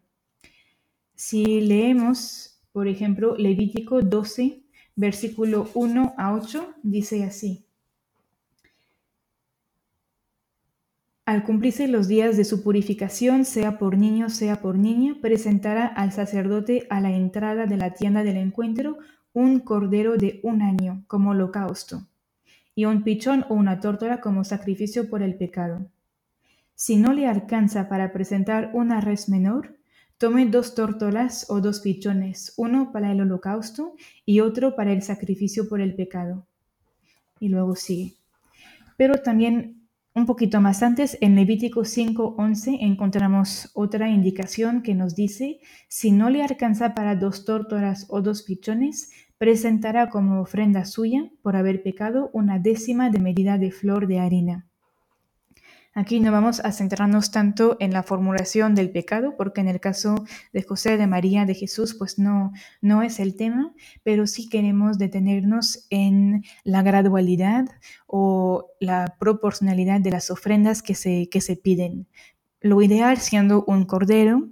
Si 1.16 1.62
leemos, 1.62 2.62
por 2.74 2.88
ejemplo, 2.88 3.36
Levítico 3.38 4.04
12, 4.04 4.62
versículo 4.96 5.68
1 5.74 6.14
a 6.16 6.36
8, 6.36 6.76
dice 6.84 7.24
así. 7.24 7.66
Al 11.26 11.46
cumplirse 11.46 11.88
los 11.88 12.10
días 12.10 12.36
de 12.36 12.44
su 12.44 12.64
purificación, 12.64 13.46
sea 13.46 13.78
por 13.78 13.98
niño, 13.98 14.30
sea 14.30 14.60
por 14.60 14.78
niña, 14.78 15.16
presentará 15.22 15.86
al 15.88 16.12
sacerdote 16.12 16.86
a 16.90 17.00
la 17.00 17.12
entrada 17.12 17.66
de 17.66 17.78
la 17.78 17.94
tienda 17.94 18.24
del 18.24 18.36
encuentro 18.36 18.98
un 19.32 19.62
cordero 19.62 20.18
de 20.18 20.42
un 20.44 20.62
año 20.62 21.06
como 21.08 21.32
holocausto, 21.32 22.10
y 22.76 22.84
un 22.86 23.04
pichón 23.04 23.46
o 23.48 23.54
una 23.54 23.80
tórtola 23.80 24.20
como 24.20 24.44
sacrificio 24.44 25.10
por 25.10 25.24
el 25.24 25.36
pecado. 25.36 25.90
Si 26.76 26.98
no 26.98 27.14
le 27.14 27.26
alcanza 27.26 27.88
para 27.88 28.12
presentar 28.12 28.72
una 28.74 29.00
res 29.00 29.30
menor, 29.30 29.78
tome 30.18 30.46
dos 30.48 30.76
tórtolas 30.76 31.46
o 31.50 31.62
dos 31.62 31.80
pichones, 31.80 32.54
uno 32.58 32.92
para 32.92 33.14
el 33.14 33.22
holocausto 33.22 33.96
y 34.26 34.42
otro 34.42 34.76
para 34.76 34.92
el 34.92 35.02
sacrificio 35.02 35.70
por 35.70 35.80
el 35.80 35.96
pecado. 35.96 36.46
Y 37.40 37.48
luego 37.48 37.78
sigue. 37.78 38.16
Pero 38.98 39.22
también 39.22 39.83
un 40.16 40.26
poquito 40.26 40.62
más 40.62 40.84
antes, 40.84 41.18
en 41.22 41.36
Levítico 41.36 41.86
5:11, 41.86 42.78
encontramos 42.82 43.72
otra 43.74 44.10
indicación 44.10 44.84
que 44.84 44.94
nos 44.94 45.16
dice, 45.16 45.60
si 45.88 46.12
no 46.12 46.30
le 46.30 46.44
alcanza 46.44 46.94
para 46.94 47.16
dos 47.16 47.46
tórtolas 47.46 48.06
o 48.10 48.22
dos 48.22 48.44
pichones, 48.44 49.12
presentará 49.38 50.10
como 50.10 50.42
ofrenda 50.42 50.86
suya, 50.86 51.32
por 51.42 51.56
haber 51.56 51.82
pecado, 51.82 52.30
una 52.34 52.60
décima 52.60 53.10
de 53.10 53.20
medida 53.20 53.58
de 53.58 53.72
flor 53.72 54.08
de 54.08 54.20
harina. 54.20 54.68
Aquí 55.96 56.20
no 56.20 56.32
vamos 56.32 56.60
a 56.60 56.72
centrarnos 56.72 57.30
tanto 57.30 57.78
en 57.80 57.94
la 57.94 58.02
formulación 58.02 58.74
del 58.74 58.90
pecado, 58.90 59.36
porque 59.38 59.62
en 59.62 59.68
el 59.68 59.80
caso 59.80 60.26
de 60.52 60.64
José, 60.64 60.98
de 60.98 61.06
María, 61.06 61.46
de 61.46 61.54
Jesús, 61.54 61.94
pues 61.94 62.18
no, 62.18 62.52
no 62.82 63.04
es 63.04 63.20
el 63.20 63.36
tema, 63.36 63.74
pero 64.02 64.26
sí 64.26 64.50
queremos 64.50 64.98
detenernos 64.98 65.86
en 65.92 66.44
la 66.64 66.82
gradualidad 66.82 67.66
o 68.08 68.72
la 68.80 69.18
proporcionalidad 69.20 70.02
de 70.02 70.12
las 70.12 70.32
ofrendas 70.32 70.82
que 70.82 70.96
se, 70.96 71.30
que 71.30 71.42
se 71.42 71.58
piden. 71.58 72.08
Lo 72.60 72.82
ideal 72.82 73.18
siendo 73.18 73.64
un 73.66 73.86
cordero, 73.86 74.50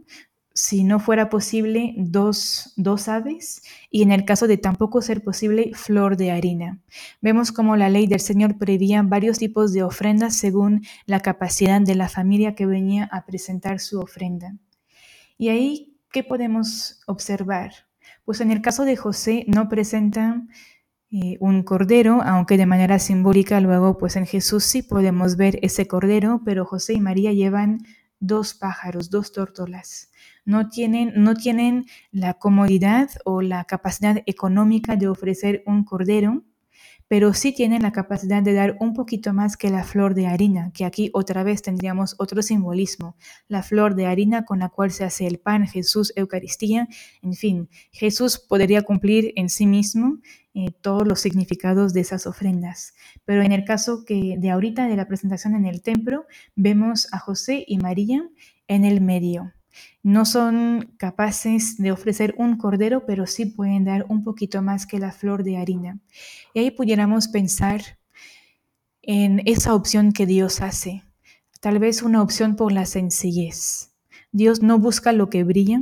si 0.54 0.84
no 0.84 1.00
fuera 1.00 1.30
posible, 1.30 1.94
dos, 1.98 2.74
dos, 2.76 3.08
aves 3.08 3.64
y 3.90 4.04
en 4.04 4.12
el 4.12 4.26
caso 4.26 4.48
de 4.48 4.58
tampoco 4.58 5.02
ser 5.02 5.24
posible, 5.24 5.72
flor 5.74 6.18
de 6.18 6.32
harina. 6.32 6.80
Vemos 7.22 7.52
como 7.52 7.76
la 7.76 7.90
ley 7.90 8.08
del 8.08 8.20
Señor 8.20 8.58
prevía 8.58 9.02
varios 9.02 9.40
tipos 9.40 9.72
de 9.74 9.84
ofrendas 9.84 10.36
según 10.36 10.84
la 11.06 11.22
capacidad 11.22 11.80
de 11.82 11.96
la 11.96 12.10
familia 12.10 12.56
que 12.56 12.66
venía 12.66 13.06
a 13.12 13.26
presentar 13.26 13.80
su 13.80 14.00
ofrenda. 14.00 14.56
Y 15.38 15.50
ahí, 15.50 15.98
¿qué 16.12 16.24
podemos 16.24 17.02
observar? 17.08 17.72
Pues 18.26 18.42
en 18.42 18.52
el 18.52 18.62
caso 18.62 18.84
de 18.84 18.98
José 18.98 19.46
no 19.48 19.70
presenta 19.70 20.44
eh, 21.12 21.38
un 21.40 21.64
cordero, 21.64 22.22
aunque 22.24 22.58
de 22.58 22.66
manera 22.66 23.00
simbólica 23.00 23.60
luego 23.62 23.98
pues 23.98 24.16
en 24.16 24.26
Jesús 24.26 24.64
sí 24.66 24.82
podemos 24.84 25.38
ver 25.38 25.60
ese 25.62 25.88
cordero, 25.88 26.42
pero 26.46 26.66
José 26.66 26.94
y 26.94 27.00
María 27.00 27.32
llevan 27.32 27.80
dos 28.20 28.54
pájaros, 28.54 29.10
dos 29.10 29.32
tórtolas 29.32 30.12
no 30.46 30.70
tienen, 30.70 31.14
no 31.16 31.36
tienen 31.36 31.86
la 32.12 32.36
comodidad 32.36 33.10
o 33.26 33.42
la 33.42 33.66
capacidad 33.66 34.22
económica 34.26 34.96
de 34.96 35.08
ofrecer 35.08 35.64
un 35.66 35.84
cordero, 35.84 36.44
pero 37.12 37.34
sí 37.34 37.52
tienen 37.52 37.82
la 37.82 37.92
capacidad 37.92 38.42
de 38.42 38.54
dar 38.54 38.78
un 38.80 38.94
poquito 38.94 39.34
más 39.34 39.58
que 39.58 39.70
la 39.70 39.84
flor 39.84 40.16
de 40.16 40.28
harina, 40.28 40.72
que 40.74 40.86
aquí 40.86 41.10
otra 41.14 41.44
vez 41.44 41.62
tendríamos 41.62 42.16
otro 42.20 42.42
simbolismo, 42.42 43.18
la 43.50 43.64
flor 43.64 43.96
de 43.96 44.06
harina 44.06 44.46
con 44.46 44.60
la 44.60 44.70
cual 44.70 44.92
se 44.92 45.04
hace 45.04 45.28
el 45.28 45.38
pan, 45.38 45.68
Jesús, 45.68 46.14
Eucaristía, 46.16 46.88
en 47.22 47.34
fin, 47.34 47.70
Jesús 47.92 48.40
podría 48.40 48.84
cumplir 48.84 49.34
en 49.36 49.50
sí 49.50 49.68
mismo 49.68 50.20
eh, 50.54 50.68
todos 50.80 51.06
los 51.06 51.20
significados 51.20 51.92
de 51.92 52.00
esas 52.00 52.28
ofrendas. 52.28 52.94
Pero 53.26 53.42
en 53.42 53.52
el 53.52 53.66
caso 53.66 54.06
que 54.06 54.38
de 54.40 54.50
ahorita 54.50 54.88
de 54.88 54.96
la 54.96 55.10
presentación 55.10 55.54
en 55.56 55.66
el 55.66 55.82
templo, 55.82 56.26
vemos 56.56 57.10
a 57.12 57.20
José 57.20 57.66
y 57.68 57.78
María 57.78 58.24
en 58.70 58.86
el 58.86 59.02
medio. 59.02 59.52
No 60.04 60.26
son 60.26 60.94
capaces 60.98 61.78
de 61.78 61.92
ofrecer 61.92 62.34
un 62.38 62.58
cordero, 62.58 63.06
pero 63.06 63.28
sí 63.28 63.46
pueden 63.46 63.86
dar 63.86 64.06
un 64.10 64.24
poquito 64.24 64.62
más 64.62 64.86
que 64.86 65.00
la 65.00 65.12
flor 65.12 65.44
de 65.44 65.58
harina. 65.58 66.00
Y 66.54 66.60
ahí 66.60 66.72
pudiéramos 66.72 67.28
pensar 67.28 67.82
en 69.02 69.42
esa 69.46 69.74
opción 69.74 70.12
que 70.12 70.26
Dios 70.26 70.62
hace, 70.62 71.04
tal 71.60 71.80
vez 71.80 72.02
una 72.02 72.22
opción 72.22 72.56
por 72.56 72.72
la 72.72 72.86
sencillez. 72.86 73.92
Dios 74.32 74.62
no 74.62 74.80
busca 74.80 75.12
lo 75.12 75.30
que 75.30 75.44
brilla, 75.44 75.82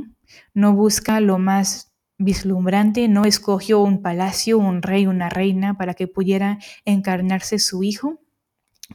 no 0.54 0.74
busca 0.74 1.20
lo 1.20 1.38
más 1.38 1.94
vislumbrante, 2.18 3.08
no 3.08 3.24
escogió 3.24 3.80
un 3.80 4.02
palacio, 4.02 4.58
un 4.58 4.82
rey, 4.82 5.06
una 5.06 5.28
reina 5.28 5.76
para 5.76 5.94
que 5.94 6.06
pudiera 6.06 6.58
encarnarse 6.84 7.58
su 7.58 7.82
hijo, 7.82 8.20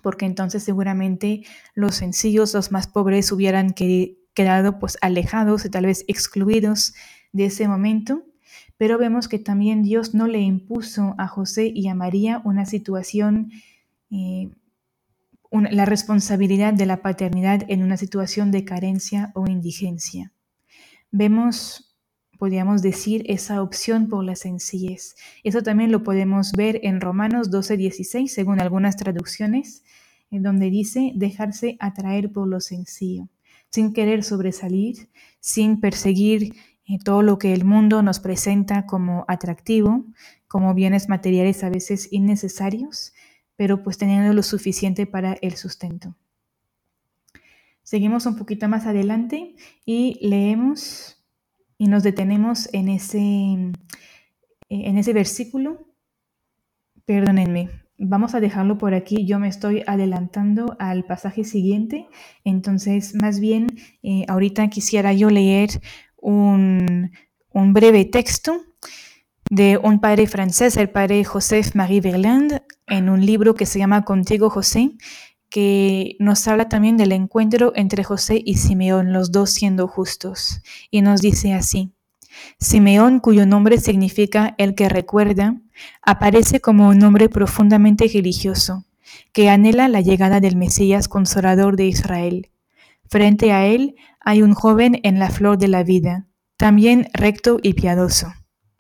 porque 0.02 0.26
entonces 0.26 0.64
seguramente 0.64 1.44
los 1.74 1.96
sencillos, 1.96 2.54
los 2.54 2.72
más 2.72 2.88
pobres 2.88 3.32
hubieran 3.32 3.72
querido 3.72 4.25
quedado 4.36 4.78
pues 4.78 4.98
alejados 5.02 5.66
y 5.66 5.70
tal 5.70 5.88
vez 5.88 6.06
excluidos 6.08 6.94
de 7.32 7.46
ese 7.46 7.68
momento, 7.68 8.24
pero 8.78 8.98
vemos 8.98 9.28
que 9.28 9.40
también 9.40 9.82
Dios 9.82 10.14
no 10.14 10.28
le 10.28 10.42
impuso 10.42 11.16
a 11.18 11.28
José 11.28 11.72
y 11.74 11.88
a 11.88 11.96
María 11.96 12.42
una 12.44 12.66
situación, 12.66 13.52
eh, 14.12 14.50
la 15.52 15.86
responsabilidad 15.86 16.74
de 16.74 16.86
la 16.86 17.02
paternidad 17.02 17.64
en 17.70 17.82
una 17.82 17.98
situación 17.98 18.52
de 18.52 18.66
carencia 18.66 19.32
o 19.36 19.48
indigencia. 19.48 20.34
Vemos, 21.12 21.96
podríamos 22.38 22.82
decir, 22.82 23.24
esa 23.28 23.62
opción 23.62 24.10
por 24.10 24.26
la 24.26 24.36
sencillez. 24.36 25.16
Eso 25.46 25.64
también 25.64 25.94
lo 25.94 26.04
podemos 26.04 26.52
ver 26.52 26.82
en 26.84 27.00
Romanos 27.00 27.52
12, 27.52 27.78
16, 27.78 28.34
según 28.34 28.60
algunas 28.60 28.98
traducciones, 28.98 29.84
en 30.30 30.44
donde 30.44 30.70
dice 30.70 31.14
dejarse 31.16 31.78
atraer 31.80 32.34
por 32.34 32.50
lo 32.50 32.60
sencillo 32.60 33.30
sin 33.76 33.92
querer 33.92 34.24
sobresalir, 34.24 35.10
sin 35.42 35.82
perseguir 35.82 36.56
eh, 36.88 36.98
todo 37.04 37.22
lo 37.22 37.38
que 37.38 37.54
el 37.54 37.66
mundo 37.66 38.02
nos 38.04 38.22
presenta 38.22 38.86
como 38.86 39.26
atractivo, 39.28 40.06
como 40.48 40.74
bienes 40.74 41.10
materiales 41.10 41.62
a 41.62 41.70
veces 41.70 42.08
innecesarios, 42.10 43.14
pero 43.58 43.84
pues 43.84 43.98
teniendo 43.98 44.34
lo 44.34 44.44
suficiente 44.44 45.06
para 45.06 45.34
el 45.42 45.58
sustento. 45.58 46.16
Seguimos 47.84 48.26
un 48.26 48.38
poquito 48.38 48.70
más 48.70 48.86
adelante 48.86 49.56
y 49.86 50.26
leemos 50.26 51.22
y 51.78 51.88
nos 51.88 52.02
detenemos 52.04 52.70
en 52.72 52.88
ese, 52.88 53.20
en 54.70 54.98
ese 54.98 55.12
versículo. 55.12 55.86
Perdónenme, 57.04 57.70
Vamos 57.98 58.36
a 58.36 58.42
dejarlo 58.42 58.78
por 58.78 58.94
aquí. 58.94 59.26
Yo 59.26 59.40
me 59.40 59.48
estoy 59.48 59.84
adelantando 59.88 60.76
al 60.80 61.06
pasaje 61.06 61.46
siguiente. 61.46 62.08
Entonces, 62.44 63.16
más 63.16 63.40
bien, 63.40 63.68
eh, 64.04 64.26
ahorita 64.28 64.68
quisiera 64.70 65.14
yo 65.14 65.30
leer 65.30 65.70
un, 66.18 67.12
breve 67.54 68.04
texto 68.06 68.62
de 69.50 69.80
un 69.82 70.02
padre 70.02 70.28
francés, 70.28 70.76
el 70.76 70.90
padre 70.90 71.24
Joseph 71.24 71.74
Marie 71.76 72.02
Verland, 72.02 72.64
en 72.88 73.10
un 73.10 73.26
libro 73.26 73.56
que 73.56 73.66
se 73.66 73.80
llama 73.80 74.04
Contigo 74.04 74.50
José, 74.50 74.92
que 75.50 76.18
nos 76.20 76.46
habla 76.50 76.68
también 76.68 76.98
del 76.98 77.14
encuentro 77.14 77.72
entre 77.76 78.04
José 78.04 78.42
y 78.44 78.56
Simeón, 78.56 79.14
los 79.14 79.32
dos 79.32 79.52
siendo 79.52 79.88
justos. 79.88 80.62
Y 80.92 81.02
nos 81.02 81.22
dice 81.22 81.54
así, 81.54 81.94
Simeón, 82.60 83.20
cuyo 83.20 83.46
nombre 83.46 83.80
significa 83.80 84.56
el 84.58 84.76
que 84.76 84.90
recuerda, 84.90 85.62
aparece 86.02 86.60
como 86.62 86.90
un 86.90 87.04
hombre 87.04 87.30
profundamente 87.30 88.08
religioso, 88.08 88.86
que 89.34 89.50
anhela 89.50 89.88
la 89.88 90.02
llegada 90.02 90.40
del 90.40 90.56
Mesías 90.56 91.08
consolador 91.08 91.76
de 91.76 91.86
Israel. 91.86 92.52
Frente 93.08 93.52
a 93.52 93.66
él 93.66 93.96
hay 94.20 94.42
un 94.42 94.54
joven 94.54 95.00
en 95.04 95.20
la 95.20 95.30
flor 95.30 95.58
de 95.58 95.68
la 95.68 95.84
vida, 95.84 96.28
también 96.58 97.10
recto 97.14 97.60
y 97.62 97.74
piadoso. 97.74 98.34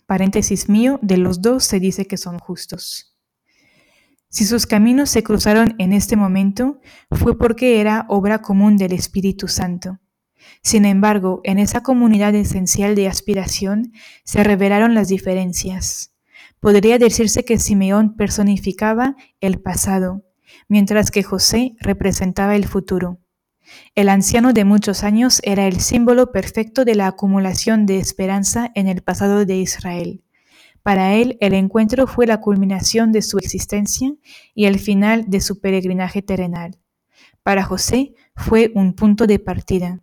Paréntesis 0.05 0.69
mío, 0.69 0.99
de 1.01 1.17
los 1.17 1.41
dos 1.41 1.63
se 1.63 1.79
dice 1.79 2.05
que 2.05 2.17
son 2.17 2.39
justos. 2.39 3.15
Si 4.29 4.45
sus 4.45 4.65
caminos 4.65 5.09
se 5.09 5.23
cruzaron 5.23 5.75
en 5.77 5.93
este 5.93 6.15
momento, 6.15 6.79
fue 7.11 7.37
porque 7.37 7.79
era 7.79 8.05
obra 8.09 8.41
común 8.41 8.77
del 8.77 8.91
Espíritu 8.91 9.47
Santo. 9.47 9.99
Sin 10.61 10.85
embargo, 10.85 11.41
en 11.43 11.59
esa 11.59 11.81
comunidad 11.81 12.33
esencial 12.35 12.95
de 12.95 13.07
aspiración 13.07 13.93
se 14.23 14.43
revelaron 14.43 14.93
las 14.93 15.07
diferencias. 15.07 16.13
Podría 16.59 16.97
decirse 16.97 17.45
que 17.45 17.59
Simeón 17.59 18.15
personificaba 18.15 19.15
el 19.39 19.59
pasado, 19.59 20.23
mientras 20.67 21.11
que 21.11 21.23
José 21.23 21.75
representaba 21.79 22.55
el 22.55 22.65
futuro. 22.65 23.19
El 23.95 24.09
anciano 24.09 24.53
de 24.53 24.65
muchos 24.65 25.03
años 25.03 25.41
era 25.43 25.67
el 25.67 25.79
símbolo 25.79 26.31
perfecto 26.31 26.85
de 26.85 26.95
la 26.95 27.07
acumulación 27.07 27.85
de 27.85 27.97
esperanza 27.97 28.71
en 28.75 28.87
el 28.87 29.01
pasado 29.01 29.45
de 29.45 29.57
Israel. 29.57 30.23
Para 30.83 31.15
él 31.15 31.37
el 31.41 31.53
encuentro 31.53 32.05
fue 32.05 32.27
la 32.27 32.41
culminación 32.41 33.11
de 33.11 33.23
su 33.23 33.39
existencia 33.39 34.13
y 34.53 34.65
el 34.65 34.77
final 34.77 35.25
de 35.27 35.41
su 35.41 35.59
peregrinaje 35.59 36.21
terrenal. 36.21 36.77
Para 37.41 37.63
José 37.63 38.13
fue 38.35 38.71
un 38.75 38.93
punto 38.93 39.25
de 39.25 39.39
partida. 39.39 40.01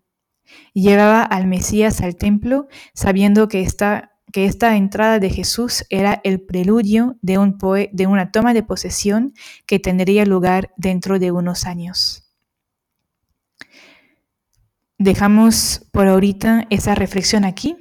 Llevaba 0.74 1.22
al 1.22 1.46
Mesías 1.46 2.00
al 2.00 2.16
templo 2.16 2.68
sabiendo 2.94 3.48
que 3.48 3.62
esta, 3.62 4.12
que 4.32 4.46
esta 4.46 4.76
entrada 4.76 5.18
de 5.18 5.30
Jesús 5.30 5.84
era 5.90 6.20
el 6.24 6.40
preludio 6.40 7.18
de, 7.22 7.38
un 7.38 7.58
de 7.92 8.06
una 8.06 8.30
toma 8.32 8.54
de 8.54 8.62
posesión 8.62 9.34
que 9.66 9.78
tendría 9.78 10.24
lugar 10.24 10.72
dentro 10.76 11.18
de 11.18 11.30
unos 11.30 11.66
años. 11.66 12.22
Dejamos 14.98 15.88
por 15.90 16.06
ahorita 16.06 16.66
esa 16.70 16.94
reflexión 16.94 17.44
aquí, 17.44 17.76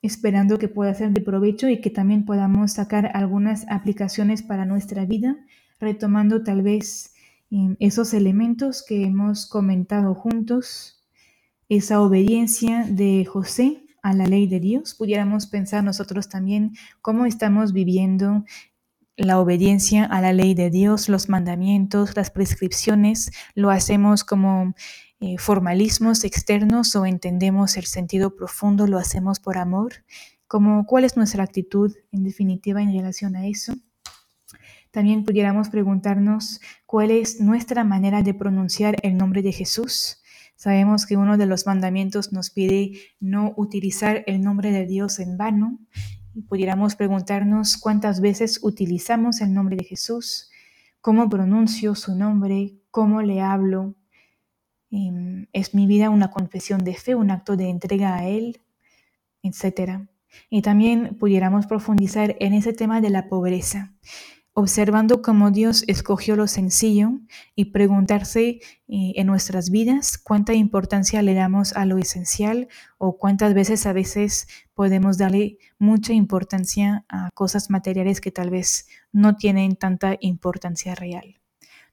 esperando 0.00 0.58
que 0.58 0.68
pueda 0.68 0.94
ser 0.94 1.10
de 1.10 1.20
provecho 1.20 1.68
y 1.68 1.82
que 1.82 1.90
también 1.90 2.24
podamos 2.24 2.72
sacar 2.72 3.10
algunas 3.14 3.66
aplicaciones 3.68 4.42
para 4.42 4.64
nuestra 4.64 5.04
vida, 5.04 5.36
retomando 5.78 6.42
tal 6.42 6.62
vez 6.62 7.12
em, 7.50 7.76
esos 7.78 8.14
elementos 8.14 8.82
que 8.82 9.04
hemos 9.04 9.46
comentado 9.46 10.14
juntos 10.14 11.01
esa 11.76 12.02
obediencia 12.02 12.84
de 12.86 13.24
José 13.24 13.82
a 14.02 14.12
la 14.12 14.26
ley 14.26 14.46
de 14.46 14.60
Dios, 14.60 14.94
pudiéramos 14.94 15.46
pensar 15.46 15.82
nosotros 15.82 16.28
también 16.28 16.72
cómo 17.00 17.24
estamos 17.24 17.72
viviendo 17.72 18.44
la 19.16 19.40
obediencia 19.40 20.04
a 20.04 20.20
la 20.20 20.34
ley 20.34 20.52
de 20.52 20.68
Dios, 20.68 21.08
los 21.08 21.30
mandamientos, 21.30 22.14
las 22.14 22.30
prescripciones, 22.30 23.30
lo 23.54 23.70
hacemos 23.70 24.22
como 24.22 24.74
eh, 25.20 25.38
formalismos 25.38 26.24
externos 26.24 26.94
o 26.94 27.06
entendemos 27.06 27.78
el 27.78 27.86
sentido 27.86 28.36
profundo, 28.36 28.86
lo 28.86 28.98
hacemos 28.98 29.40
por 29.40 29.56
amor, 29.56 30.04
como 30.46 30.84
cuál 30.84 31.04
es 31.04 31.16
nuestra 31.16 31.42
actitud 31.42 31.94
en 32.10 32.22
definitiva 32.22 32.82
en 32.82 32.92
relación 32.92 33.34
a 33.34 33.46
eso. 33.46 33.72
También 34.90 35.24
pudiéramos 35.24 35.70
preguntarnos 35.70 36.60
cuál 36.84 37.12
es 37.12 37.40
nuestra 37.40 37.82
manera 37.82 38.22
de 38.22 38.34
pronunciar 38.34 38.96
el 39.02 39.16
nombre 39.16 39.40
de 39.40 39.52
Jesús 39.52 40.21
Sabemos 40.62 41.06
que 41.06 41.16
uno 41.16 41.38
de 41.38 41.46
los 41.46 41.66
mandamientos 41.66 42.32
nos 42.32 42.50
pide 42.50 42.92
no 43.18 43.52
utilizar 43.56 44.22
el 44.28 44.42
nombre 44.42 44.70
de 44.70 44.86
Dios 44.86 45.18
en 45.18 45.36
vano. 45.36 45.80
Y 46.34 46.42
pudiéramos 46.42 46.94
preguntarnos 46.94 47.76
cuántas 47.76 48.20
veces 48.20 48.60
utilizamos 48.62 49.40
el 49.40 49.52
nombre 49.52 49.74
de 49.74 49.82
Jesús, 49.82 50.52
cómo 51.00 51.28
pronuncio 51.28 51.96
su 51.96 52.14
nombre, 52.14 52.76
cómo 52.92 53.22
le 53.22 53.40
hablo. 53.40 53.96
Em, 54.92 55.48
¿Es 55.52 55.74
mi 55.74 55.88
vida 55.88 56.10
una 56.10 56.30
confesión 56.30 56.84
de 56.84 56.94
fe, 56.94 57.16
un 57.16 57.32
acto 57.32 57.56
de 57.56 57.68
entrega 57.68 58.14
a 58.14 58.28
Él, 58.28 58.60
etcétera? 59.42 60.10
Y 60.48 60.62
también 60.62 61.16
pudiéramos 61.18 61.66
profundizar 61.66 62.36
en 62.38 62.54
ese 62.54 62.72
tema 62.72 63.00
de 63.00 63.10
la 63.10 63.28
pobreza 63.28 63.94
observando 64.54 65.22
cómo 65.22 65.50
Dios 65.50 65.84
escogió 65.86 66.36
lo 66.36 66.46
sencillo 66.46 67.12
y 67.54 67.66
preguntarse 67.66 68.60
eh, 68.88 69.12
en 69.16 69.26
nuestras 69.26 69.70
vidas 69.70 70.18
cuánta 70.18 70.52
importancia 70.52 71.22
le 71.22 71.34
damos 71.34 71.72
a 71.74 71.86
lo 71.86 71.98
esencial 71.98 72.68
o 72.98 73.16
cuántas 73.16 73.54
veces 73.54 73.86
a 73.86 73.92
veces 73.92 74.46
podemos 74.74 75.16
darle 75.16 75.58
mucha 75.78 76.12
importancia 76.12 77.04
a 77.08 77.30
cosas 77.34 77.70
materiales 77.70 78.20
que 78.20 78.30
tal 78.30 78.50
vez 78.50 78.88
no 79.10 79.36
tienen 79.36 79.76
tanta 79.76 80.16
importancia 80.20 80.94
real. 80.94 81.40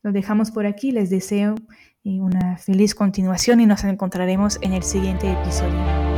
Lo 0.01 0.11
dejamos 0.11 0.51
por 0.51 0.65
aquí, 0.65 0.91
les 0.91 1.09
deseo 1.09 1.55
eh, 2.03 2.19
una 2.19 2.57
feliz 2.57 2.95
continuación 2.95 3.59
y 3.59 3.65
nos 3.65 3.83
encontraremos 3.83 4.59
en 4.61 4.73
el 4.73 4.83
siguiente 4.83 5.31
episodio. 5.31 6.08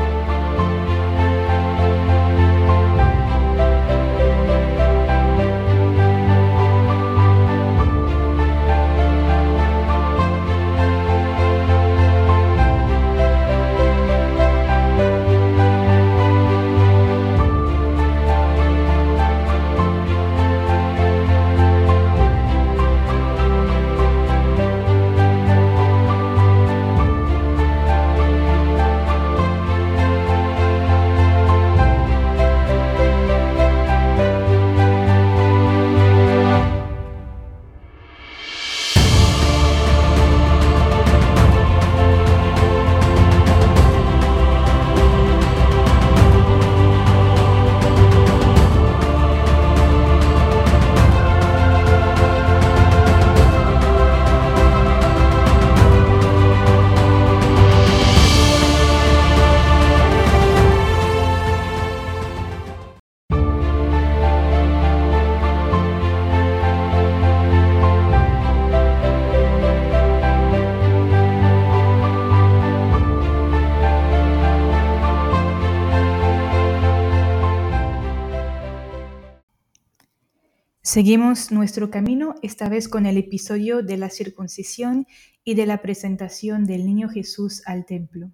Seguimos 80.91 81.53
nuestro 81.53 81.89
camino, 81.89 82.35
esta 82.41 82.67
vez 82.67 82.89
con 82.89 83.05
el 83.05 83.15
episodio 83.15 83.81
de 83.81 83.95
la 83.95 84.09
circuncisión 84.09 85.07
y 85.45 85.53
de 85.53 85.65
la 85.65 85.81
presentación 85.81 86.65
del 86.65 86.85
niño 86.85 87.07
Jesús 87.07 87.63
al 87.65 87.85
templo. 87.85 88.29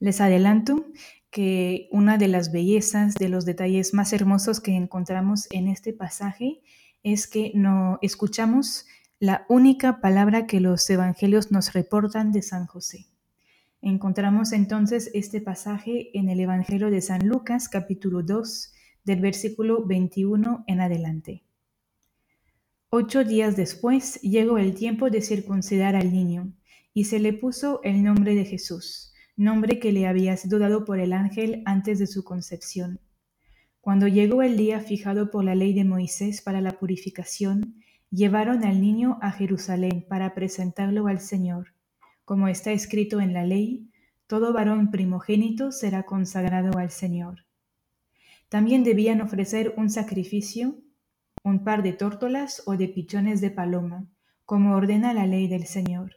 Les 0.00 0.20
adelanto 0.20 0.86
que 1.30 1.86
una 1.92 2.18
de 2.18 2.26
las 2.26 2.50
bellezas, 2.50 3.14
de 3.14 3.28
los 3.28 3.44
detalles 3.44 3.94
más 3.94 4.12
hermosos 4.12 4.58
que 4.58 4.74
encontramos 4.74 5.46
en 5.52 5.68
este 5.68 5.92
pasaje 5.92 6.60
es 7.04 7.28
que 7.28 7.52
no 7.54 8.00
escuchamos 8.02 8.86
la 9.20 9.46
única 9.48 10.00
palabra 10.00 10.48
que 10.48 10.58
los 10.58 10.90
evangelios 10.90 11.52
nos 11.52 11.72
reportan 11.72 12.32
de 12.32 12.42
San 12.42 12.66
José. 12.66 13.06
Encontramos 13.80 14.50
entonces 14.52 15.08
este 15.14 15.40
pasaje 15.40 16.10
en 16.18 16.30
el 16.30 16.40
Evangelio 16.40 16.90
de 16.90 17.00
San 17.00 17.28
Lucas 17.28 17.68
capítulo 17.68 18.24
2 18.24 18.72
del 19.04 19.20
versículo 19.20 19.86
21 19.86 20.64
en 20.66 20.80
adelante. 20.80 21.45
Ocho 22.98 23.24
días 23.24 23.56
después 23.56 24.18
llegó 24.22 24.56
el 24.56 24.74
tiempo 24.74 25.10
de 25.10 25.20
circuncidar 25.20 25.94
al 25.94 26.14
niño, 26.14 26.54
y 26.94 27.04
se 27.04 27.18
le 27.18 27.34
puso 27.34 27.82
el 27.82 28.02
nombre 28.02 28.34
de 28.34 28.46
Jesús, 28.46 29.12
nombre 29.36 29.78
que 29.78 29.92
le 29.92 30.06
había 30.06 30.34
sido 30.38 30.58
dado 30.58 30.86
por 30.86 30.98
el 30.98 31.12
ángel 31.12 31.62
antes 31.66 31.98
de 31.98 32.06
su 32.06 32.24
concepción. 32.24 32.98
Cuando 33.82 34.08
llegó 34.08 34.40
el 34.40 34.56
día 34.56 34.80
fijado 34.80 35.30
por 35.30 35.44
la 35.44 35.54
ley 35.54 35.74
de 35.74 35.84
Moisés 35.84 36.40
para 36.40 36.62
la 36.62 36.78
purificación, 36.78 37.74
llevaron 38.10 38.64
al 38.64 38.80
niño 38.80 39.18
a 39.20 39.30
Jerusalén 39.30 40.06
para 40.08 40.34
presentarlo 40.34 41.06
al 41.06 41.20
Señor. 41.20 41.74
Como 42.24 42.48
está 42.48 42.72
escrito 42.72 43.20
en 43.20 43.34
la 43.34 43.44
ley, 43.44 43.90
todo 44.26 44.54
varón 44.54 44.90
primogénito 44.90 45.70
será 45.70 46.04
consagrado 46.04 46.78
al 46.78 46.90
Señor. 46.90 47.44
También 48.48 48.84
debían 48.84 49.20
ofrecer 49.20 49.74
un 49.76 49.90
sacrificio, 49.90 50.78
un 51.46 51.62
par 51.62 51.84
de 51.84 51.92
tórtolas 51.92 52.64
o 52.66 52.76
de 52.76 52.88
pichones 52.88 53.40
de 53.40 53.52
paloma, 53.52 54.08
como 54.44 54.74
ordena 54.74 55.14
la 55.14 55.26
ley 55.26 55.46
del 55.46 55.64
Señor. 55.66 56.16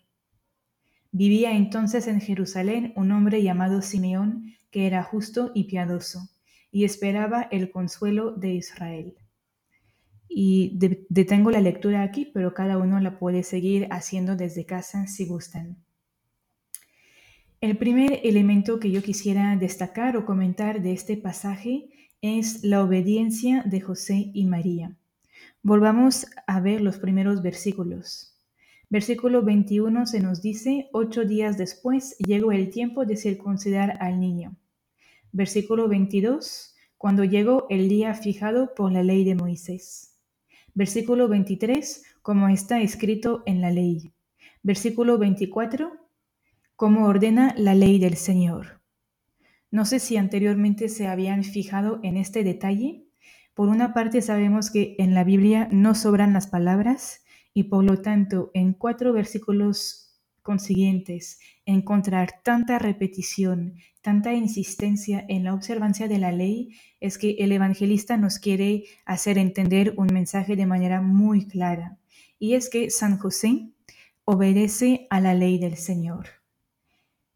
Vivía 1.12 1.56
entonces 1.56 2.08
en 2.08 2.20
Jerusalén 2.20 2.94
un 2.96 3.12
hombre 3.12 3.44
llamado 3.44 3.84
Simeón, 3.84 4.56
que 4.72 4.88
era 4.88 5.04
justo 5.04 5.52
y 5.54 5.65
piadoso, 5.65 6.32
y 6.72 6.84
esperaba 6.84 7.44
el 7.52 7.70
consuelo 7.70 8.32
de 8.32 8.56
Israel. 8.56 9.13
Y 10.28 10.80
detengo 11.10 11.52
la 11.52 11.62
lectura 11.62 12.02
aquí, 12.02 12.26
pero 12.34 12.56
cada 12.56 12.80
uno 12.80 13.00
la 13.00 13.20
puede 13.20 13.44
seguir 13.44 13.88
haciendo 13.92 14.36
desde 14.36 14.65
casa 14.65 15.06
si 15.06 15.28
gustan. 15.28 15.78
El 17.62 17.78
primer 17.78 18.22
elemento 18.24 18.80
que 18.80 18.89
yo 18.89 19.04
quisiera 19.04 19.56
destacar 19.58 20.18
o 20.18 20.26
comentar 20.26 20.82
de 20.82 20.94
este 20.94 21.18
pasaje 21.18 21.89
es 22.20 22.63
la 22.63 22.84
obediencia 22.84 23.62
de 23.63 23.80
José 23.80 24.32
y 24.34 24.46
María. 24.46 24.96
Volvamos 25.62 26.26
a 26.48 26.62
ver 26.62 26.80
los 26.80 27.00
primeros 27.00 27.41
versículos. 27.41 28.34
Versículo 28.89 29.43
21 29.43 30.06
se 30.06 30.22
nos 30.22 30.41
dice, 30.41 30.89
ocho 30.93 31.26
días 31.26 31.58
después 31.58 32.17
llegó 32.17 32.54
el 32.54 32.69
tiempo 32.69 33.06
de 33.06 33.17
circuncidar 33.17 33.98
al 34.00 34.22
niño. 34.22 34.56
Versículo 35.34 35.89
22, 35.89 36.76
cuando 36.98 37.26
llegó 37.26 37.67
el 37.69 37.89
día 37.89 38.13
fijado 38.13 38.74
por 38.74 38.93
la 38.93 39.04
ley 39.04 39.26
de 39.26 39.36
Moisés. 39.36 40.17
Versículo 40.76 41.28
23, 41.28 42.04
como 42.22 42.48
está 42.48 42.82
escrito 42.82 43.43
en 43.45 43.60
la 43.60 43.69
ley. 43.69 44.13
Versículo 44.63 45.17
24, 45.17 45.91
como 46.78 47.06
ordena 47.06 47.54
la 47.58 47.76
ley 47.76 48.00
del 48.00 48.15
Señor. 48.15 48.82
No 49.72 49.84
sé 49.84 50.00
si 50.00 50.15
anteriormente 50.15 50.88
se 50.88 51.08
habían 51.08 51.43
fijado 51.43 52.00
en 52.02 52.15
este 52.15 52.45
detalle. 52.45 53.09
Por 53.60 53.67
una 53.67 53.93
parte 53.93 54.22
sabemos 54.22 54.72
que 54.72 54.95
en 55.00 55.13
la 55.13 55.26
Biblia 55.26 55.67
no 55.69 55.93
sobran 55.93 56.32
las 56.32 56.48
palabras 56.48 57.26
y 57.54 57.63
por 57.63 57.84
lo 57.84 58.02
tanto 58.02 58.52
en 58.54 58.72
cuatro 58.72 59.12
versículos 59.12 60.17
consiguientes 60.43 61.41
encontrar 61.65 62.36
tanta 62.41 62.80
repetición, 62.80 63.74
tanta 64.02 64.34
insistencia 64.34 65.26
en 65.28 65.43
la 65.43 65.54
observancia 65.54 66.08
de 66.08 66.19
la 66.19 66.32
ley 66.32 66.69
es 67.02 67.17
que 67.17 67.32
el 67.39 67.52
evangelista 67.52 68.15
nos 68.15 68.39
quiere 68.39 68.86
hacer 69.04 69.38
entender 69.38 69.93
un 69.98 70.08
mensaje 70.08 70.56
de 70.56 70.65
manera 70.65 71.02
muy 71.02 71.45
clara 71.45 71.98
y 72.39 72.54
es 72.54 72.69
que 72.69 72.89
San 72.89 73.17
José 73.17 73.74
obedece 74.24 75.06
a 75.10 75.19
la 75.19 75.34
ley 75.34 75.60
del 75.60 75.76
Señor. 75.76 76.38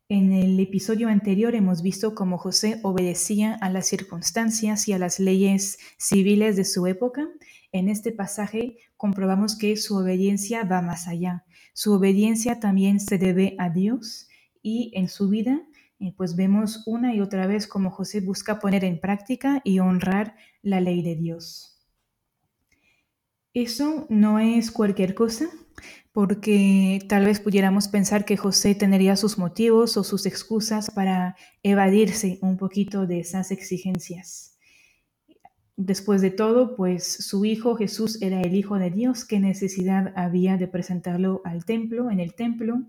En 0.09 0.33
el 0.33 0.59
episodio 0.59 1.07
anterior 1.07 1.55
hemos 1.55 1.81
visto 1.81 2.13
cómo 2.13 2.37
José 2.37 2.79
obedecía 2.83 3.55
a 3.61 3.69
las 3.69 3.87
circunstancias 3.87 4.89
y 4.89 4.93
a 4.93 4.99
las 4.99 5.17
leyes 5.17 5.79
civiles 5.97 6.57
de 6.57 6.65
su 6.65 6.85
época. 6.87 7.29
En 7.71 7.87
este 7.87 8.11
pasaje 8.11 8.77
comprobamos 8.97 9.57
que 9.57 9.77
su 9.77 9.95
obediencia 9.95 10.65
va 10.65 10.81
más 10.81 11.07
allá. 11.07 11.45
Su 11.73 11.93
obediencia 11.93 12.59
también 12.59 12.99
se 12.99 13.17
debe 13.17 13.55
a 13.57 13.69
Dios 13.69 14.27
y 14.61 14.91
en 14.93 15.07
su 15.07 15.29
vida 15.29 15.61
eh, 16.01 16.13
pues 16.17 16.35
vemos 16.35 16.83
una 16.85 17.15
y 17.15 17.21
otra 17.21 17.47
vez 17.47 17.65
cómo 17.65 17.89
José 17.89 18.19
busca 18.19 18.59
poner 18.59 18.83
en 18.83 18.99
práctica 18.99 19.61
y 19.63 19.79
honrar 19.79 20.35
la 20.61 20.81
ley 20.81 21.01
de 21.01 21.15
Dios. 21.15 21.72
Eso 23.53 24.07
no 24.09 24.39
es 24.39 24.71
cualquier 24.71 25.13
cosa, 25.13 25.47
porque 26.11 26.99
tal 27.07 27.25
vez 27.25 27.39
pudiéramos 27.39 27.87
pensar 27.87 28.25
que 28.25 28.35
José 28.35 28.73
tendría 28.73 29.15
sus 29.15 29.37
motivos 29.37 29.95
o 29.95 30.03
sus 30.03 30.25
excusas 30.25 30.89
para 30.89 31.35
evadirse 31.61 32.39
un 32.41 32.57
poquito 32.57 33.05
de 33.05 33.19
esas 33.19 33.51
exigencias. 33.51 34.57
Después 35.75 36.21
de 36.21 36.31
todo, 36.31 36.75
pues 36.75 37.05
su 37.05 37.45
hijo 37.45 37.75
Jesús 37.75 38.21
era 38.21 38.41
el 38.41 38.55
Hijo 38.55 38.77
de 38.77 38.89
Dios, 38.89 39.25
¿qué 39.25 39.39
necesidad 39.39 40.13
había 40.15 40.57
de 40.57 40.67
presentarlo 40.67 41.41
al 41.45 41.65
templo, 41.65 42.09
en 42.09 42.19
el 42.19 42.35
templo? 42.35 42.83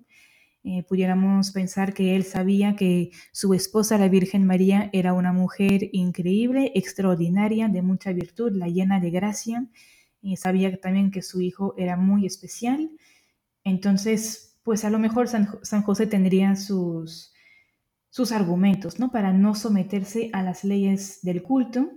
Eh, 0.64 0.83
pudiéramos 0.83 1.50
pensar 1.50 1.92
que 1.92 2.16
él 2.16 2.24
sabía 2.24 2.74
que 2.74 3.11
su 3.33 3.53
esposa, 3.53 3.98
la 3.98 4.09
Virgen 4.09 4.46
María, 4.46 4.88
era 4.94 5.12
una 5.12 5.33
mujer 5.33 5.90
increíble, 5.92 6.72
extraordinaria, 6.74 7.68
de 7.68 7.83
mucha 7.83 8.12
virtud, 8.12 8.53
la 8.53 8.68
llena 8.68 8.98
de 9.00 9.11
gracia, 9.11 9.66
y 10.25 10.37
sabía 10.37 10.77
también 10.81 11.11
que 11.11 11.23
su 11.23 11.41
hijo 11.41 11.75
era 11.77 11.97
muy 11.97 12.27
especial 12.27 12.91
entonces, 13.65 14.59
pues 14.63 14.85
a 14.85 14.91
lo 14.91 14.99
mejor 14.99 15.27
San, 15.27 15.83
José 15.83 16.07
tendría 16.07 16.55
sus, 16.55 17.33
sus 18.11 18.31
argumentos, 18.31 19.01
¿no? 19.01 19.11
Para 19.11 19.33
no 19.33 19.55
someterse 19.55 20.31
a 20.35 20.43
las 20.43 20.65
leyes 20.65 21.21
del 21.23 21.43
culto. 21.43 21.91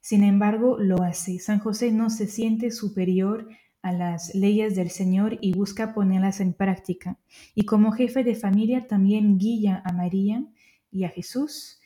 Sin 0.00 0.22
embargo, 0.22 0.78
lo 0.78 1.02
hace. 1.02 1.38
San 1.38 1.58
José 1.58 1.92
no 1.92 2.10
se 2.10 2.26
siente 2.26 2.70
superior 2.70 3.48
a 3.82 3.92
las 3.92 4.34
leyes 4.34 4.76
del 4.76 4.90
Señor 4.90 5.38
y 5.40 5.54
busca 5.54 5.94
ponerlas 5.94 6.40
en 6.40 6.52
práctica. 6.52 7.18
Y 7.54 7.64
como 7.64 7.92
jefe 7.92 8.22
de 8.22 8.34
familia 8.34 8.86
también 8.86 9.38
guía 9.38 9.82
a 9.84 9.92
María 9.92 10.44
y 10.90 11.04
a 11.04 11.08
Jesús 11.08 11.80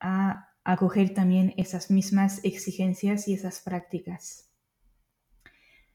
a 0.00 0.48
acoger 0.64 1.14
también 1.14 1.52
esas 1.56 1.90
mismas 1.90 2.40
exigencias 2.42 3.28
y 3.28 3.34
esas 3.34 3.60
prácticas. 3.60 4.53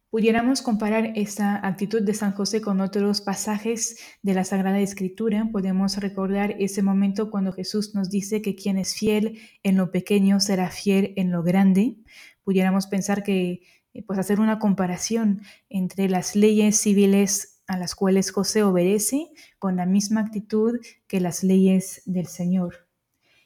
Pudiéramos 0.10 0.63
comparar 0.63 1.12
esta 1.15 1.63
actitud 1.67 2.02
de 2.02 2.15
San 2.15 2.32
José 2.32 2.62
con 2.62 2.82
otros 2.82 3.22
pasajes 3.22 4.00
de 4.24 4.34
la 4.34 4.43
Sagrada 4.43 4.80
Escritura. 4.80 5.50
Podemos 5.52 5.98
recordar 5.98 6.56
ese 6.58 6.82
momento 6.82 7.30
cuando 7.30 7.52
Jesús 7.52 7.93
nos 7.93 8.10
dice 8.10 8.41
que 8.41 8.56
quien 8.56 8.80
es 8.80 8.95
fiel 8.95 9.38
en 9.62 9.78
lo 9.78 9.91
pequeño 9.91 10.39
será 10.39 10.72
fiel 10.72 11.13
en 11.15 11.32
lo 11.32 11.43
grande. 11.43 11.98
Pudiéramos 12.43 12.88
pensar 12.88 13.22
que, 13.22 13.62
eh, 13.93 14.04
pues 14.04 14.17
hacer 14.17 14.39
una 14.39 14.58
comparación 14.58 15.43
entre 15.69 16.10
las 16.10 16.36
leyes 16.36 16.78
civiles 16.78 17.62
a 17.67 17.78
las 17.78 17.93
cuales 17.93 18.32
José 18.32 18.63
obedece 18.63 19.30
con 19.60 19.76
la 19.76 19.86
misma 19.86 20.22
actitud 20.22 20.80
que 21.08 21.19
las 21.19 21.43
leyes 21.43 22.02
del 22.08 22.26
Señor. 22.26 22.88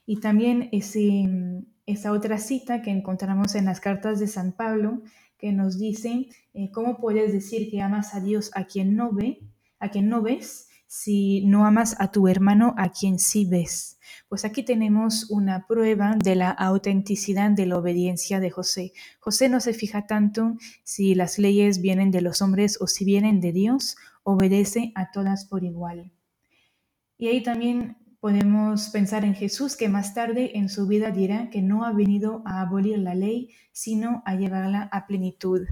Y 0.06 0.22
también 0.22 0.70
ese, 0.72 1.28
esa 1.86 2.14
otra 2.14 2.38
cita 2.38 2.82
que 2.82 2.92
encontramos 2.92 3.54
en 3.56 3.66
las 3.66 3.82
cartas 3.82 4.22
de 4.22 4.28
San 4.28 4.54
Pablo, 4.54 5.02
que 5.44 5.52
nos 5.52 5.78
dicen 5.78 6.28
eh, 6.54 6.72
cómo 6.72 6.96
puedes 6.96 7.34
decir 7.34 7.70
que 7.70 7.82
amas 7.82 8.16
a 8.16 8.22
Dios 8.22 8.50
a 8.56 8.64
quien 8.64 8.96
no 8.96 9.12
ve, 9.12 9.42
a 9.78 9.90
quien 9.90 10.08
no 10.08 10.22
ves, 10.22 10.70
si 10.88 11.46
no 11.46 11.66
amas 11.66 11.98
a 12.00 12.12
tu 12.12 12.30
hermano 12.30 12.74
a 12.78 12.94
quien 12.94 13.20
sí 13.20 13.44
ves. 13.44 14.00
Pues 14.30 14.46
aquí 14.46 14.64
tenemos 14.64 15.30
una 15.30 15.68
prueba 15.68 16.16
de 16.16 16.36
la 16.36 16.50
autenticidad 16.50 17.52
de 17.52 17.66
la 17.66 17.78
obediencia 17.78 18.40
de 18.40 18.52
José. 18.52 18.94
José 19.20 19.50
no 19.50 19.60
se 19.60 19.74
fija 19.74 20.08
tanto 20.08 20.56
si 20.86 21.14
las 21.14 21.38
leyes 21.38 21.82
vienen 21.82 22.10
de 22.10 22.22
los 22.22 22.42
hombres 22.42 22.78
o 22.80 22.88
si 22.88 23.04
vienen 23.04 23.42
de 23.42 23.52
Dios, 23.52 23.98
obedece 24.24 24.94
a 24.96 25.12
todas 25.12 25.44
por 25.44 25.66
igual. 25.66 26.14
Y 27.18 27.28
ahí 27.28 27.44
también 27.44 27.98
Podemos 28.24 28.88
pensar 28.88 29.26
en 29.26 29.36
Jesús 29.36 29.76
que 29.76 29.90
más 29.90 30.14
tarde 30.14 30.58
en 30.58 30.70
su 30.70 30.88
vida 30.88 31.12
dirá 31.12 31.50
que 31.50 31.62
no 31.62 31.84
ha 31.84 31.92
venido 31.92 32.42
a 32.46 32.62
abolir 32.62 32.98
la 33.00 33.16
ley, 33.16 33.50
sino 33.74 34.24
a 34.26 34.36
llevarla 34.36 34.88
a 34.94 35.08
plenitud. 35.08 35.68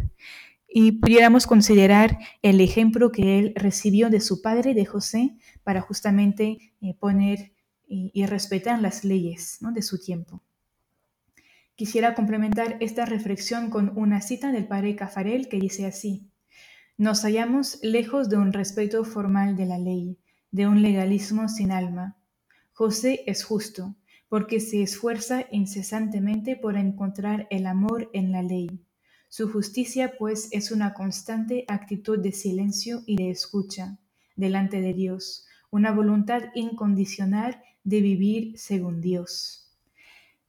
Y 0.67 0.91
pudiéramos 0.91 1.47
considerar 1.47 2.19
el 2.41 2.59
ejemplo 2.59 3.13
que 3.13 3.39
él 3.39 3.53
recibió 3.55 4.09
de 4.09 4.19
su 4.19 4.41
padre, 4.41 4.73
de 4.73 4.85
José, 4.85 5.37
para 5.63 5.79
justamente 5.79 6.73
eh, 6.81 6.93
poner 6.99 7.53
y, 7.87 8.25
respetar 8.25 8.81
las 8.81 9.05
leyes 9.05 9.59
de 9.61 9.81
su 9.81 9.97
tiempo. 9.97 10.43
Quisiera 11.75 12.15
complementar 12.15 12.75
esta 12.81 13.05
reflexión 13.05 13.69
con 13.69 13.97
una 13.97 14.19
cita 14.19 14.51
del 14.51 14.67
padre 14.67 14.97
Cafarel 14.97 15.47
que 15.47 15.57
dice 15.57 15.85
así, 15.85 16.27
nos 16.97 17.21
hallamos 17.21 17.79
lejos 17.81 18.27
de 18.27 18.35
un 18.35 18.51
respeto 18.51 19.05
formal 19.05 19.55
de 19.55 19.67
la 19.67 19.78
ley, 19.78 20.17
de 20.51 20.67
un 20.67 20.82
legalismo 20.82 21.47
sin 21.47 21.71
alma 21.71 22.17
José 22.82 23.23
es 23.27 23.43
justo, 23.43 23.95
porque 24.27 24.59
se 24.59 24.82
esfuerza 24.82 25.45
incesantemente 25.51 26.55
por 26.55 26.77
encontrar 26.77 27.45
el 27.51 27.67
amor 27.67 28.09
en 28.11 28.32
la 28.32 28.41
ley. 28.41 28.88
Su 29.29 29.51
justicia, 29.51 30.13
pues, 30.17 30.47
es 30.49 30.71
una 30.71 30.95
constante 30.95 31.63
actitud 31.67 32.17
de 32.17 32.32
silencio 32.32 33.03
y 33.05 33.17
de 33.17 33.29
escucha 33.29 33.99
delante 34.36 34.82
de 34.82 34.95
Dios, 34.95 35.45
una 35.69 35.91
voluntad 35.91 36.41
incondicional 36.55 37.61
de 37.84 38.01
vivir 38.01 38.57
según 38.57 38.99
Dios. 38.99 39.71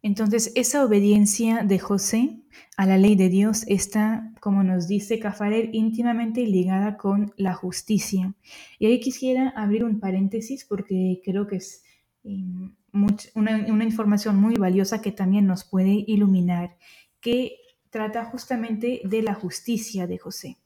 Entonces, 0.01 0.53
esa 0.55 0.87
obediencia 0.87 1.65
de 1.65 1.79
José 1.79 2.41
a 2.79 2.87
la 2.87 2.97
ley 2.97 3.15
de 3.15 3.29
Dios 3.29 3.65
está, 3.67 4.33
como 4.41 4.63
nos 4.63 4.89
dice 4.89 5.19
Cafarel, 5.19 5.69
íntimamente 5.75 6.47
ligada 6.47 6.97
con 6.97 7.35
la 7.37 7.53
justicia. 7.53 8.33
Y 8.79 8.87
ahí 8.87 9.01
quisiera 9.01 9.51
abrir 9.51 9.85
un 9.85 10.01
paréntesis 10.01 10.65
porque 10.65 11.21
creo 11.23 11.47
que 11.47 11.57
es 11.57 11.83
una, 12.25 13.85
información 13.85 14.37
muy 14.37 14.55
valiosa 14.55 15.01
que 15.01 15.13
también 15.13 15.47
nos 15.47 15.65
puede 15.65 16.05
iluminar, 16.07 16.77
que 17.21 17.57
trata 17.91 18.25
justamente 18.25 19.01
de 19.05 19.23
la 19.23 19.35
justicia 19.35 20.07
de 20.07 20.19
José. 20.19 20.59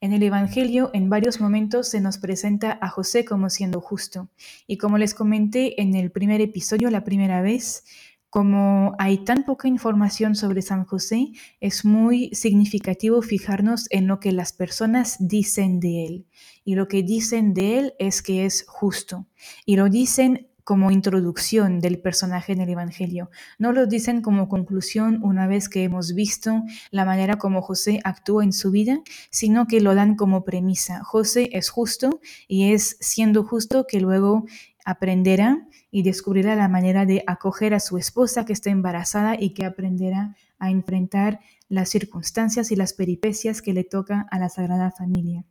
En 0.00 0.12
el 0.12 0.22
Evangelio, 0.22 0.90
en 0.92 1.08
varios 1.08 1.40
momentos 1.40 1.88
se 1.88 2.00
nos 2.00 2.18
presenta 2.18 2.78
a 2.82 2.88
José 2.88 3.24
como 3.24 3.48
siendo 3.48 3.80
justo. 3.80 4.28
Y 4.66 4.76
como 4.76 4.98
les 4.98 5.14
comenté 5.14 5.80
en 5.80 5.94
el 5.94 6.10
primer 6.10 6.40
episodio, 6.42 6.90
la 6.90 7.04
primera 7.04 7.40
vez, 7.40 7.84
como 8.28 8.96
hay 8.98 9.18
tan 9.18 9.44
poca 9.44 9.68
información 9.68 10.34
sobre 10.34 10.60
San 10.60 10.84
José, 10.84 11.28
es 11.60 11.84
muy 11.84 12.30
significativo 12.34 13.22
fijarnos 13.22 13.86
en 13.90 14.06
lo 14.06 14.20
que 14.20 14.32
las 14.32 14.52
personas 14.52 15.16
dicen 15.20 15.80
de 15.80 16.04
él. 16.04 16.26
Y 16.64 16.74
lo 16.74 16.88
que 16.88 17.02
dicen 17.02 17.54
de 17.54 17.78
él 17.78 17.94
es 17.98 18.20
que 18.20 18.44
es 18.44 18.64
justo. 18.66 19.26
Y 19.64 19.76
lo 19.76 19.88
dicen 19.88 20.48
como 20.64 20.90
introducción 20.90 21.78
del 21.78 22.00
personaje 22.00 22.52
en 22.52 22.60
el 22.62 22.70
Evangelio. 22.70 23.30
No 23.58 23.72
lo 23.72 23.86
dicen 23.86 24.22
como 24.22 24.48
conclusión 24.48 25.20
una 25.22 25.46
vez 25.46 25.68
que 25.68 25.84
hemos 25.84 26.14
visto 26.14 26.62
la 26.90 27.04
manera 27.04 27.36
como 27.36 27.62
José 27.62 28.00
actuó 28.02 28.42
en 28.42 28.52
su 28.52 28.70
vida, 28.70 29.00
sino 29.30 29.66
que 29.66 29.80
lo 29.80 29.94
dan 29.94 30.16
como 30.16 30.44
premisa. 30.44 31.04
José 31.04 31.50
es 31.52 31.68
justo 31.68 32.20
y 32.48 32.72
es 32.72 32.96
siendo 33.00 33.44
justo 33.44 33.86
que 33.86 34.00
luego 34.00 34.46
aprenderá 34.84 35.66
y 35.90 36.02
descubrirá 36.02 36.56
la 36.56 36.68
manera 36.68 37.06
de 37.06 37.22
acoger 37.26 37.74
a 37.74 37.80
su 37.80 37.98
esposa 37.98 38.44
que 38.44 38.52
está 38.52 38.70
embarazada 38.70 39.36
y 39.38 39.50
que 39.50 39.64
aprenderá 39.64 40.34
a 40.58 40.70
enfrentar 40.70 41.40
las 41.68 41.88
circunstancias 41.90 42.70
y 42.70 42.76
las 42.76 42.94
peripecias 42.94 43.62
que 43.62 43.72
le 43.72 43.84
toca 43.84 44.26
a 44.30 44.38
la 44.38 44.48
Sagrada 44.48 44.90
Familia. 44.90 45.44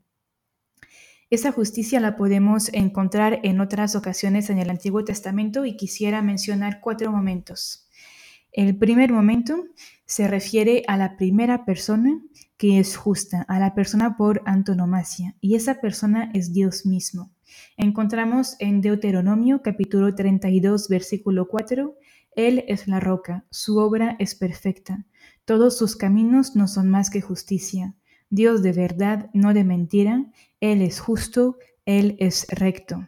Esa 1.29 1.51
justicia 1.51 1.99
la 1.99 2.15
podemos 2.15 2.69
encontrar 2.73 3.39
en 3.43 3.61
otras 3.61 3.95
ocasiones 3.95 4.49
en 4.49 4.59
el 4.59 4.69
Antiguo 4.69 5.03
Testamento 5.03 5.65
y 5.65 5.75
quisiera 5.75 6.21
mencionar 6.21 6.79
cuatro 6.81 7.11
momentos. 7.11 7.87
El 8.51 8.77
primer 8.77 9.11
momento 9.11 9.65
se 10.05 10.27
refiere 10.27 10.83
a 10.87 10.95
la 10.95 11.17
primera 11.17 11.65
persona 11.65 12.21
que 12.57 12.79
es 12.79 12.95
justa, 12.95 13.41
a 13.47 13.57
la 13.57 13.73
persona 13.73 14.15
por 14.15 14.43
antonomasia, 14.45 15.35
y 15.41 15.55
esa 15.55 15.81
persona 15.81 16.29
es 16.35 16.53
Dios 16.53 16.85
mismo. 16.85 17.31
Encontramos 17.77 18.55
en 18.59 18.81
Deuteronomio 18.81 19.63
capítulo 19.63 20.13
32 20.13 20.87
versículo 20.87 21.47
4, 21.47 21.95
Él 22.35 22.63
es 22.67 22.87
la 22.87 22.99
roca, 22.99 23.45
su 23.49 23.79
obra 23.79 24.15
es 24.19 24.35
perfecta, 24.35 25.03
todos 25.45 25.77
sus 25.77 25.95
caminos 25.95 26.55
no 26.55 26.67
son 26.67 26.89
más 26.89 27.09
que 27.09 27.21
justicia. 27.21 27.95
Dios 28.33 28.63
de 28.63 28.71
verdad, 28.71 29.29
no 29.33 29.53
de 29.53 29.63
mentira, 29.63 30.25
Él 30.59 30.81
es 30.81 30.99
justo, 30.99 31.59
Él 31.85 32.15
es 32.17 32.47
recto. 32.49 33.07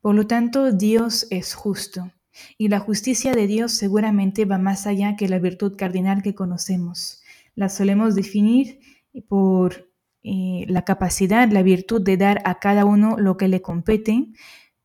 Por 0.00 0.14
lo 0.14 0.26
tanto, 0.26 0.72
Dios 0.72 1.26
es 1.28 1.52
justo, 1.52 2.10
y 2.56 2.68
la 2.68 2.78
justicia 2.78 3.34
de 3.34 3.46
Dios 3.46 3.72
seguramente 3.72 4.46
va 4.46 4.56
más 4.56 4.86
allá 4.86 5.16
que 5.16 5.28
la 5.28 5.38
virtud 5.38 5.76
cardinal 5.76 6.22
que 6.22 6.34
conocemos. 6.34 7.22
La 7.56 7.68
solemos 7.68 8.14
definir 8.14 8.80
por 9.28 9.90
eh, 10.22 10.64
la 10.66 10.82
capacidad, 10.82 11.50
la 11.50 11.62
virtud 11.62 12.00
de 12.00 12.16
dar 12.16 12.40
a 12.46 12.58
cada 12.58 12.86
uno 12.86 13.18
lo 13.18 13.36
que 13.36 13.48
le 13.48 13.60
compete, 13.60 14.28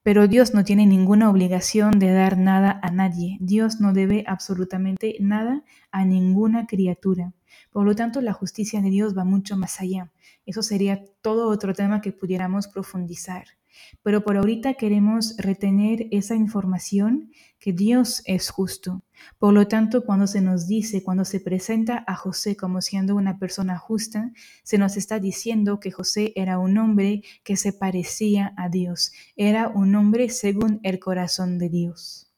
pero 0.04 0.28
Dios 0.28 0.54
no 0.54 0.66
tiene 0.66 0.86
ninguna 0.86 1.30
obligación 1.30 1.98
de 1.98 2.12
dar 2.12 2.38
nada 2.38 2.80
a 2.84 2.92
nadie. 2.92 3.38
Dios 3.40 3.80
no 3.80 3.94
debe 3.94 4.26
absolutamente 4.28 5.16
nada 5.22 5.64
a 5.92 6.06
ninguna 6.06 6.68
criatura. 6.68 7.34
Por 7.72 7.86
lo 7.86 7.96
tanto, 7.96 8.22
la 8.22 8.34
justicia 8.34 8.82
de 8.82 8.90
Dios 8.90 9.18
va 9.18 9.24
mucho 9.24 9.56
más 9.58 9.80
allá. 9.80 10.12
Eso 10.46 10.62
sería 10.62 11.06
todo 11.22 11.48
otro 11.48 11.74
tema 11.74 12.02
que 12.02 12.12
pudiéramos 12.12 12.68
profundizar. 12.68 13.46
Pero 14.02 14.24
por 14.24 14.38
ahorita 14.38 14.76
queremos 14.76 15.36
retener 15.38 16.08
esa 16.12 16.36
información 16.36 17.32
que 17.60 17.74
Dios 17.74 18.22
es 18.26 18.50
justo. 18.50 19.04
Por 19.40 19.54
lo 19.54 19.68
tanto, 19.68 20.04
cuando 20.06 20.28
se 20.28 20.42
nos 20.42 20.68
dice, 20.68 21.04
cuando 21.04 21.26
se 21.26 21.40
presenta 21.40 22.04
a 22.08 22.16
José 22.16 22.56
como 22.56 22.82
siendo 22.82 23.16
una 23.16 23.40
persona 23.40 23.78
justa, 23.78 24.32
se 24.64 24.78
nos 24.78 24.98
está 24.98 25.20
diciendo 25.20 25.80
que 25.80 25.92
José 25.92 26.34
era 26.36 26.60
un 26.60 26.78
hombre 26.78 27.24
que 27.44 27.56
se 27.56 27.74
parecía 27.74 28.54
a 28.58 28.70
Dios, 28.70 29.14
era 29.36 29.70
un 29.70 29.96
hombre 29.96 30.30
según 30.30 30.80
el 30.84 31.00
corazón 31.00 31.58
de 31.58 31.70
Dios. 31.70 32.34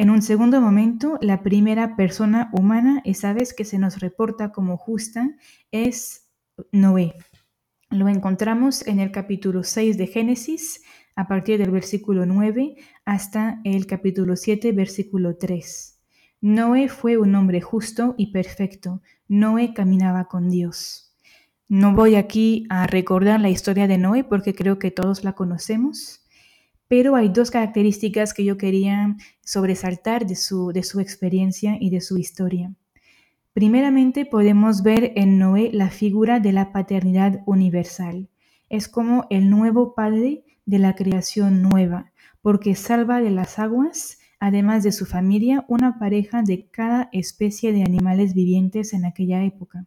En 0.00 0.08
un 0.08 0.22
segundo 0.22 0.62
momento, 0.62 1.18
la 1.20 1.42
primera 1.42 1.94
persona 1.94 2.48
humana, 2.54 3.02
esa 3.04 3.34
vez 3.34 3.52
que 3.52 3.66
se 3.66 3.78
nos 3.78 4.00
reporta 4.00 4.50
como 4.50 4.78
justa, 4.78 5.36
es 5.72 6.26
Noé. 6.72 7.16
Lo 7.90 8.08
encontramos 8.08 8.86
en 8.86 9.00
el 9.00 9.10
capítulo 9.10 9.64
6 9.64 9.98
de 9.98 10.06
Génesis, 10.06 10.82
a 11.16 11.28
partir 11.28 11.58
del 11.58 11.70
versículo 11.70 12.24
9 12.24 12.76
hasta 13.04 13.60
el 13.64 13.86
capítulo 13.86 14.36
7, 14.36 14.72
versículo 14.72 15.36
3. 15.36 15.98
Noé 16.40 16.88
fue 16.88 17.18
un 17.18 17.34
hombre 17.34 17.60
justo 17.60 18.14
y 18.16 18.32
perfecto. 18.32 19.02
Noé 19.28 19.74
caminaba 19.74 20.26
con 20.28 20.48
Dios. 20.48 21.14
No 21.68 21.94
voy 21.94 22.14
aquí 22.14 22.66
a 22.70 22.86
recordar 22.86 23.40
la 23.40 23.50
historia 23.50 23.86
de 23.86 23.98
Noé 23.98 24.24
porque 24.24 24.54
creo 24.54 24.78
que 24.78 24.90
todos 24.90 25.22
la 25.24 25.34
conocemos 25.34 26.20
pero 26.90 27.14
hay 27.14 27.28
dos 27.28 27.52
características 27.52 28.34
que 28.34 28.44
yo 28.44 28.58
quería 28.58 29.16
sobresaltar 29.44 30.26
de 30.26 30.34
su, 30.34 30.72
de 30.72 30.82
su 30.82 30.98
experiencia 30.98 31.76
y 31.80 31.88
de 31.88 32.00
su 32.00 32.18
historia. 32.18 32.74
Primeramente 33.52 34.26
podemos 34.26 34.84
ver 34.84 35.12
en 35.16 35.38
Noé 35.38 35.70
la 35.72 35.90
figura 35.90 36.38
de 36.38 36.52
la 36.52 36.70
paternidad 36.70 37.42
universal. 37.46 38.28
Es 38.68 38.86
como 38.86 39.26
el 39.28 39.50
nuevo 39.50 39.94
padre 39.94 40.44
de 40.66 40.78
la 40.78 40.94
creación 40.94 41.60
nueva, 41.60 42.12
porque 42.42 42.76
salva 42.76 43.20
de 43.20 43.30
las 43.30 43.58
aguas, 43.58 44.18
además 44.38 44.84
de 44.84 44.92
su 44.92 45.04
familia, 45.04 45.64
una 45.68 45.98
pareja 45.98 46.42
de 46.42 46.68
cada 46.70 47.08
especie 47.12 47.72
de 47.72 47.82
animales 47.82 48.34
vivientes 48.34 48.92
en 48.92 49.04
aquella 49.04 49.42
época. 49.42 49.86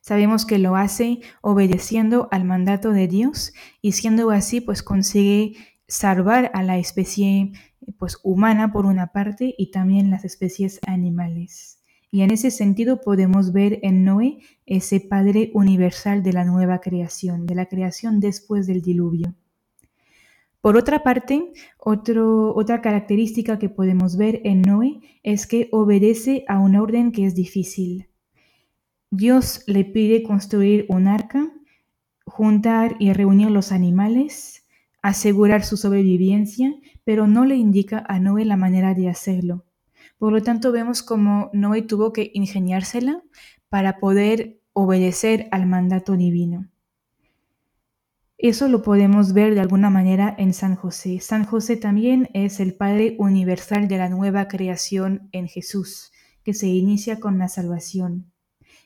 Sabemos 0.00 0.46
que 0.46 0.58
lo 0.58 0.76
hace 0.76 1.20
obedeciendo 1.42 2.28
al 2.30 2.44
mandato 2.44 2.92
de 2.92 3.06
Dios 3.06 3.52
y 3.82 3.92
siendo 3.92 4.30
así 4.30 4.62
pues 4.62 4.82
consigue 4.82 5.56
salvar 5.86 6.50
a 6.54 6.62
la 6.62 6.78
especie 6.78 7.52
pues 7.98 8.18
humana 8.22 8.72
por 8.72 8.86
una 8.86 9.08
parte 9.08 9.54
y 9.58 9.70
también 9.70 10.10
las 10.10 10.24
especies 10.24 10.80
animales. 10.86 11.79
Y 12.10 12.22
en 12.22 12.30
ese 12.32 12.50
sentido 12.50 13.00
podemos 13.00 13.52
ver 13.52 13.78
en 13.82 14.04
Noé 14.04 14.38
ese 14.66 15.00
Padre 15.00 15.50
universal 15.54 16.22
de 16.22 16.32
la 16.32 16.44
nueva 16.44 16.80
creación, 16.80 17.46
de 17.46 17.54
la 17.54 17.66
creación 17.66 18.18
después 18.18 18.66
del 18.66 18.82
diluvio. 18.82 19.34
Por 20.60 20.76
otra 20.76 21.02
parte, 21.02 21.52
otra 21.78 22.82
característica 22.82 23.58
que 23.58 23.70
podemos 23.70 24.16
ver 24.16 24.42
en 24.44 24.60
Noé 24.60 25.00
es 25.22 25.46
que 25.46 25.68
obedece 25.72 26.44
a 26.48 26.58
un 26.58 26.76
orden 26.76 27.12
que 27.12 27.24
es 27.24 27.34
difícil. 27.34 28.08
Dios 29.10 29.64
le 29.66 29.84
pide 29.84 30.22
construir 30.22 30.84
un 30.88 31.06
arca, 31.06 31.50
juntar 32.26 32.96
y 32.98 33.12
reunir 33.12 33.50
los 33.50 33.72
animales, 33.72 34.66
asegurar 35.00 35.64
su 35.64 35.76
sobrevivencia, 35.76 36.74
pero 37.04 37.26
no 37.26 37.44
le 37.44 37.56
indica 37.56 38.04
a 38.06 38.20
Noé 38.20 38.44
la 38.44 38.56
manera 38.56 38.94
de 38.94 39.08
hacerlo. 39.08 39.64
Por 40.20 40.34
lo 40.34 40.42
tanto, 40.42 40.70
vemos 40.70 41.02
como 41.02 41.48
Noé 41.54 41.80
tuvo 41.80 42.12
que 42.12 42.30
ingeniársela 42.34 43.22
para 43.70 43.98
poder 43.98 44.60
obedecer 44.74 45.48
al 45.50 45.66
mandato 45.66 46.14
divino. 46.14 46.68
Eso 48.36 48.68
lo 48.68 48.82
podemos 48.82 49.32
ver 49.32 49.54
de 49.54 49.60
alguna 49.60 49.88
manera 49.88 50.34
en 50.36 50.52
San 50.52 50.76
José. 50.76 51.20
San 51.20 51.46
José 51.46 51.78
también 51.78 52.28
es 52.34 52.60
el 52.60 52.74
Padre 52.74 53.16
universal 53.18 53.88
de 53.88 53.96
la 53.96 54.10
nueva 54.10 54.46
creación 54.46 55.30
en 55.32 55.48
Jesús, 55.48 56.12
que 56.44 56.52
se 56.52 56.66
inicia 56.66 57.18
con 57.18 57.38
la 57.38 57.48
salvación. 57.48 58.30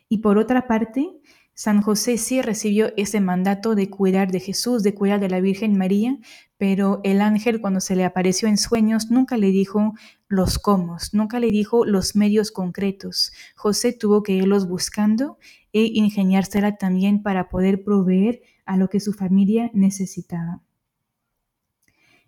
Y 0.08 0.18
por 0.18 0.38
otra 0.38 0.68
parte, 0.68 1.18
San 1.54 1.82
José 1.82 2.18
sí 2.18 2.42
recibió 2.42 2.92
ese 2.96 3.20
mandato 3.20 3.76
de 3.76 3.88
cuidar 3.88 4.32
de 4.32 4.40
Jesús, 4.40 4.82
de 4.82 4.92
cuidar 4.92 5.20
de 5.20 5.28
la 5.28 5.40
Virgen 5.40 5.78
María, 5.78 6.18
pero 6.58 7.00
el 7.04 7.20
ángel 7.20 7.60
cuando 7.60 7.80
se 7.80 7.94
le 7.94 8.04
apareció 8.04 8.48
en 8.48 8.58
sueños 8.58 9.10
nunca 9.10 9.36
le 9.36 9.52
dijo 9.52 9.94
los 10.26 10.58
cómo, 10.58 10.96
nunca 11.12 11.38
le 11.38 11.50
dijo 11.50 11.84
los 11.84 12.16
medios 12.16 12.50
concretos. 12.50 13.32
José 13.54 13.92
tuvo 13.92 14.24
que 14.24 14.32
irlos 14.32 14.68
buscando 14.68 15.38
e 15.72 15.84
ingeniársela 15.94 16.76
también 16.76 17.22
para 17.22 17.48
poder 17.48 17.84
proveer 17.84 18.42
a 18.66 18.76
lo 18.76 18.88
que 18.88 18.98
su 18.98 19.12
familia 19.12 19.70
necesitaba. 19.74 20.60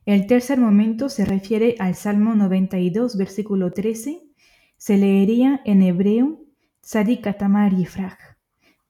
El 0.05 0.29
tercer 0.29 0.61
momento 0.61 1.09
se 1.09 1.25
refiere 1.25 1.75
al 1.81 1.97
Salmo 1.97 2.37
92, 2.37 3.17
versículo 3.17 3.73
13. 3.73 4.23
Se 4.77 4.97
leería 4.97 5.63
en 5.65 5.83
hebreo 5.83 6.45
Tzadikatamar 6.81 7.75
Yifraj. 7.75 8.36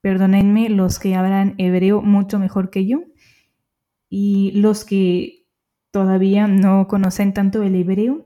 Perdónenme 0.07 0.68
los 0.68 1.00
que 1.00 1.16
hablan 1.16 1.57
hebreo 1.59 2.00
mucho 2.00 2.38
mejor 2.38 2.70
que 2.70 2.86
yo 2.86 3.00
y 4.09 4.52
los 4.52 4.84
que 4.84 5.48
todavía 5.90 6.46
no 6.46 6.86
conocen 6.86 7.34
tanto 7.34 7.64
el 7.64 7.74
hebreo. 7.74 8.24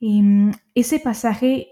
Mm, 0.00 0.50
ese 0.74 0.98
pasaje 0.98 1.68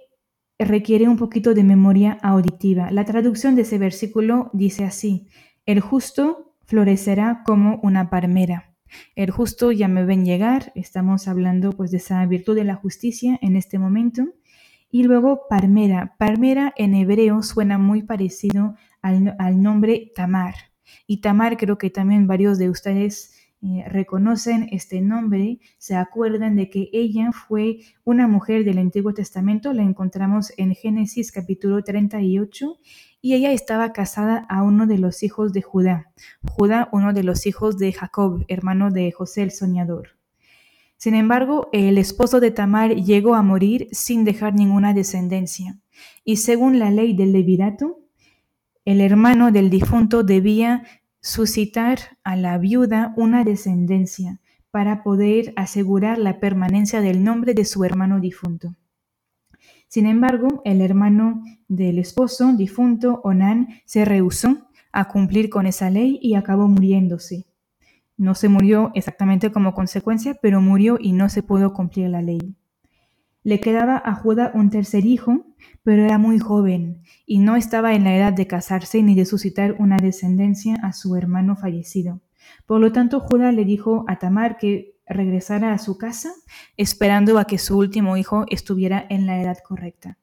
requiere 0.56 1.08
un 1.08 1.16
poquito 1.16 1.52
de 1.52 1.64
memoria 1.64 2.12
auditiva. 2.22 2.92
La 2.92 3.04
traducción 3.04 3.56
de 3.56 3.62
ese 3.62 3.76
versículo 3.78 4.50
dice 4.52 4.84
así, 4.84 5.26
el 5.66 5.80
justo 5.80 6.54
florecerá 6.62 7.42
como 7.44 7.80
una 7.82 8.10
palmera. 8.10 8.76
El 9.16 9.32
justo 9.32 9.72
ya 9.72 9.88
me 9.88 10.04
ven 10.04 10.24
llegar, 10.24 10.70
estamos 10.76 11.26
hablando 11.26 11.72
pues 11.72 11.90
de 11.90 11.96
esa 11.96 12.24
virtud 12.24 12.54
de 12.54 12.62
la 12.62 12.76
justicia 12.76 13.36
en 13.42 13.56
este 13.56 13.80
momento. 13.80 14.28
Y 14.92 15.02
luego 15.02 15.48
palmera. 15.50 16.14
Palmera 16.18 16.72
en 16.76 16.94
hebreo 16.94 17.42
suena 17.42 17.78
muy 17.78 18.04
parecido 18.04 18.76
al, 19.02 19.62
nombre 19.62 20.12
Tamar. 20.14 20.54
Y 21.06 21.20
Tamar 21.20 21.56
creo 21.56 21.78
que 21.78 21.90
también 21.90 22.26
varios 22.26 22.58
de 22.58 22.70
ustedes 22.70 23.34
eh, 23.60 23.84
reconocen 23.88 24.68
este 24.70 25.00
nombre, 25.00 25.58
se 25.78 25.96
acuerdan 25.96 26.54
de 26.54 26.70
que 26.70 26.90
ella 26.92 27.32
fue 27.32 27.78
una 28.04 28.28
mujer 28.28 28.64
del 28.64 28.78
Antiguo 28.78 29.12
Testamento, 29.12 29.72
la 29.72 29.82
encontramos 29.82 30.52
en 30.56 30.74
Génesis 30.74 31.32
capítulo 31.32 31.82
38, 31.82 32.78
y 33.20 33.34
ella 33.34 33.50
estaba 33.50 33.92
casada 33.92 34.46
a 34.48 34.62
uno 34.62 34.86
de 34.86 34.98
los 34.98 35.24
hijos 35.24 35.52
de 35.52 35.62
Judá, 35.62 36.12
Judá 36.48 36.88
uno 36.92 37.12
de 37.12 37.24
los 37.24 37.46
hijos 37.46 37.78
de 37.78 37.92
Jacob, 37.92 38.44
hermano 38.46 38.92
de 38.92 39.10
José 39.10 39.42
el 39.42 39.50
soñador. 39.50 40.10
Sin 40.96 41.14
embargo, 41.14 41.68
el 41.72 41.98
esposo 41.98 42.38
de 42.38 42.52
Tamar 42.52 42.94
llegó 42.94 43.34
a 43.34 43.42
morir 43.42 43.88
sin 43.90 44.24
dejar 44.24 44.54
ninguna 44.54 44.94
descendencia, 44.94 45.78
y 46.24 46.36
según 46.36 46.78
la 46.78 46.90
ley 46.90 47.14
del 47.14 47.32
levirato, 47.32 47.98
el 48.88 49.02
hermano 49.02 49.52
del 49.52 49.68
difunto 49.68 50.22
debía 50.22 50.82
suscitar 51.20 51.98
a 52.24 52.36
la 52.36 52.56
viuda 52.56 53.12
una 53.18 53.44
descendencia 53.44 54.40
para 54.70 55.02
poder 55.02 55.52
asegurar 55.56 56.16
la 56.16 56.40
permanencia 56.40 57.02
del 57.02 57.22
nombre 57.22 57.52
de 57.52 57.66
su 57.66 57.84
hermano 57.84 58.18
difunto. 58.18 58.76
Sin 59.88 60.06
embargo, 60.06 60.62
el 60.64 60.80
hermano 60.80 61.44
del 61.68 61.98
esposo 61.98 62.54
difunto, 62.54 63.20
Onán, 63.24 63.68
se 63.84 64.06
rehusó 64.06 64.70
a 64.90 65.08
cumplir 65.08 65.50
con 65.50 65.66
esa 65.66 65.90
ley 65.90 66.18
y 66.22 66.34
acabó 66.34 66.66
muriéndose. 66.66 67.44
No 68.16 68.34
se 68.34 68.48
murió 68.48 68.90
exactamente 68.94 69.52
como 69.52 69.74
consecuencia, 69.74 70.38
pero 70.40 70.62
murió 70.62 70.96
y 70.98 71.12
no 71.12 71.28
se 71.28 71.42
pudo 71.42 71.74
cumplir 71.74 72.08
la 72.08 72.22
ley. 72.22 72.56
Le 73.44 73.60
quedaba 73.60 74.00
a 74.04 74.14
Judá 74.14 74.50
un 74.54 74.70
tercer 74.70 75.06
hijo, 75.06 75.46
pero 75.82 76.04
era 76.04 76.18
muy 76.18 76.38
joven 76.38 77.02
y 77.26 77.38
no 77.38 77.56
estaba 77.56 77.94
en 77.94 78.04
la 78.04 78.16
edad 78.16 78.32
de 78.32 78.46
casarse 78.46 79.02
ni 79.02 79.14
de 79.14 79.24
suscitar 79.24 79.76
una 79.78 79.96
descendencia 79.96 80.76
a 80.82 80.92
su 80.92 81.16
hermano 81.16 81.56
fallecido. 81.56 82.20
Por 82.66 82.80
lo 82.80 82.92
tanto, 82.92 83.20
Judá 83.20 83.52
le 83.52 83.64
dijo 83.64 84.04
a 84.08 84.18
Tamar 84.18 84.58
que 84.58 84.96
regresara 85.06 85.72
a 85.72 85.78
su 85.78 85.96
casa, 85.96 86.32
esperando 86.76 87.38
a 87.38 87.46
que 87.46 87.58
su 87.58 87.78
último 87.78 88.16
hijo 88.16 88.44
estuviera 88.50 89.06
en 89.08 89.26
la 89.26 89.40
edad 89.40 89.58
correcta. 89.66 90.18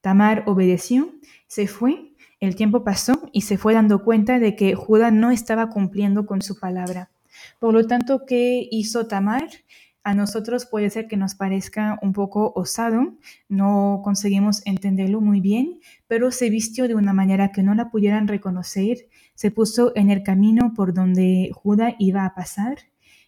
Tamar 0.00 0.44
obedeció, 0.46 1.14
se 1.46 1.66
fue, 1.66 2.12
el 2.40 2.56
tiempo 2.56 2.84
pasó 2.84 3.28
y 3.32 3.42
se 3.42 3.58
fue 3.58 3.74
dando 3.74 4.02
cuenta 4.02 4.38
de 4.38 4.56
que 4.56 4.74
Judá 4.74 5.10
no 5.10 5.30
estaba 5.30 5.70
cumpliendo 5.70 6.26
con 6.26 6.42
su 6.42 6.58
palabra. 6.58 7.10
Por 7.58 7.72
lo 7.72 7.86
tanto, 7.86 8.24
¿qué 8.26 8.66
hizo 8.70 9.06
Tamar? 9.06 9.48
A 10.04 10.14
nosotros 10.14 10.66
puede 10.66 10.90
ser 10.90 11.06
que 11.06 11.16
nos 11.16 11.36
parezca 11.36 11.98
un 12.02 12.12
poco 12.12 12.52
osado, 12.56 13.14
no 13.48 14.00
conseguimos 14.02 14.60
entenderlo 14.66 15.20
muy 15.20 15.40
bien, 15.40 15.78
pero 16.08 16.32
se 16.32 16.50
vistió 16.50 16.88
de 16.88 16.96
una 16.96 17.12
manera 17.12 17.52
que 17.52 17.62
no 17.62 17.74
la 17.74 17.88
pudieran 17.90 18.26
reconocer, 18.26 18.98
se 19.34 19.52
puso 19.52 19.92
en 19.94 20.10
el 20.10 20.24
camino 20.24 20.72
por 20.74 20.92
donde 20.92 21.50
Judá 21.54 21.94
iba 22.00 22.24
a 22.24 22.34
pasar 22.34 22.78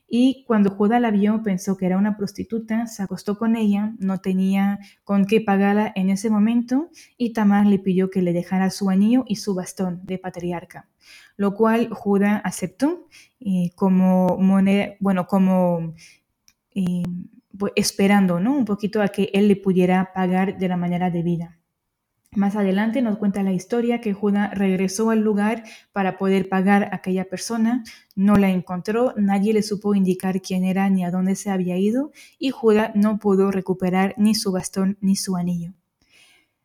y 0.09 0.45
cuando 0.47 0.71
Judá 0.71 1.01
la 1.01 1.11
vio 1.11 1.43
pensó 1.43 1.77
que 1.77 1.87
era 1.87 1.97
una 1.97 2.17
prostituta, 2.17 2.87
se 2.87 3.03
acostó 3.03 3.39
con 3.39 3.57
ella, 3.57 3.95
no 3.99 4.19
tenía 4.19 4.79
con 5.03 5.25
qué 5.25 5.41
pagarla 5.41 5.93
en 5.95 6.11
ese 6.11 6.31
momento 6.31 6.91
y 7.17 7.33
Tamar 7.33 7.67
le 7.67 7.79
pidió 7.79 8.11
que 8.11 8.23
le 8.23 8.33
dejara 8.33 8.71
su 8.71 8.91
anillo 8.91 9.25
y 9.27 9.37
su 9.37 9.55
bastón 9.55 10.01
de 10.05 10.19
patriarca, 10.19 10.89
lo 11.37 11.55
cual 11.55 11.89
Judá 11.91 12.37
aceptó 12.37 13.09
eh, 13.41 13.71
como 13.77 14.39
moneda, 14.39 14.95
bueno, 15.01 15.27
como 15.27 15.95
eh, 16.75 17.03
pues, 17.57 17.73
esperando, 17.77 18.41
¿no? 18.41 18.57
Un 18.57 18.65
poquito 18.65 19.03
a 19.03 19.09
que 19.09 19.31
él 19.33 19.49
le 19.49 19.57
pudiera 19.57 20.13
pagar 20.13 20.59
de 20.59 20.69
la 20.69 20.77
manera 20.77 21.11
debida. 21.11 21.59
Más 22.37 22.57
adelante 22.57 23.01
nos 23.01 23.19
cuenta 23.19 23.45
la 23.45 23.53
historia 23.53 24.01
que 24.01 24.13
Judá 24.13 24.51
regresó 24.53 25.11
al 25.11 25.21
lugar 25.21 25.63
para 25.93 26.19
poder 26.19 26.49
pagar 26.49 26.85
a 26.85 26.97
aquella 26.97 27.27
persona, 27.27 27.85
no 28.17 28.35
la 28.35 28.51
encontró, 28.51 29.15
nadie 29.17 29.53
le 29.53 29.63
supo 29.63 29.95
indicar 29.95 30.43
quién 30.43 30.65
era 30.65 30.91
ni 30.91 31.05
a 31.05 31.13
dónde 31.13 31.37
se 31.37 31.51
había 31.51 31.79
ido 31.79 32.11
y 32.39 32.51
Judá 32.51 32.91
no 32.97 33.19
pudo 33.19 33.53
recuperar 33.53 34.15
ni 34.19 34.35
su 34.35 34.51
bastón 34.51 34.99
ni 35.01 35.15
su 35.15 35.37
anillo. 35.37 35.75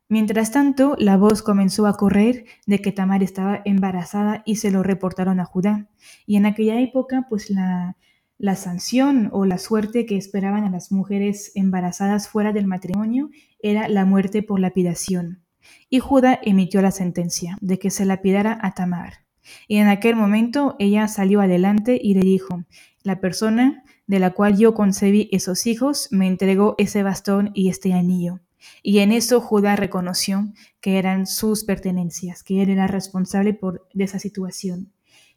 Mientras 0.07 0.51
tanto, 0.51 0.95
la 0.97 1.17
voz 1.17 1.43
comenzó 1.43 1.85
a 1.85 1.93
correr 1.93 2.45
de 2.65 2.81
que 2.81 2.91
Tamar 2.91 3.21
estaba 3.21 3.61
embarazada 3.63 4.41
y 4.47 4.55
se 4.55 4.71
lo 4.71 4.81
reportaron 4.81 5.39
a 5.39 5.45
Judá. 5.45 5.87
Y 6.25 6.37
en 6.37 6.47
aquella 6.47 6.81
época, 6.81 7.27
pues 7.29 7.51
la, 7.51 7.95
la 8.39 8.55
sanción 8.55 9.29
o 9.33 9.45
la 9.45 9.57
suerte 9.57 10.05
que 10.05 10.15
esperaban 10.15 10.63
a 10.63 10.69
las 10.69 10.93
mujeres 10.93 11.51
embarazadas 11.55 12.29
fuera 12.29 12.53
del 12.53 12.67
matrimonio 12.67 13.29
era 13.61 13.89
la 13.89 14.05
muerte 14.05 14.41
por 14.41 14.61
lapidación. 14.61 15.43
Y 15.89 15.99
Judá 15.99 16.39
emitió 16.41 16.81
la 16.81 16.91
sentencia 16.91 17.57
de 17.59 17.77
que 17.77 17.91
se 17.91 18.05
lapidara 18.05 18.57
a 18.61 18.73
Tamar. 18.73 19.25
Y 19.67 19.77
en 19.77 19.87
aquel 19.87 20.15
momento 20.15 20.77
ella 20.79 21.09
salió 21.09 21.41
adelante 21.41 21.99
y 22.01 22.13
le 22.13 22.21
dijo, 22.21 22.63
la 23.03 23.19
persona 23.19 23.83
de 24.07 24.19
la 24.19 24.31
cual 24.31 24.57
yo 24.57 24.73
concebí 24.73 25.27
esos 25.33 25.67
hijos 25.67 26.07
me 26.11 26.25
entregó 26.25 26.75
ese 26.77 27.03
bastón 27.03 27.51
y 27.53 27.67
este 27.67 27.93
anillo. 27.93 28.39
Y 28.81 28.99
en 28.99 29.11
eso 29.11 29.41
Judá 29.41 29.75
reconoció 29.75 30.47
que 30.79 30.97
eran 30.97 31.27
sus 31.27 31.65
pertenencias, 31.65 32.43
que 32.43 32.61
él 32.61 32.69
era 32.69 32.87
responsable 32.87 33.53
por, 33.53 33.85
de 33.93 34.05
esa 34.05 34.19
situación. 34.19 34.93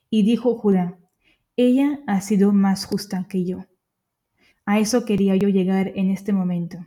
Y 0.08 0.22
dijo 0.22 0.56
Judá, 0.56 0.98
ella 1.56 2.00
ha 2.06 2.20
sido 2.20 2.52
más 2.52 2.84
justa 2.84 3.26
que 3.28 3.44
yo. 3.44 3.66
A 4.64 4.78
eso 4.78 5.04
quería 5.04 5.36
yo 5.36 5.48
llegar 5.48 5.92
en 5.94 6.10
este 6.10 6.32
momento. 6.32 6.86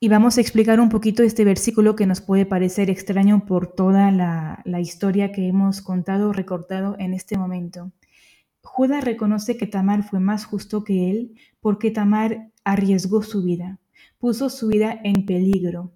Y 0.00 0.08
vamos 0.08 0.36
a 0.36 0.40
explicar 0.40 0.80
un 0.80 0.88
poquito 0.88 1.22
este 1.22 1.44
versículo 1.44 1.96
que 1.96 2.06
nos 2.06 2.20
puede 2.20 2.44
parecer 2.44 2.90
extraño 2.90 3.46
por 3.46 3.68
toda 3.68 4.10
la, 4.10 4.80
historia 4.80 5.32
que 5.32 5.48
hemos 5.48 5.80
contado, 5.80 6.32
recortado 6.32 6.96
en 6.98 7.14
este 7.14 7.38
momento. 7.38 7.92
Judá 8.62 9.00
reconoce 9.00 9.56
que 9.56 9.66
Tamar 9.66 10.02
fue 10.02 10.20
más 10.20 10.44
justo 10.44 10.84
que 10.84 11.10
él 11.10 11.34
porque 11.60 11.90
Tamar 11.90 12.50
arriesgó 12.64 13.22
su 13.22 13.42
vida, 13.42 13.78
puso 14.18 14.50
su 14.50 14.68
vida 14.68 14.98
en 15.04 15.24
peligro, 15.24 15.92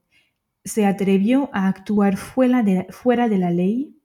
se 0.65 0.87
atrevió 0.87 1.51
a 1.53 1.69
actuar 1.69 2.17
fuera 2.17 2.63
de 2.63 3.39
la 3.39 3.51
ley 3.51 3.98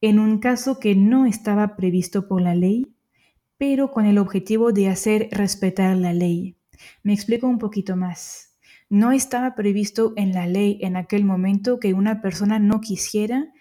en 0.00 0.18
un 0.18 0.38
caso 0.38 0.78
que 0.78 0.94
no 0.94 1.26
estaba 1.26 1.76
previsto 1.76 2.28
por 2.28 2.40
la 2.40 2.54
ley, 2.54 2.94
pero 3.56 3.90
con 3.90 4.06
el 4.06 4.18
objetivo 4.18 4.72
de 4.72 4.88
hacer 4.88 5.28
respetar 5.32 5.96
la 5.96 6.12
ley. 6.12 6.56
Me 7.02 7.12
explico 7.12 7.48
un 7.48 7.58
poquito 7.58 7.96
más. 7.96 8.56
No 8.88 9.12
estaba 9.12 9.54
previsto 9.54 10.12
en 10.16 10.32
la 10.32 10.46
ley 10.46 10.78
en 10.80 10.96
aquel 10.96 11.24
momento 11.24 11.80
que 11.80 11.92
una 11.92 12.22
persona 12.22 12.58
no 12.58 12.80
quisiera 12.80 13.52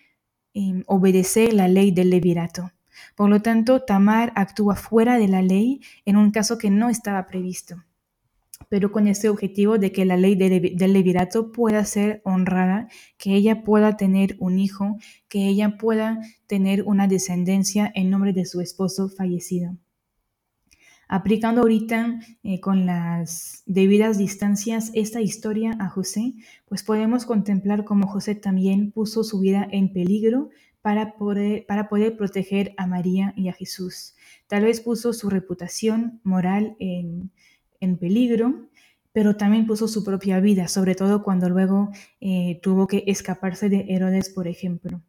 em, 0.54 0.84
obedecer 0.86 1.54
la 1.54 1.68
ley 1.68 1.92
del 1.92 2.12
levirato. 2.12 2.72
Por 3.16 3.30
lo 3.30 3.42
tanto, 3.42 3.82
Tamar 3.82 4.32
actúa 4.36 4.76
fuera 4.76 5.18
de 5.18 5.28
la 5.28 5.42
ley 5.42 5.82
en 6.06 6.18
un 6.18 6.32
caso 6.32 6.58
que 6.58 6.70
no 6.70 6.90
estaba 6.90 7.28
previsto, 7.28 7.84
pero 8.70 8.92
con 8.92 9.08
ese 9.08 9.30
objetivo 9.30 9.78
de 9.78 9.92
que 9.92 10.06
la 10.06 10.18
ley 10.18 10.36
del 10.36 10.94
levirato 10.94 11.52
pueda 11.52 11.84
ser 11.86 12.22
honrada, 12.26 12.88
que 13.18 13.36
ella 13.36 13.64
pueda 13.64 13.98
tener 13.98 14.36
un 14.40 14.60
hijo, 14.60 14.98
que 15.28 15.48
ella 15.48 15.78
pueda 15.78 16.20
tener 16.48 16.84
una 16.84 17.08
descendencia 17.08 17.92
en 17.96 18.10
nombre 18.10 18.34
de 18.34 18.46
su 18.46 18.62
esposo 18.62 19.10
fallecido. 19.10 19.76
Aplicando 21.10 21.62
ahorita 21.62 22.20
eh, 22.44 22.60
con 22.60 22.86
las 22.86 23.64
debidas 23.66 24.18
distancias 24.18 24.92
esta 24.94 25.22
historia 25.22 25.78
a 25.80 25.88
José, 25.88 26.34
pues 26.68 26.84
podemos 26.84 27.26
contemplar 27.26 27.86
cómo 27.86 28.08
José 28.08 28.36
también 28.36 28.92
puso 28.92 29.24
su 29.24 29.40
vida 29.40 29.66
en 29.72 29.94
peligro 29.94 30.50
para 30.82 31.16
poder, 31.16 31.66
para 31.66 31.88
poder 31.88 32.18
proteger 32.18 32.74
a 32.76 32.88
María 32.88 33.34
y 33.38 33.48
a 33.48 33.54
Jesús. 33.54 34.16
Tal 34.48 34.64
vez 34.64 34.82
puso 34.82 35.14
su 35.14 35.30
reputación 35.30 36.20
moral 36.24 36.76
en, 36.80 37.32
peligro, 37.32 37.47
pero 39.12 39.36
también 39.36 39.66
puso 39.66 39.88
su 39.88 40.04
propia 40.04 40.40
vida, 40.40 40.68
sobre 40.68 40.94
todo 40.94 41.24
cuando 41.24 41.50
luego 41.50 41.90
eh, 42.22 42.60
tuvo 42.62 42.86
que 42.86 43.04
escaparse 43.08 43.68
de 43.68 43.86
Herodes, 43.90 44.30
por 44.30 44.48
ejemplo. 44.48 45.02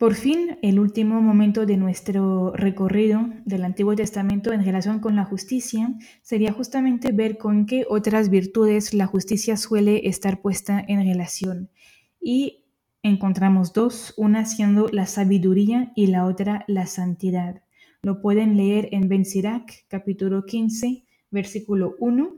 Por 0.00 0.14
fin, 0.14 0.56
el 0.62 0.78
último 0.78 1.20
momento 1.20 1.66
de 1.66 1.76
nuestro 1.76 2.52
recorrido 2.54 3.28
del 3.44 3.64
Antiguo 3.64 3.94
Testamento 3.94 4.50
en 4.50 4.64
relación 4.64 5.00
con 5.00 5.14
la 5.14 5.26
justicia 5.26 5.92
sería 6.22 6.52
justamente 6.52 7.12
ver 7.12 7.36
con 7.36 7.66
qué 7.66 7.84
otras 7.86 8.30
virtudes 8.30 8.94
la 8.94 9.06
justicia 9.06 9.58
suele 9.58 10.08
estar 10.08 10.40
puesta 10.40 10.82
en 10.88 11.04
relación. 11.04 11.68
Y 12.18 12.64
encontramos 13.02 13.74
dos, 13.74 14.14
una 14.16 14.46
siendo 14.46 14.88
la 14.88 15.04
sabiduría 15.04 15.92
y 15.94 16.06
la 16.06 16.24
otra 16.24 16.64
la 16.66 16.86
santidad. 16.86 17.62
Lo 18.02 18.22
pueden 18.22 18.56
leer 18.56 18.88
en 18.92 19.10
Ben 19.10 19.26
Sirac, 19.26 19.84
capítulo 19.88 20.46
15, 20.46 21.04
versículo 21.30 21.96
1. 21.98 22.34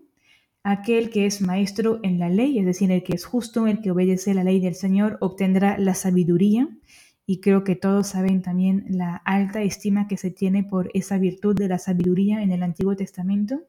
Aquel 0.64 1.08
que 1.10 1.24
es 1.24 1.40
maestro 1.40 2.00
en 2.02 2.18
la 2.18 2.28
ley, 2.28 2.58
es 2.58 2.66
decir, 2.66 2.90
el 2.90 3.04
que 3.04 3.14
es 3.14 3.24
justo, 3.24 3.68
el 3.68 3.80
que 3.80 3.92
obedece 3.92 4.34
la 4.34 4.42
ley 4.42 4.58
del 4.58 4.74
Señor, 4.74 5.18
obtendrá 5.20 5.78
la 5.78 5.94
sabiduría 5.94 6.68
y 7.26 7.40
creo 7.40 7.62
que 7.62 7.76
todos 7.76 8.08
saben 8.08 8.42
también 8.42 8.86
la 8.88 9.14
alta 9.24 9.62
estima 9.62 10.08
que 10.08 10.16
se 10.16 10.32
tiene 10.32 10.64
por 10.64 10.90
esa 10.94 11.16
virtud 11.18 11.54
de 11.54 11.68
la 11.68 11.78
sabiduría 11.78 12.42
en 12.42 12.50
el 12.50 12.64
Antiguo 12.64 12.96
Testamento. 12.96 13.62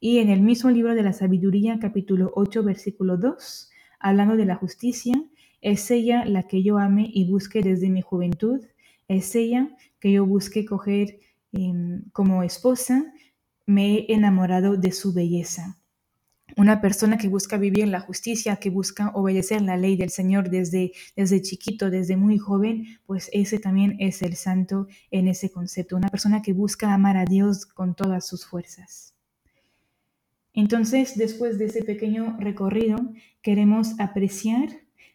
Y 0.00 0.18
en 0.18 0.28
el 0.28 0.42
mismo 0.42 0.68
libro 0.68 0.94
de 0.94 1.02
la 1.02 1.14
sabiduría, 1.14 1.78
capítulo 1.78 2.30
8, 2.34 2.62
versículo 2.62 3.16
2, 3.16 3.70
hablando 4.00 4.36
de 4.36 4.44
la 4.44 4.56
justicia, 4.56 5.14
es 5.62 5.90
ella 5.90 6.26
la 6.26 6.42
que 6.42 6.62
yo 6.62 6.76
ame 6.76 7.10
y 7.10 7.24
busque 7.24 7.62
desde 7.62 7.88
mi 7.88 8.02
juventud, 8.02 8.60
es 9.08 9.34
ella 9.34 9.74
que 9.98 10.12
yo 10.12 10.26
busque 10.26 10.66
coger 10.66 11.21
como 12.12 12.42
esposa, 12.42 13.12
me 13.66 13.94
he 13.94 14.14
enamorado 14.14 14.76
de 14.76 14.92
su 14.92 15.12
belleza. 15.12 15.78
Una 16.56 16.82
persona 16.82 17.16
que 17.16 17.28
busca 17.28 17.56
vivir 17.56 17.88
la 17.88 18.00
justicia, 18.00 18.56
que 18.56 18.68
busca 18.68 19.10
obedecer 19.14 19.62
la 19.62 19.76
ley 19.76 19.96
del 19.96 20.10
Señor 20.10 20.50
desde, 20.50 20.92
desde 21.16 21.40
chiquito, 21.40 21.90
desde 21.90 22.16
muy 22.16 22.38
joven, 22.38 22.86
pues 23.06 23.30
ese 23.32 23.58
también 23.58 23.96
es 24.00 24.20
el 24.22 24.36
santo 24.36 24.86
en 25.10 25.28
ese 25.28 25.50
concepto. 25.50 25.96
Una 25.96 26.08
persona 26.08 26.42
que 26.42 26.52
busca 26.52 26.92
amar 26.92 27.16
a 27.16 27.24
Dios 27.24 27.64
con 27.64 27.94
todas 27.94 28.26
sus 28.26 28.44
fuerzas. 28.44 29.14
Entonces, 30.52 31.16
después 31.16 31.58
de 31.58 31.66
ese 31.66 31.82
pequeño 31.82 32.36
recorrido, 32.38 32.98
queremos 33.40 33.98
apreciar 33.98 34.68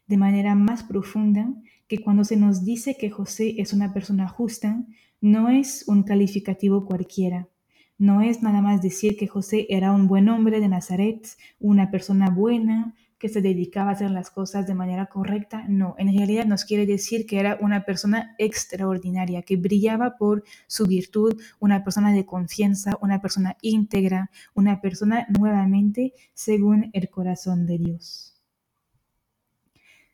de 0.07 0.17
manera 0.17 0.55
más 0.55 0.81
profunda 0.83 1.53
que 1.87 2.01
cuando 2.01 2.23
se 2.23 2.37
nos 2.37 2.65
dice 2.65 2.97
que 2.97 3.11
José 3.11 3.55
es 3.61 3.73
una 3.73 3.93
persona 3.93 4.27
justa, 4.27 4.83
no 5.21 5.49
es 5.49 5.83
un 5.87 6.03
calificativo 6.03 6.85
cualquiera, 6.85 7.47
no 7.97 8.21
es 8.21 8.43
nada 8.43 8.61
más 8.61 8.81
decir 8.81 9.17
que 9.17 9.27
José 9.27 9.65
era 9.69 9.91
un 9.91 10.07
buen 10.07 10.29
hombre 10.29 10.59
de 10.59 10.67
Nazaret, 10.67 11.27
una 11.59 11.89
persona 11.89 12.29
buena, 12.29 12.93
que 13.17 13.29
se 13.29 13.41
dedicaba 13.41 13.89
a 13.89 13.93
hacer 13.93 14.11
las 14.11 14.29
cosas 14.29 14.67
de 14.67 14.75
manera 14.75 15.07
correcta. 15.07 15.65
No, 15.67 15.95
en 15.97 16.15
realidad 16.15 16.45
nos 16.45 16.65
quiere 16.65 16.85
decir 16.85 17.25
que 17.25 17.39
era 17.39 17.57
una 17.59 17.83
persona 17.85 18.35
extraordinaria, 18.37 19.41
que 19.41 19.57
brillaba 19.57 20.17
por 20.17 20.43
su 20.67 20.85
virtud, 20.85 21.41
una 21.59 21.83
persona 21.83 22.13
de 22.13 22.25
confianza, 22.25 22.97
una 23.01 23.19
persona 23.19 23.57
íntegra, 23.61 24.29
una 24.53 24.81
persona 24.81 25.25
nuevamente 25.39 26.13
según 26.35 26.91
el 26.93 27.09
corazón 27.09 27.65
de 27.65 27.79
Dios. 27.79 28.35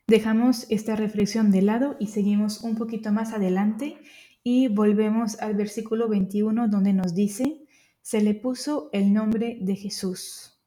Dejamos 0.06 0.66
esta 0.68 0.96
reflexión 0.96 1.50
de 1.50 1.62
lado 1.62 1.96
y 1.98 2.08
seguimos 2.08 2.62
un 2.62 2.76
poquito 2.76 3.10
más 3.10 3.32
adelante 3.32 3.96
y 4.44 4.68
volvemos 4.68 5.40
al 5.40 5.54
versículo 5.54 6.08
21 6.08 6.68
donde 6.68 6.92
nos 6.92 7.14
dice, 7.14 7.64
se 8.02 8.20
le 8.20 8.34
puso 8.34 8.90
el 8.92 9.12
nombre 9.12 9.58
de 9.60 9.74
Jesús. 9.74 10.60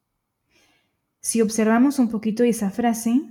Si 1.20 1.40
observamos 1.40 1.98
un 1.98 2.08
poquito 2.08 2.42
esa 2.42 2.70
frase, 2.70 3.22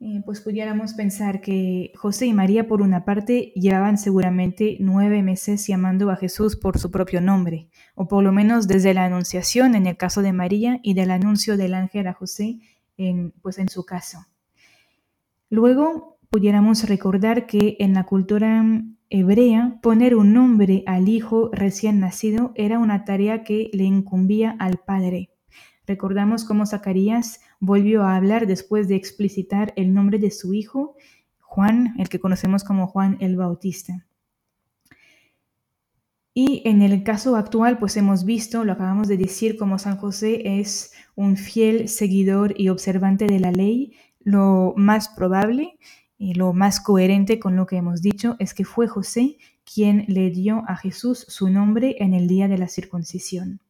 eh, 0.00 0.22
pues 0.26 0.42
pudiéramos 0.42 0.92
pensar 0.92 1.40
que 1.40 1.92
José 1.96 2.26
y 2.26 2.34
María, 2.34 2.68
por 2.68 2.82
una 2.82 3.06
parte, 3.06 3.52
llevaban 3.54 3.96
seguramente 3.96 4.76
nueve 4.80 5.22
meses 5.22 5.66
llamando 5.66 6.10
a 6.10 6.16
Jesús 6.16 6.56
por 6.56 6.78
su 6.78 6.90
propio 6.90 7.22
nombre, 7.22 7.70
o 7.94 8.06
por 8.06 8.22
lo 8.22 8.32
menos 8.32 8.68
desde 8.68 8.92
la 8.92 9.06
anunciación 9.06 9.74
en 9.74 9.86
el 9.86 9.96
caso 9.96 10.20
de 10.20 10.34
María 10.34 10.80
y 10.82 10.92
del 10.92 11.10
anuncio 11.10 11.56
del 11.56 11.74
ángel 11.74 12.06
a 12.06 12.12
José 12.12 12.60
pues 13.42 13.58
en 13.58 13.68
su 13.68 13.84
caso. 13.84 14.18
Luego 15.50 16.18
pudiéramos 16.30 16.88
recordar 16.88 17.46
que 17.46 17.76
en 17.80 17.94
la 17.94 18.04
cultura 18.04 18.64
hebrea, 19.10 19.78
poner 19.82 20.14
un 20.16 20.32
nombre 20.32 20.82
al 20.86 21.08
hijo 21.08 21.50
recién 21.52 22.00
nacido 22.00 22.52
era 22.54 22.78
una 22.78 23.04
tarea 23.04 23.44
que 23.44 23.70
le 23.72 23.84
incumbía 23.84 24.56
al 24.58 24.78
padre. 24.78 25.30
Recordamos 25.86 26.44
cómo 26.44 26.66
Zacarías 26.66 27.40
volvió 27.60 28.02
a 28.04 28.16
hablar 28.16 28.46
después 28.46 28.88
de 28.88 28.96
explicitar 28.96 29.72
el 29.76 29.92
nombre 29.92 30.18
de 30.18 30.30
su 30.30 30.54
hijo, 30.54 30.96
Juan, 31.40 31.94
el 31.98 32.08
que 32.08 32.20
conocemos 32.20 32.64
como 32.64 32.86
Juan 32.86 33.16
el 33.20 33.36
Bautista. 33.36 34.06
Y 36.32 36.62
en 36.64 36.82
el 36.82 37.04
caso 37.04 37.36
actual, 37.36 37.78
pues 37.78 37.96
hemos 37.96 38.24
visto, 38.24 38.64
lo 38.64 38.72
acabamos 38.72 39.06
de 39.06 39.16
decir, 39.16 39.56
como 39.56 39.78
San 39.78 39.96
José 39.96 40.58
es 40.58 40.92
un 41.14 41.36
fiel 41.36 41.88
seguidor 41.88 42.60
y 42.60 42.70
observante 42.70 43.26
de 43.26 43.38
la 43.38 43.52
ley, 43.52 43.92
lo 44.18 44.74
más 44.76 45.10
probable 45.10 45.78
y 46.18 46.34
lo 46.34 46.52
más 46.52 46.80
coherente 46.80 47.38
con 47.38 47.56
lo 47.56 47.66
que 47.66 47.76
hemos 47.76 48.02
dicho 48.02 48.36
es 48.38 48.54
que 48.54 48.64
fue 48.64 48.88
José 48.88 49.38
quien 49.64 50.04
le 50.08 50.30
dio 50.30 50.62
a 50.68 50.76
Jesús 50.76 51.24
su 51.28 51.48
nombre 51.50 51.96
en 51.98 52.14
el 52.14 52.28
día 52.28 52.48
de 52.48 52.58
la 52.58 52.68
circuncisión. 52.68 53.60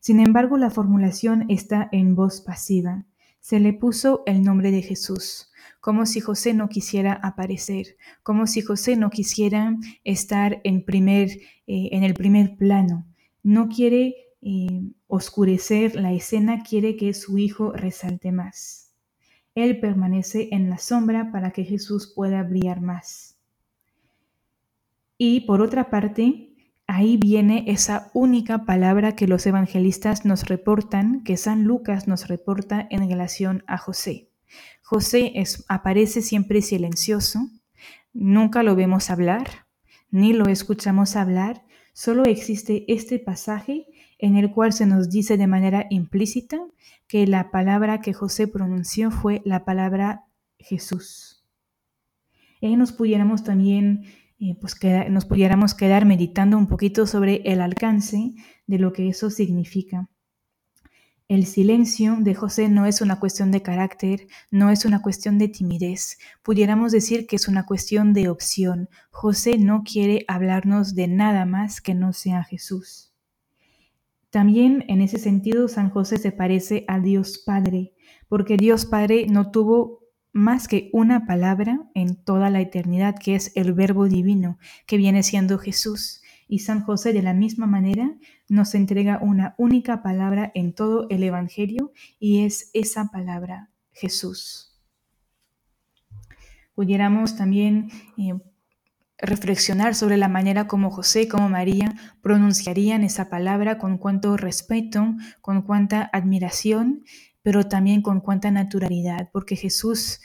Sin 0.00 0.20
embargo, 0.20 0.56
la 0.56 0.70
formulación 0.70 1.46
está 1.48 1.88
en 1.92 2.14
voz 2.14 2.40
pasiva. 2.40 3.04
Se 3.40 3.60
le 3.60 3.72
puso 3.72 4.22
el 4.26 4.42
nombre 4.42 4.70
de 4.70 4.82
Jesús, 4.82 5.50
como 5.80 6.06
si 6.06 6.20
José 6.20 6.54
no 6.54 6.68
quisiera 6.68 7.12
aparecer, 7.12 7.96
como 8.22 8.46
si 8.46 8.60
José 8.60 8.96
no 8.96 9.10
quisiera 9.10 9.76
estar 10.04 10.60
en, 10.64 10.84
primer, 10.84 11.30
eh, 11.66 11.88
en 11.92 12.04
el 12.04 12.14
primer 12.14 12.56
plano. 12.56 13.06
No 13.42 13.68
quiere 13.68 14.14
eh, 14.42 14.82
oscurecer 15.08 15.96
la 15.96 16.12
escena, 16.12 16.62
quiere 16.62 16.96
que 16.96 17.12
su 17.14 17.38
hijo 17.38 17.72
resalte 17.72 18.32
más. 18.32 18.85
Él 19.56 19.80
permanece 19.80 20.50
en 20.52 20.70
la 20.70 20.78
sombra 20.78 21.32
para 21.32 21.50
que 21.50 21.64
Jesús 21.64 22.12
pueda 22.14 22.42
brillar 22.42 22.82
más. 22.82 23.38
Y 25.18 25.40
por 25.40 25.62
otra 25.62 25.88
parte, 25.88 26.54
ahí 26.86 27.16
viene 27.16 27.64
esa 27.66 28.10
única 28.12 28.66
palabra 28.66 29.16
que 29.16 29.26
los 29.26 29.46
evangelistas 29.46 30.26
nos 30.26 30.44
reportan, 30.44 31.24
que 31.24 31.38
San 31.38 31.64
Lucas 31.64 32.06
nos 32.06 32.28
reporta 32.28 32.86
en 32.90 33.08
relación 33.08 33.64
a 33.66 33.78
José. 33.78 34.28
José 34.82 35.32
aparece 35.68 36.20
siempre 36.20 36.60
silencioso, 36.60 37.48
nunca 38.12 38.62
lo 38.62 38.76
vemos 38.76 39.08
hablar, 39.08 39.66
ni 40.10 40.34
lo 40.34 40.48
escuchamos 40.48 41.16
hablar, 41.16 41.64
solo 41.94 42.24
existe 42.24 42.84
este 42.92 43.18
pasaje 43.18 43.86
en 44.18 44.36
el 44.36 44.50
cual 44.50 44.72
se 44.72 44.86
nos 44.86 45.10
dice 45.10 45.36
de 45.36 45.46
manera 45.46 45.86
implícita 45.90 46.58
que 47.06 47.26
la 47.26 47.50
palabra 47.50 48.00
que 48.00 48.12
José 48.12 48.48
pronunció 48.48 49.10
fue 49.10 49.42
la 49.44 49.64
palabra 49.64 50.24
Jesús. 50.58 51.36
Nos 52.74 52.92
pudiéramos 52.92 53.44
también, 53.44 54.04
eh, 54.40 54.56
pues 54.60 54.76
nos 55.10 55.24
pudiéramos 55.24 55.74
quedar 55.74 56.04
meditando 56.04 56.58
un 56.58 56.66
poquito 56.66 57.06
sobre 57.06 57.42
el 57.44 57.60
alcance 57.60 58.34
de 58.66 58.78
lo 58.78 58.92
que 58.92 59.08
eso 59.08 59.30
significa. 59.30 60.08
El 61.28 61.46
silencio 61.46 62.16
de 62.20 62.34
José 62.34 62.68
no 62.68 62.86
es 62.86 63.00
una 63.00 63.18
cuestión 63.18 63.50
de 63.50 63.60
carácter, 63.60 64.28
no 64.50 64.70
es 64.70 64.84
una 64.84 65.02
cuestión 65.02 65.38
de 65.38 65.48
timidez. 65.48 66.18
Pudiéramos 66.42 66.92
decir 66.92 67.26
que 67.26 67.36
es 67.36 67.48
una 67.48 67.66
cuestión 67.66 68.12
de 68.12 68.28
opción. 68.28 68.88
José 69.10 69.58
no 69.58 69.82
quiere 69.82 70.24
hablarnos 70.28 70.94
de 70.94 71.08
nada 71.08 71.44
más 71.44 71.80
que 71.80 71.94
no 71.94 72.12
sea 72.12 72.44
Jesús. 72.44 73.12
También 74.36 74.84
en 74.88 75.00
ese 75.00 75.16
sentido 75.16 75.66
San 75.66 75.88
José 75.88 76.18
se 76.18 76.30
parece 76.30 76.84
a 76.88 77.00
Dios 77.00 77.38
Padre, 77.38 77.94
porque 78.28 78.58
Dios 78.58 78.84
Padre 78.84 79.24
no 79.30 79.50
tuvo 79.50 80.00
más 80.34 80.68
que 80.68 80.90
una 80.92 81.24
palabra 81.24 81.88
en 81.94 82.22
toda 82.22 82.50
la 82.50 82.60
eternidad, 82.60 83.14
que 83.18 83.34
es 83.34 83.50
el 83.56 83.72
Verbo 83.72 84.08
Divino, 84.08 84.58
que 84.86 84.98
viene 84.98 85.22
siendo 85.22 85.56
Jesús. 85.56 86.20
Y 86.48 86.58
San 86.58 86.82
José 86.82 87.14
de 87.14 87.22
la 87.22 87.32
misma 87.32 87.66
manera 87.66 88.14
nos 88.46 88.74
entrega 88.74 89.20
una 89.22 89.54
única 89.56 90.02
palabra 90.02 90.52
en 90.54 90.74
todo 90.74 91.06
el 91.08 91.22
Evangelio 91.22 91.94
y 92.20 92.44
es 92.44 92.70
esa 92.74 93.10
palabra, 93.10 93.70
Jesús. 93.92 94.78
Pudiéramos 96.74 97.38
también 97.38 97.88
eh, 98.18 98.34
reflexionar 99.18 99.94
sobre 99.94 100.16
la 100.16 100.28
manera 100.28 100.66
como 100.66 100.90
José 100.90 101.22
y 101.22 101.28
como 101.28 101.48
María 101.48 101.94
pronunciarían 102.20 103.02
esa 103.04 103.28
palabra 103.28 103.78
con 103.78 103.98
cuánto 103.98 104.36
respeto, 104.36 105.14
con 105.40 105.62
cuánta 105.62 106.10
admiración, 106.12 107.04
pero 107.42 107.64
también 107.64 108.02
con 108.02 108.20
cuánta 108.20 108.50
naturalidad, 108.50 109.30
porque 109.32 109.56
Jesús, 109.56 110.20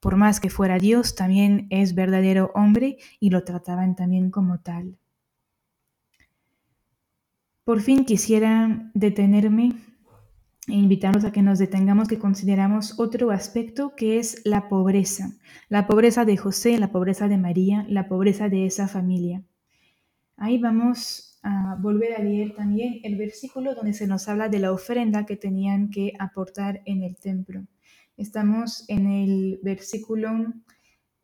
por 0.00 0.16
más 0.16 0.40
que 0.40 0.50
fuera 0.50 0.78
Dios, 0.78 1.14
también 1.14 1.66
es 1.70 1.94
verdadero 1.94 2.50
hombre 2.54 2.98
y 3.20 3.30
lo 3.30 3.44
trataban 3.44 3.96
también 3.96 4.30
como 4.30 4.60
tal. 4.60 4.98
Por 7.64 7.80
fin 7.80 8.04
quisiera 8.04 8.90
detenerme 8.92 9.72
e 10.66 10.72
invitarnos 10.72 11.24
a 11.24 11.32
que 11.32 11.42
nos 11.42 11.58
detengamos, 11.58 12.08
que 12.08 12.18
consideramos 12.18 12.98
otro 12.98 13.30
aspecto 13.30 13.94
que 13.96 14.18
es 14.18 14.40
la 14.44 14.68
pobreza. 14.68 15.32
La 15.68 15.86
pobreza 15.86 16.24
de 16.24 16.36
José, 16.36 16.78
la 16.78 16.90
pobreza 16.90 17.28
de 17.28 17.36
María, 17.36 17.84
la 17.88 18.08
pobreza 18.08 18.48
de 18.48 18.66
esa 18.66 18.88
familia. 18.88 19.42
Ahí 20.36 20.58
vamos 20.58 21.38
a 21.42 21.76
volver 21.78 22.14
a 22.14 22.22
leer 22.22 22.54
también 22.54 23.00
el 23.02 23.16
versículo 23.16 23.74
donde 23.74 23.92
se 23.92 24.06
nos 24.06 24.28
habla 24.28 24.48
de 24.48 24.58
la 24.58 24.72
ofrenda 24.72 25.26
que 25.26 25.36
tenían 25.36 25.90
que 25.90 26.12
aportar 26.18 26.80
en 26.86 27.02
el 27.02 27.16
templo. 27.16 27.66
Estamos 28.16 28.84
en 28.88 29.06
el 29.06 29.60
versículo 29.62 30.30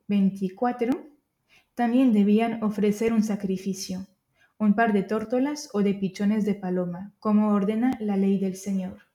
24. 0.08 0.92
También 1.74 2.12
debían 2.12 2.62
ofrecer 2.62 3.14
un 3.14 3.22
sacrificio, 3.22 4.06
un 4.58 4.74
par 4.74 4.92
de 4.92 5.02
tórtolas 5.02 5.70
o 5.72 5.82
de 5.82 5.94
pichones 5.94 6.44
de 6.44 6.54
paloma, 6.54 7.14
como 7.18 7.54
ordena 7.54 7.96
la 8.00 8.16
ley 8.18 8.38
del 8.38 8.56
Señor. 8.56 9.09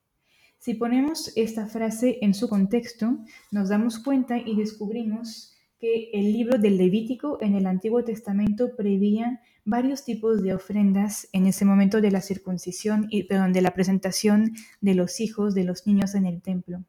Si 0.59 0.73
ponemos 0.73 1.31
esta 1.35 1.67
frase 1.67 2.17
en 2.21 2.33
su 2.33 2.49
contexto, 2.49 3.19
nos 3.51 3.69
damos 3.69 3.99
cuenta 3.99 4.37
y 4.37 4.55
descubrimos 4.55 5.53
que 5.79 6.09
el 6.13 6.31
libro 6.33 6.57
del 6.57 6.77
Levítico 6.77 7.37
en 7.41 7.55
el 7.55 7.67
Antiguo 7.67 8.03
Testamento 8.03 8.75
prevía 8.75 9.41
varios 9.65 10.05
tipos 10.05 10.41
de 10.41 10.53
ofrendas 10.53 11.27
en 11.33 11.47
ese 11.47 11.65
momento 11.65 12.01
de 12.01 12.11
la 12.11 12.21
circuncisión 12.21 13.07
y 13.09 13.23
perdón, 13.23 13.53
de 13.53 13.61
la 13.61 13.73
presentación 13.73 14.53
de 14.81 14.95
los 14.95 15.19
hijos 15.19 15.53
de 15.53 15.63
los 15.65 15.85
niños 15.85 16.15
en 16.15 16.25
el 16.25 16.41
templo. 16.41 16.83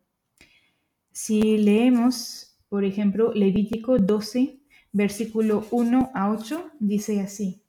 Si 1.12 1.58
leemos 1.58 2.56
Por 2.68 2.84
ejemplo, 2.84 3.32
Levítico 3.32 3.96
12, 3.98 4.58
versículo 4.92 5.66
1 5.70 6.10
a 6.14 6.30
8, 6.30 6.72
dice 6.80 7.20
así. 7.20 7.62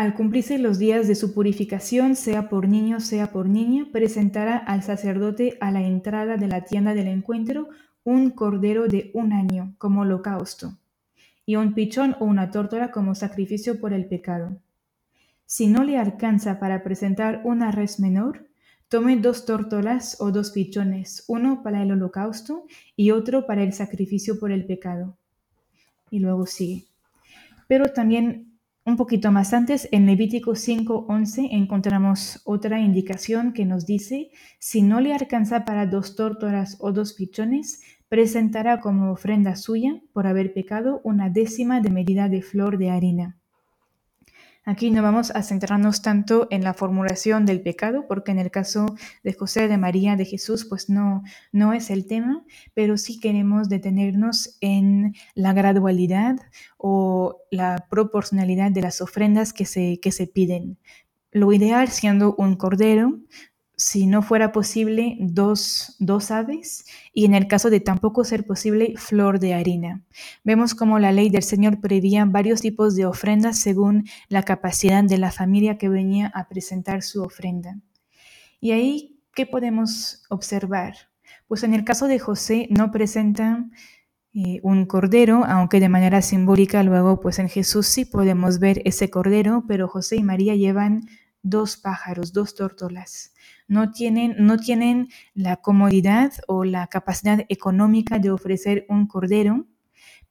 Al 0.00 0.14
cumplirse 0.14 0.56
los 0.56 0.78
días 0.78 1.08
de 1.08 1.14
su 1.14 1.34
purificación, 1.34 2.16
sea 2.16 2.48
por 2.48 2.66
niño, 2.66 3.00
sea 3.00 3.32
por 3.32 3.50
niña, 3.50 3.86
presentará 3.92 4.56
al 4.56 4.82
sacerdote 4.82 5.58
a 5.60 5.70
la 5.70 5.82
entrada 5.82 6.38
de 6.38 6.48
la 6.48 6.64
tienda 6.64 6.94
del 6.94 7.06
encuentro 7.06 7.68
un 8.02 8.30
cordero 8.30 8.88
de 8.88 9.10
un 9.12 9.34
año 9.34 9.74
como 9.76 10.00
holocausto, 10.00 10.78
y 11.44 11.56
un 11.56 11.74
pichón 11.74 12.16
o 12.18 12.24
una 12.24 12.50
tórtola 12.50 12.90
como 12.90 13.14
sacrificio 13.14 13.78
por 13.78 13.92
el 13.92 14.06
pecado. 14.06 14.56
Si 15.44 15.66
no 15.66 15.84
le 15.84 15.98
alcanza 15.98 16.58
para 16.58 16.82
presentar 16.82 17.42
una 17.44 17.70
res 17.70 18.00
menor, 18.00 18.48
tome 18.88 19.18
dos 19.18 19.44
tórtolas 19.44 20.16
o 20.18 20.30
dos 20.30 20.50
pichones, 20.52 21.24
uno 21.28 21.62
para 21.62 21.82
el 21.82 21.92
holocausto 21.92 22.64
y 22.96 23.10
otro 23.10 23.44
para 23.44 23.62
el 23.62 23.74
sacrificio 23.74 24.38
por 24.38 24.50
el 24.50 24.64
pecado. 24.64 25.18
Y 26.08 26.20
luego 26.20 26.46
sigue. 26.46 26.86
Pero 27.68 27.92
también 27.92 28.49
un 28.90 28.96
poquito 28.96 29.32
más 29.32 29.54
antes, 29.54 29.88
en 29.92 30.04
Levítico 30.04 30.54
5:11, 30.54 31.48
encontramos 31.52 32.42
otra 32.44 32.80
indicación 32.80 33.52
que 33.54 33.64
nos 33.64 33.86
dice, 33.86 34.30
si 34.58 34.82
no 34.82 35.00
le 35.00 35.14
alcanza 35.14 35.64
para 35.64 35.86
dos 35.86 36.16
tórtolas 36.16 36.76
o 36.80 36.92
dos 36.92 37.14
pichones, 37.14 37.80
presentará 38.08 38.80
como 38.80 39.12
ofrenda 39.12 39.56
suya, 39.56 40.02
por 40.12 40.26
haber 40.26 40.52
pecado, 40.52 41.00
una 41.04 41.30
décima 41.30 41.80
de 41.80 41.90
medida 41.90 42.28
de 42.28 42.42
flor 42.42 42.76
de 42.76 42.90
harina. 42.90 43.39
Aquí 44.64 44.90
no 44.90 45.02
vamos 45.02 45.30
a 45.30 45.42
centrarnos 45.42 46.02
tanto 46.02 46.46
en 46.50 46.62
la 46.62 46.74
formulación 46.74 47.46
del 47.46 47.62
pecado, 47.62 48.06
porque 48.06 48.30
en 48.30 48.38
el 48.38 48.50
caso 48.50 48.94
de 49.24 49.32
José, 49.32 49.68
de 49.68 49.78
María, 49.78 50.16
de 50.16 50.26
Jesús, 50.26 50.66
pues 50.66 50.90
no, 50.90 51.22
no 51.50 51.72
es 51.72 51.88
el 51.88 52.06
tema, 52.06 52.44
pero 52.74 52.98
sí 52.98 53.18
queremos 53.18 53.70
detenernos 53.70 54.58
en 54.60 55.14
la 55.34 55.54
gradualidad 55.54 56.36
o 56.76 57.38
la 57.50 57.86
proporcionalidad 57.88 58.70
de 58.70 58.82
las 58.82 59.00
ofrendas 59.00 59.54
que 59.54 59.64
se, 59.64 59.98
que 59.98 60.12
se 60.12 60.26
piden. 60.26 60.78
Lo 61.32 61.52
ideal 61.52 61.88
siendo 61.88 62.34
un 62.36 62.56
cordero, 62.56 63.18
si 63.80 64.06
no 64.06 64.20
fuera 64.20 64.52
posible, 64.52 65.16
dos, 65.20 65.96
dos, 66.00 66.30
aves 66.30 66.84
y 67.14 67.24
en 67.24 67.32
el 67.32 67.48
caso 67.48 67.70
de 67.70 67.80
tampoco 67.80 68.24
ser 68.24 68.44
posible, 68.44 68.92
flor 68.98 69.40
de 69.40 69.54
harina. 69.54 70.04
Vemos 70.44 70.74
como 70.74 70.98
la 70.98 71.12
ley 71.12 71.30
del 71.30 71.42
Señor 71.42 71.80
prevía 71.80 72.26
varios 72.26 72.60
tipos 72.60 72.94
de 72.94 73.06
ofrendas 73.06 73.58
según 73.58 74.04
la 74.28 74.42
capacidad 74.42 75.02
de 75.02 75.16
la 75.16 75.32
familia 75.32 75.78
que 75.78 75.88
venía 75.88 76.30
a 76.34 76.46
presentar 76.46 77.00
su 77.00 77.22
ofrenda. 77.22 77.78
Y 78.60 78.72
ahí, 78.72 79.18
¿qué 79.34 79.46
podemos 79.46 80.24
observar? 80.28 80.92
Pues 81.48 81.62
en 81.62 81.72
el 81.72 81.82
caso 81.82 82.06
de 82.06 82.18
José 82.18 82.68
no 82.68 82.92
presentan 82.92 83.72
eh, 84.34 84.60
un 84.62 84.84
cordero, 84.84 85.46
aunque 85.46 85.80
de 85.80 85.88
manera 85.88 86.20
simbólica 86.20 86.82
luego 86.82 87.18
pues 87.18 87.38
en 87.38 87.48
Jesús 87.48 87.86
sí 87.86 88.04
podemos 88.04 88.58
ver 88.58 88.82
ese 88.84 89.08
cordero, 89.08 89.64
pero 89.66 89.88
José 89.88 90.16
y 90.16 90.22
María 90.22 90.54
llevan 90.54 91.08
dos 91.42 91.78
pájaros, 91.78 92.34
dos 92.34 92.54
tórtolas 92.54 93.32
no 93.70 93.92
tienen, 93.92 94.34
no 94.36 94.58
tienen 94.58 95.08
la 95.32 95.56
comodidad 95.56 96.32
o 96.48 96.64
la 96.64 96.88
capacidad 96.88 97.46
económica 97.48 98.18
de 98.18 98.32
ofrecer 98.32 98.84
un 98.88 99.06
cordero, 99.06 99.64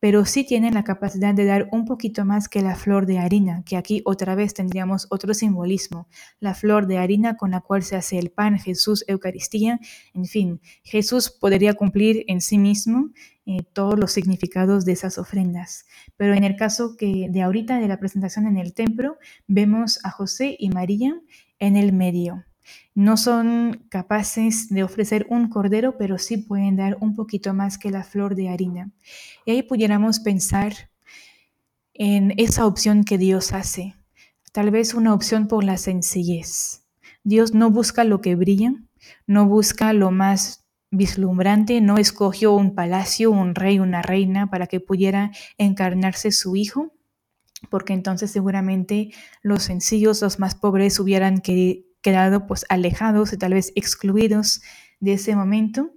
pero 0.01 0.25
sí 0.25 0.43
tienen 0.43 0.73
la 0.73 0.83
capacidad 0.83 1.33
de 1.33 1.45
dar 1.45 1.69
un 1.71 1.85
poquito 1.85 2.25
más 2.25 2.49
que 2.49 2.61
la 2.61 2.75
flor 2.75 3.05
de 3.05 3.17
harina, 3.17 3.63
que 3.63 3.77
aquí 3.77 4.01
otra 4.03 4.35
vez 4.35 4.53
tendríamos 4.53 5.07
otro 5.09 5.33
simbolismo, 5.33 6.09
la 6.41 6.53
flor 6.53 6.85
de 6.85 6.97
harina 6.97 7.37
con 7.37 7.51
la 7.51 7.61
cual 7.61 7.81
se 7.83 7.95
hace 7.95 8.19
el 8.19 8.29
pan, 8.29 8.59
Jesús, 8.59 9.05
Eucaristía, 9.07 9.79
en 10.13 10.25
fin, 10.25 10.59
Jesús 10.83 11.31
podría 11.31 11.75
cumplir 11.75 12.25
en 12.27 12.41
sí 12.41 12.57
mismo 12.57 13.11
eh, 13.45 13.63
todos 13.71 13.97
los 13.97 14.11
significados 14.11 14.83
de 14.83 14.91
esas 14.91 15.17
ofrendas. 15.17 15.85
Pero 16.17 16.33
en 16.33 16.43
el 16.43 16.57
caso 16.57 16.97
que 16.97 17.27
de 17.29 17.41
ahorita 17.41 17.79
de 17.79 17.87
la 17.87 17.99
presentación 17.99 18.47
en 18.47 18.57
el 18.57 18.73
templo, 18.73 19.17
vemos 19.47 20.03
a 20.03 20.11
José 20.11 20.57
y 20.59 20.69
María 20.71 21.17
en 21.57 21.77
el 21.77 21.93
medio 21.93 22.43
no 22.99 23.15
son 23.15 23.85
capaces 23.87 24.67
de 24.67 24.83
ofrecer 24.83 25.25
un 25.29 25.47
cordero, 25.47 25.97
pero 25.97 26.17
sí 26.17 26.35
pueden 26.35 26.75
dar 26.75 26.97
un 26.99 27.15
poquito 27.15 27.53
más 27.53 27.77
que 27.77 27.91
la 27.91 28.03
flor 28.03 28.35
de 28.35 28.49
harina. 28.49 28.91
Y 29.45 29.51
ahí 29.51 29.63
pudiéramos 29.63 30.19
pensar 30.19 30.73
en 31.93 32.33
esa 32.35 32.65
opción 32.65 33.05
que 33.05 33.17
Dios 33.17 33.53
hace, 33.53 33.95
tal 34.51 34.69
vez 34.69 34.93
una 34.93 35.13
opción 35.13 35.47
por 35.47 35.63
la 35.63 35.77
sencillez. 35.77 36.83
Dios 37.23 37.53
no 37.53 37.71
busca 37.71 38.03
lo 38.03 38.19
que 38.19 38.35
brilla, 38.35 38.73
no 39.25 39.47
busca 39.47 39.93
lo 39.93 40.11
más 40.11 40.65
vislumbrante, 40.91 41.79
no 41.79 41.99
escogió 41.99 42.51
un 42.51 42.75
palacio, 42.75 43.31
un 43.31 43.55
rey, 43.55 43.79
una 43.79 44.01
reina 44.01 44.49
para 44.49 44.67
que 44.67 44.81
pudiera 44.81 45.31
encarnarse 45.57 46.33
su 46.33 46.57
hijo, 46.57 46.91
porque 47.69 47.93
entonces 47.93 48.29
seguramente 48.29 49.13
los 49.41 49.63
sencillos, 49.63 50.21
los 50.21 50.37
más 50.37 50.55
pobres 50.55 50.99
hubieran 50.99 51.39
querido 51.39 51.88
quedado 52.01 52.47
pues 52.47 52.65
alejados 52.69 53.33
y 53.33 53.37
tal 53.37 53.53
vez 53.53 53.71
excluidos 53.75 54.61
de 54.99 55.13
ese 55.13 55.35
momento, 55.35 55.91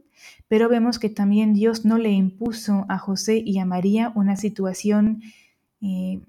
pero 0.49 0.69
vemos 0.69 0.99
que 0.99 1.09
también 1.09 1.55
Dios 1.55 1.85
no 1.85 1.99
le 1.99 2.11
impuso 2.11 2.85
a 2.89 2.99
José 2.99 3.43
y 3.45 3.59
a 3.59 3.65
María 3.65 4.13
una 4.15 4.37
situación, 4.37 5.23
eh, 5.81 6.21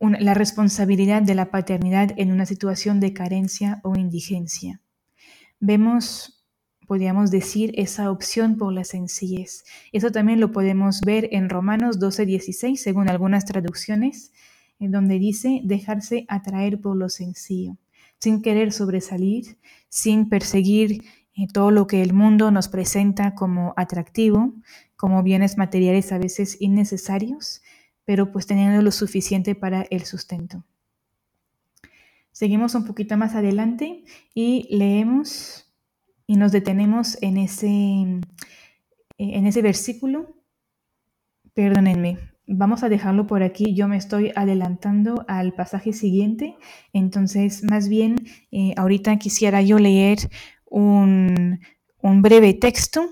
la 0.00 0.34
responsabilidad 0.34 1.22
de 1.22 1.34
la 1.34 1.50
paternidad 1.50 2.12
en 2.16 2.32
una 2.32 2.46
situación 2.46 3.00
de 3.00 3.12
carencia 3.12 3.80
o 3.84 3.96
indigencia. 3.96 4.80
Vemos, 5.60 6.44
podríamos 6.86 7.30
decir, 7.30 7.72
esa 7.76 8.10
opción 8.10 8.56
por 8.56 8.72
la 8.72 8.84
sencillez. 8.84 9.64
Eso 9.92 10.10
también 10.10 10.40
lo 10.40 10.52
podemos 10.52 11.00
ver 11.02 11.28
en 11.32 11.50
Romanos 11.50 12.00
12:16, 12.00 12.82
según 12.82 13.10
algunas 13.10 13.44
traducciones, 13.44 14.32
en 14.78 14.90
donde 14.90 15.18
dice 15.18 15.60
dejarse 15.62 16.24
atraer 16.28 16.80
por 16.80 16.96
lo 16.96 17.10
sencillo 17.10 17.76
sin 18.20 18.42
querer 18.42 18.72
sobresalir, 18.72 19.58
sin 19.88 20.28
perseguir 20.28 21.02
eh, 21.34 21.46
todo 21.52 21.70
lo 21.70 21.86
que 21.86 22.02
el 22.02 22.12
mundo 22.12 22.50
nos 22.50 22.68
presenta 22.68 23.34
como 23.34 23.72
atractivo, 23.76 24.54
como 24.96 25.22
bienes 25.22 25.56
materiales 25.56 26.12
a 26.12 26.18
veces 26.18 26.56
innecesarios, 26.60 27.62
pero 28.04 28.30
pues 28.30 28.46
teniendo 28.46 28.82
lo 28.82 28.90
suficiente 28.90 29.54
para 29.54 29.82
el 29.90 30.04
sustento. 30.04 30.64
Seguimos 32.32 32.74
un 32.74 32.86
poquito 32.86 33.16
más 33.16 33.34
adelante 33.34 34.04
y 34.34 34.68
leemos 34.70 35.66
y 36.26 36.36
nos 36.36 36.52
detenemos 36.52 37.18
en 37.22 37.38
ese, 37.38 37.68
en 37.68 39.46
ese 39.46 39.62
versículo. 39.62 40.36
Perdónenme, 41.54 42.18
Vamos 42.52 42.82
a 42.82 42.88
dejarlo 42.88 43.28
por 43.28 43.44
aquí. 43.44 43.74
Yo 43.74 43.86
me 43.86 43.96
estoy 43.96 44.32
adelantando 44.34 45.24
al 45.28 45.52
pasaje 45.52 45.92
siguiente. 45.92 46.56
Entonces, 46.92 47.62
más 47.62 47.88
bien, 47.88 48.16
eh, 48.50 48.74
ahorita 48.76 49.16
quisiera 49.18 49.62
yo 49.62 49.78
leer 49.78 50.18
un, 50.64 51.60
un, 52.02 52.22
breve 52.22 52.52
texto 52.54 53.08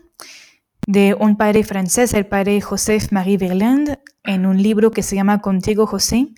de 0.89 1.15
un 1.15 1.37
padre 1.37 1.63
francés, 1.63 2.15
el 2.15 2.27
padre 2.27 2.61
Joseph 2.61 3.13
Marie 3.13 3.39
Verland, 3.39 4.01
en 4.25 4.45
un 4.45 4.61
libro 4.61 4.91
que 4.91 5.05
se 5.05 5.15
llama 5.15 5.41
Contigo 5.41 5.87
José, 5.87 6.31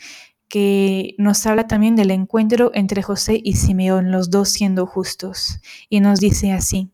que 0.51 1.14
nos 1.16 1.46
habla 1.46 1.66
también 1.66 1.96
del 1.96 2.11
encuentro 2.11 2.70
entre 2.74 3.03
José 3.03 3.40
y 3.42 3.55
Simeón, 3.55 4.11
los 4.11 4.28
dos 4.28 4.51
siendo 4.51 4.84
justos. 4.84 5.62
Y 5.88 6.01
nos 6.01 6.20
dice 6.20 6.53
así. 6.53 6.90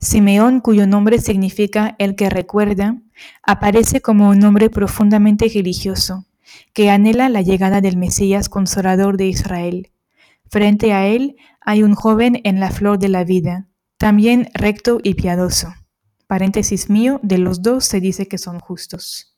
Simeón, 0.00 0.60
cuyo 0.60 0.86
nombre 0.86 1.20
significa 1.20 1.94
el 1.98 2.14
que 2.14 2.30
recuerda, 2.30 3.00
aparece 3.42 4.00
como 4.00 4.28
un 4.28 4.42
hombre 4.44 4.70
profundamente 4.70 5.48
religioso, 5.48 6.26
que 6.72 6.90
anhela 6.90 7.28
la 7.28 7.42
llegada 7.42 7.80
del 7.80 7.96
Mesías 7.96 8.48
consolador 8.48 9.16
de 9.16 9.26
Israel. 9.26 9.92
Frente 10.50 10.92
a 10.92 11.06
él 11.06 11.36
hay 11.60 11.82
un 11.82 11.94
joven 11.94 12.40
en 12.44 12.60
la 12.60 12.70
flor 12.70 12.98
de 12.98 13.08
la 13.08 13.24
vida, 13.24 13.68
también 13.96 14.48
recto 14.54 15.00
y 15.02 15.14
piadoso. 15.14 15.72
Paréntesis 16.26 16.90
mío, 16.90 17.20
de 17.22 17.38
los 17.38 17.62
dos 17.62 17.84
se 17.84 18.00
dice 18.00 18.26
que 18.26 18.38
son 18.38 18.58
justos. 18.58 19.36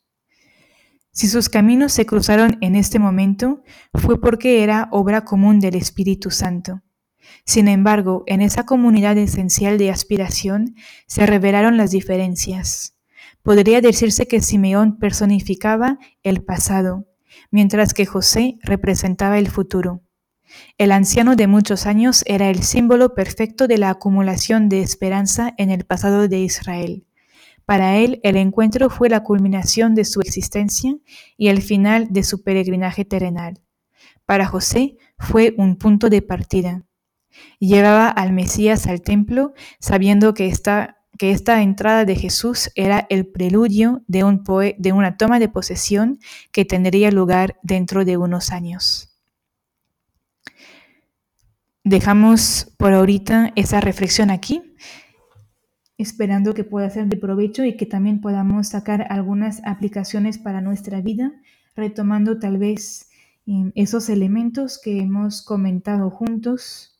Si 1.12 1.28
sus 1.28 1.48
caminos 1.48 1.92
se 1.92 2.06
cruzaron 2.06 2.58
en 2.60 2.74
este 2.74 2.98
momento, 2.98 3.62
fue 3.94 4.20
porque 4.20 4.64
era 4.64 4.88
obra 4.90 5.24
común 5.24 5.60
del 5.60 5.76
Espíritu 5.76 6.30
Santo 6.30 6.82
sin 7.44 7.68
embargo, 7.68 8.24
en 8.26 8.40
esa 8.40 8.64
comunidad 8.64 9.18
esencial 9.18 9.78
de 9.78 9.90
aspiración 9.90 10.74
se 11.06 11.26
revelaron 11.26 11.76
las 11.76 11.90
diferencias. 11.90 12.96
Podría 13.42 13.80
decirse 13.80 14.26
que 14.26 14.40
Simeón 14.40 14.98
personificaba 14.98 15.98
el 16.22 16.42
pasado, 16.42 17.06
mientras 17.50 17.92
que 17.92 18.06
José 18.06 18.58
representaba 18.62 19.38
el 19.38 19.48
futuro. 19.48 20.02
El 20.78 20.92
anciano 20.92 21.36
de 21.36 21.46
muchos 21.46 21.86
años 21.86 22.22
era 22.26 22.48
el 22.48 22.62
símbolo 22.62 23.14
perfecto 23.14 23.66
de 23.66 23.78
la 23.78 23.90
acumulación 23.90 24.68
de 24.68 24.80
esperanza 24.80 25.54
en 25.58 25.70
el 25.70 25.84
pasado 25.84 26.28
de 26.28 26.40
Israel. 26.40 27.06
Para 27.66 27.96
él 27.96 28.20
el 28.22 28.36
encuentro 28.36 28.90
fue 28.90 29.08
la 29.08 29.22
culminación 29.22 29.94
de 29.94 30.04
su 30.04 30.20
existencia 30.20 30.96
y 31.36 31.48
el 31.48 31.62
final 31.62 32.08
de 32.10 32.22
su 32.22 32.42
peregrinaje 32.42 33.04
terrenal. 33.04 33.60
Para 34.26 34.46
José 34.46 34.96
fue 35.18 35.54
un 35.56 35.76
punto 35.76 36.10
de 36.10 36.22
partida. 36.22 36.84
Llevaba 37.58 38.08
al 38.08 38.32
Mesías 38.32 38.86
al 38.86 39.02
templo 39.02 39.54
sabiendo 39.80 40.34
que 40.34 40.46
esta 40.46 40.98
que 41.18 41.30
esta 41.30 41.62
entrada 41.62 42.04
de 42.04 42.16
Jesús 42.16 42.70
era 42.74 43.06
el 43.08 43.26
preludio 43.26 44.02
de, 44.06 44.24
un 44.24 44.42
de 44.78 44.92
una 44.92 45.16
toma 45.16 45.38
de 45.38 45.48
posesión 45.48 46.18
que 46.50 46.64
tendría 46.64 47.10
lugar 47.10 47.58
dentro 47.62 48.04
de 48.04 48.16
unos 48.16 48.50
años. 48.50 49.10
Dejamos 51.84 52.72
por 52.78 52.94
ahorita 52.94 53.52
esa 53.56 53.80
reflexión 53.80 54.30
aquí, 54.30 54.74
esperando 55.98 56.54
que 56.54 56.64
pueda 56.64 56.88
ser 56.88 57.06
de 57.06 57.16
provecho 57.16 57.64
y 57.64 57.76
que 57.76 57.86
también 57.86 58.20
podamos 58.20 58.68
sacar 58.68 59.06
algunas 59.10 59.60
aplicaciones 59.64 60.38
para 60.38 60.60
nuestra 60.62 61.00
vida, 61.02 61.32
retomando 61.76 62.38
tal 62.38 62.58
vez 62.58 63.10
em, 63.46 63.70
esos 63.74 64.08
elementos 64.08 64.80
que 64.82 64.98
hemos 64.98 65.42
comentado 65.42 66.10
juntos, 66.10 66.93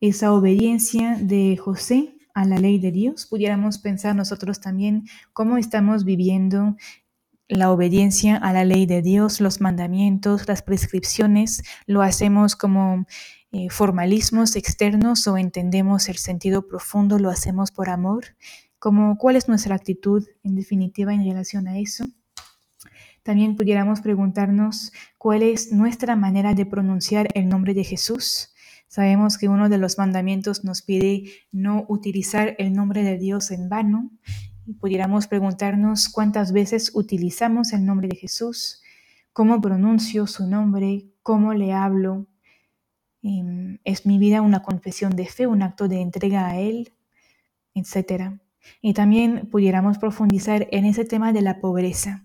esa 0.00 0.32
obediencia 0.32 1.16
de 1.20 1.56
José 1.56 2.16
a 2.34 2.44
la 2.44 2.58
ley 2.58 2.78
de 2.78 2.90
Dios, 2.90 3.26
pudiéramos 3.26 3.78
pensar 3.78 4.14
nosotros 4.16 4.60
también 4.60 5.04
cómo 5.32 5.56
estamos 5.56 6.04
viviendo 6.04 6.76
la 7.48 7.72
obediencia 7.72 8.36
a 8.36 8.52
la 8.52 8.64
ley 8.64 8.86
de 8.86 9.02
Dios, 9.02 9.40
los 9.40 9.60
mandamientos, 9.60 10.46
las 10.46 10.62
prescripciones, 10.62 11.62
lo 11.86 12.00
hacemos 12.00 12.54
como 12.54 13.06
eh, 13.52 13.68
formalismos 13.68 14.54
externos 14.54 15.26
o 15.26 15.36
entendemos 15.36 16.08
el 16.08 16.16
sentido 16.16 16.68
profundo, 16.68 17.18
lo 17.18 17.28
hacemos 17.28 17.72
por 17.72 17.90
amor, 17.90 18.36
como 18.78 19.18
cuál 19.18 19.34
es 19.34 19.48
nuestra 19.48 19.74
actitud 19.74 20.24
en 20.44 20.54
definitiva 20.54 21.12
en 21.12 21.24
relación 21.24 21.66
a 21.66 21.78
eso. 21.78 22.04
También 23.24 23.56
pudiéramos 23.56 24.00
preguntarnos 24.00 24.92
cuál 25.18 25.42
es 25.42 25.72
nuestra 25.72 26.14
manera 26.16 26.54
de 26.54 26.64
pronunciar 26.64 27.28
el 27.34 27.48
nombre 27.48 27.74
de 27.74 27.84
Jesús. 27.84 28.49
Sabemos 28.90 29.38
que 29.38 29.48
uno 29.48 29.70
de 29.70 29.78
los 29.78 29.96
mandamientos 29.96 30.64
nos 30.64 30.82
pide 30.82 31.30
no 31.50 31.86
utilizar 31.88 32.54
el 32.58 32.74
nombre 32.74 33.02
de 33.02 33.16
Dios 33.16 33.50
en 33.50 33.70
vano. 33.70 34.10
Y 34.66 34.74
pudiéramos 34.74 35.26
preguntarnos 35.26 36.10
cuántas 36.10 36.52
veces 36.52 36.90
utilizamos 36.94 37.72
el 37.72 37.86
nombre 37.86 38.08
de 38.08 38.16
Jesús, 38.16 38.82
cómo 39.32 39.62
pronuncio 39.62 40.26
su 40.26 40.46
nombre, 40.46 41.06
cómo 41.22 41.54
le 41.54 41.72
hablo, 41.72 42.26
Em, 43.22 43.78
es 43.84 44.06
mi 44.06 44.18
vida 44.18 44.40
una 44.40 44.62
confesión 44.62 45.14
de 45.14 45.26
fe, 45.26 45.46
un 45.46 45.62
acto 45.62 45.88
de 45.88 46.00
entrega 46.00 46.48
a 46.48 46.58
Él, 46.58 46.94
etc. 47.74 48.40
Y 48.80 48.94
también 48.94 49.48
pudiéramos 49.50 49.98
profundizar 49.98 50.68
en 50.70 50.86
ese 50.86 51.04
tema 51.04 51.32
de 51.32 51.42
la 51.42 51.60
pobreza, 51.60 52.24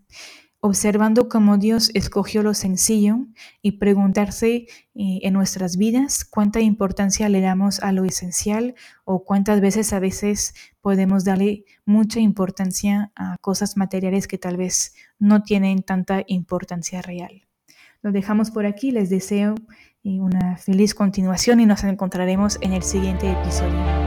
observando 0.65 1.29
cómo 1.29 1.59
Dios 1.59 1.91
escogió 1.93 2.41
lo 2.41 2.55
sencillo 2.55 3.27
y 3.61 3.73
preguntarse 3.73 4.65
eh, 4.95 5.19
en 5.21 5.33
nuestras 5.33 5.77
vidas 5.77 6.25
cuánta 6.25 6.59
importancia 6.59 7.29
le 7.29 7.39
damos 7.39 7.79
a 7.81 7.91
lo 7.91 8.03
esencial 8.03 8.73
o 9.03 9.23
cuántas 9.23 9.61
veces 9.61 9.93
a 9.93 9.99
veces 9.99 10.55
podemos 10.81 11.23
darle 11.23 11.65
mucha 11.85 12.19
importancia 12.19 13.11
a 13.15 13.37
cosas 13.41 13.77
materiales 13.77 14.27
que 14.27 14.39
tal 14.39 14.57
vez 14.57 14.95
no 15.19 15.43
tienen 15.43 15.83
tanta 15.83 16.23
importancia 16.25 17.03
real. 17.03 17.45
Lo 18.01 18.11
dejamos 18.11 18.49
por 18.49 18.65
aquí, 18.65 18.89
les 18.89 19.11
deseo 19.11 19.53
una 20.03 20.57
feliz 20.57 20.95
continuación 20.95 21.59
y 21.59 21.67
nos 21.67 21.83
encontraremos 21.83 22.57
en 22.61 22.73
el 22.73 22.81
siguiente 22.81 23.31
episodio. 23.31 24.04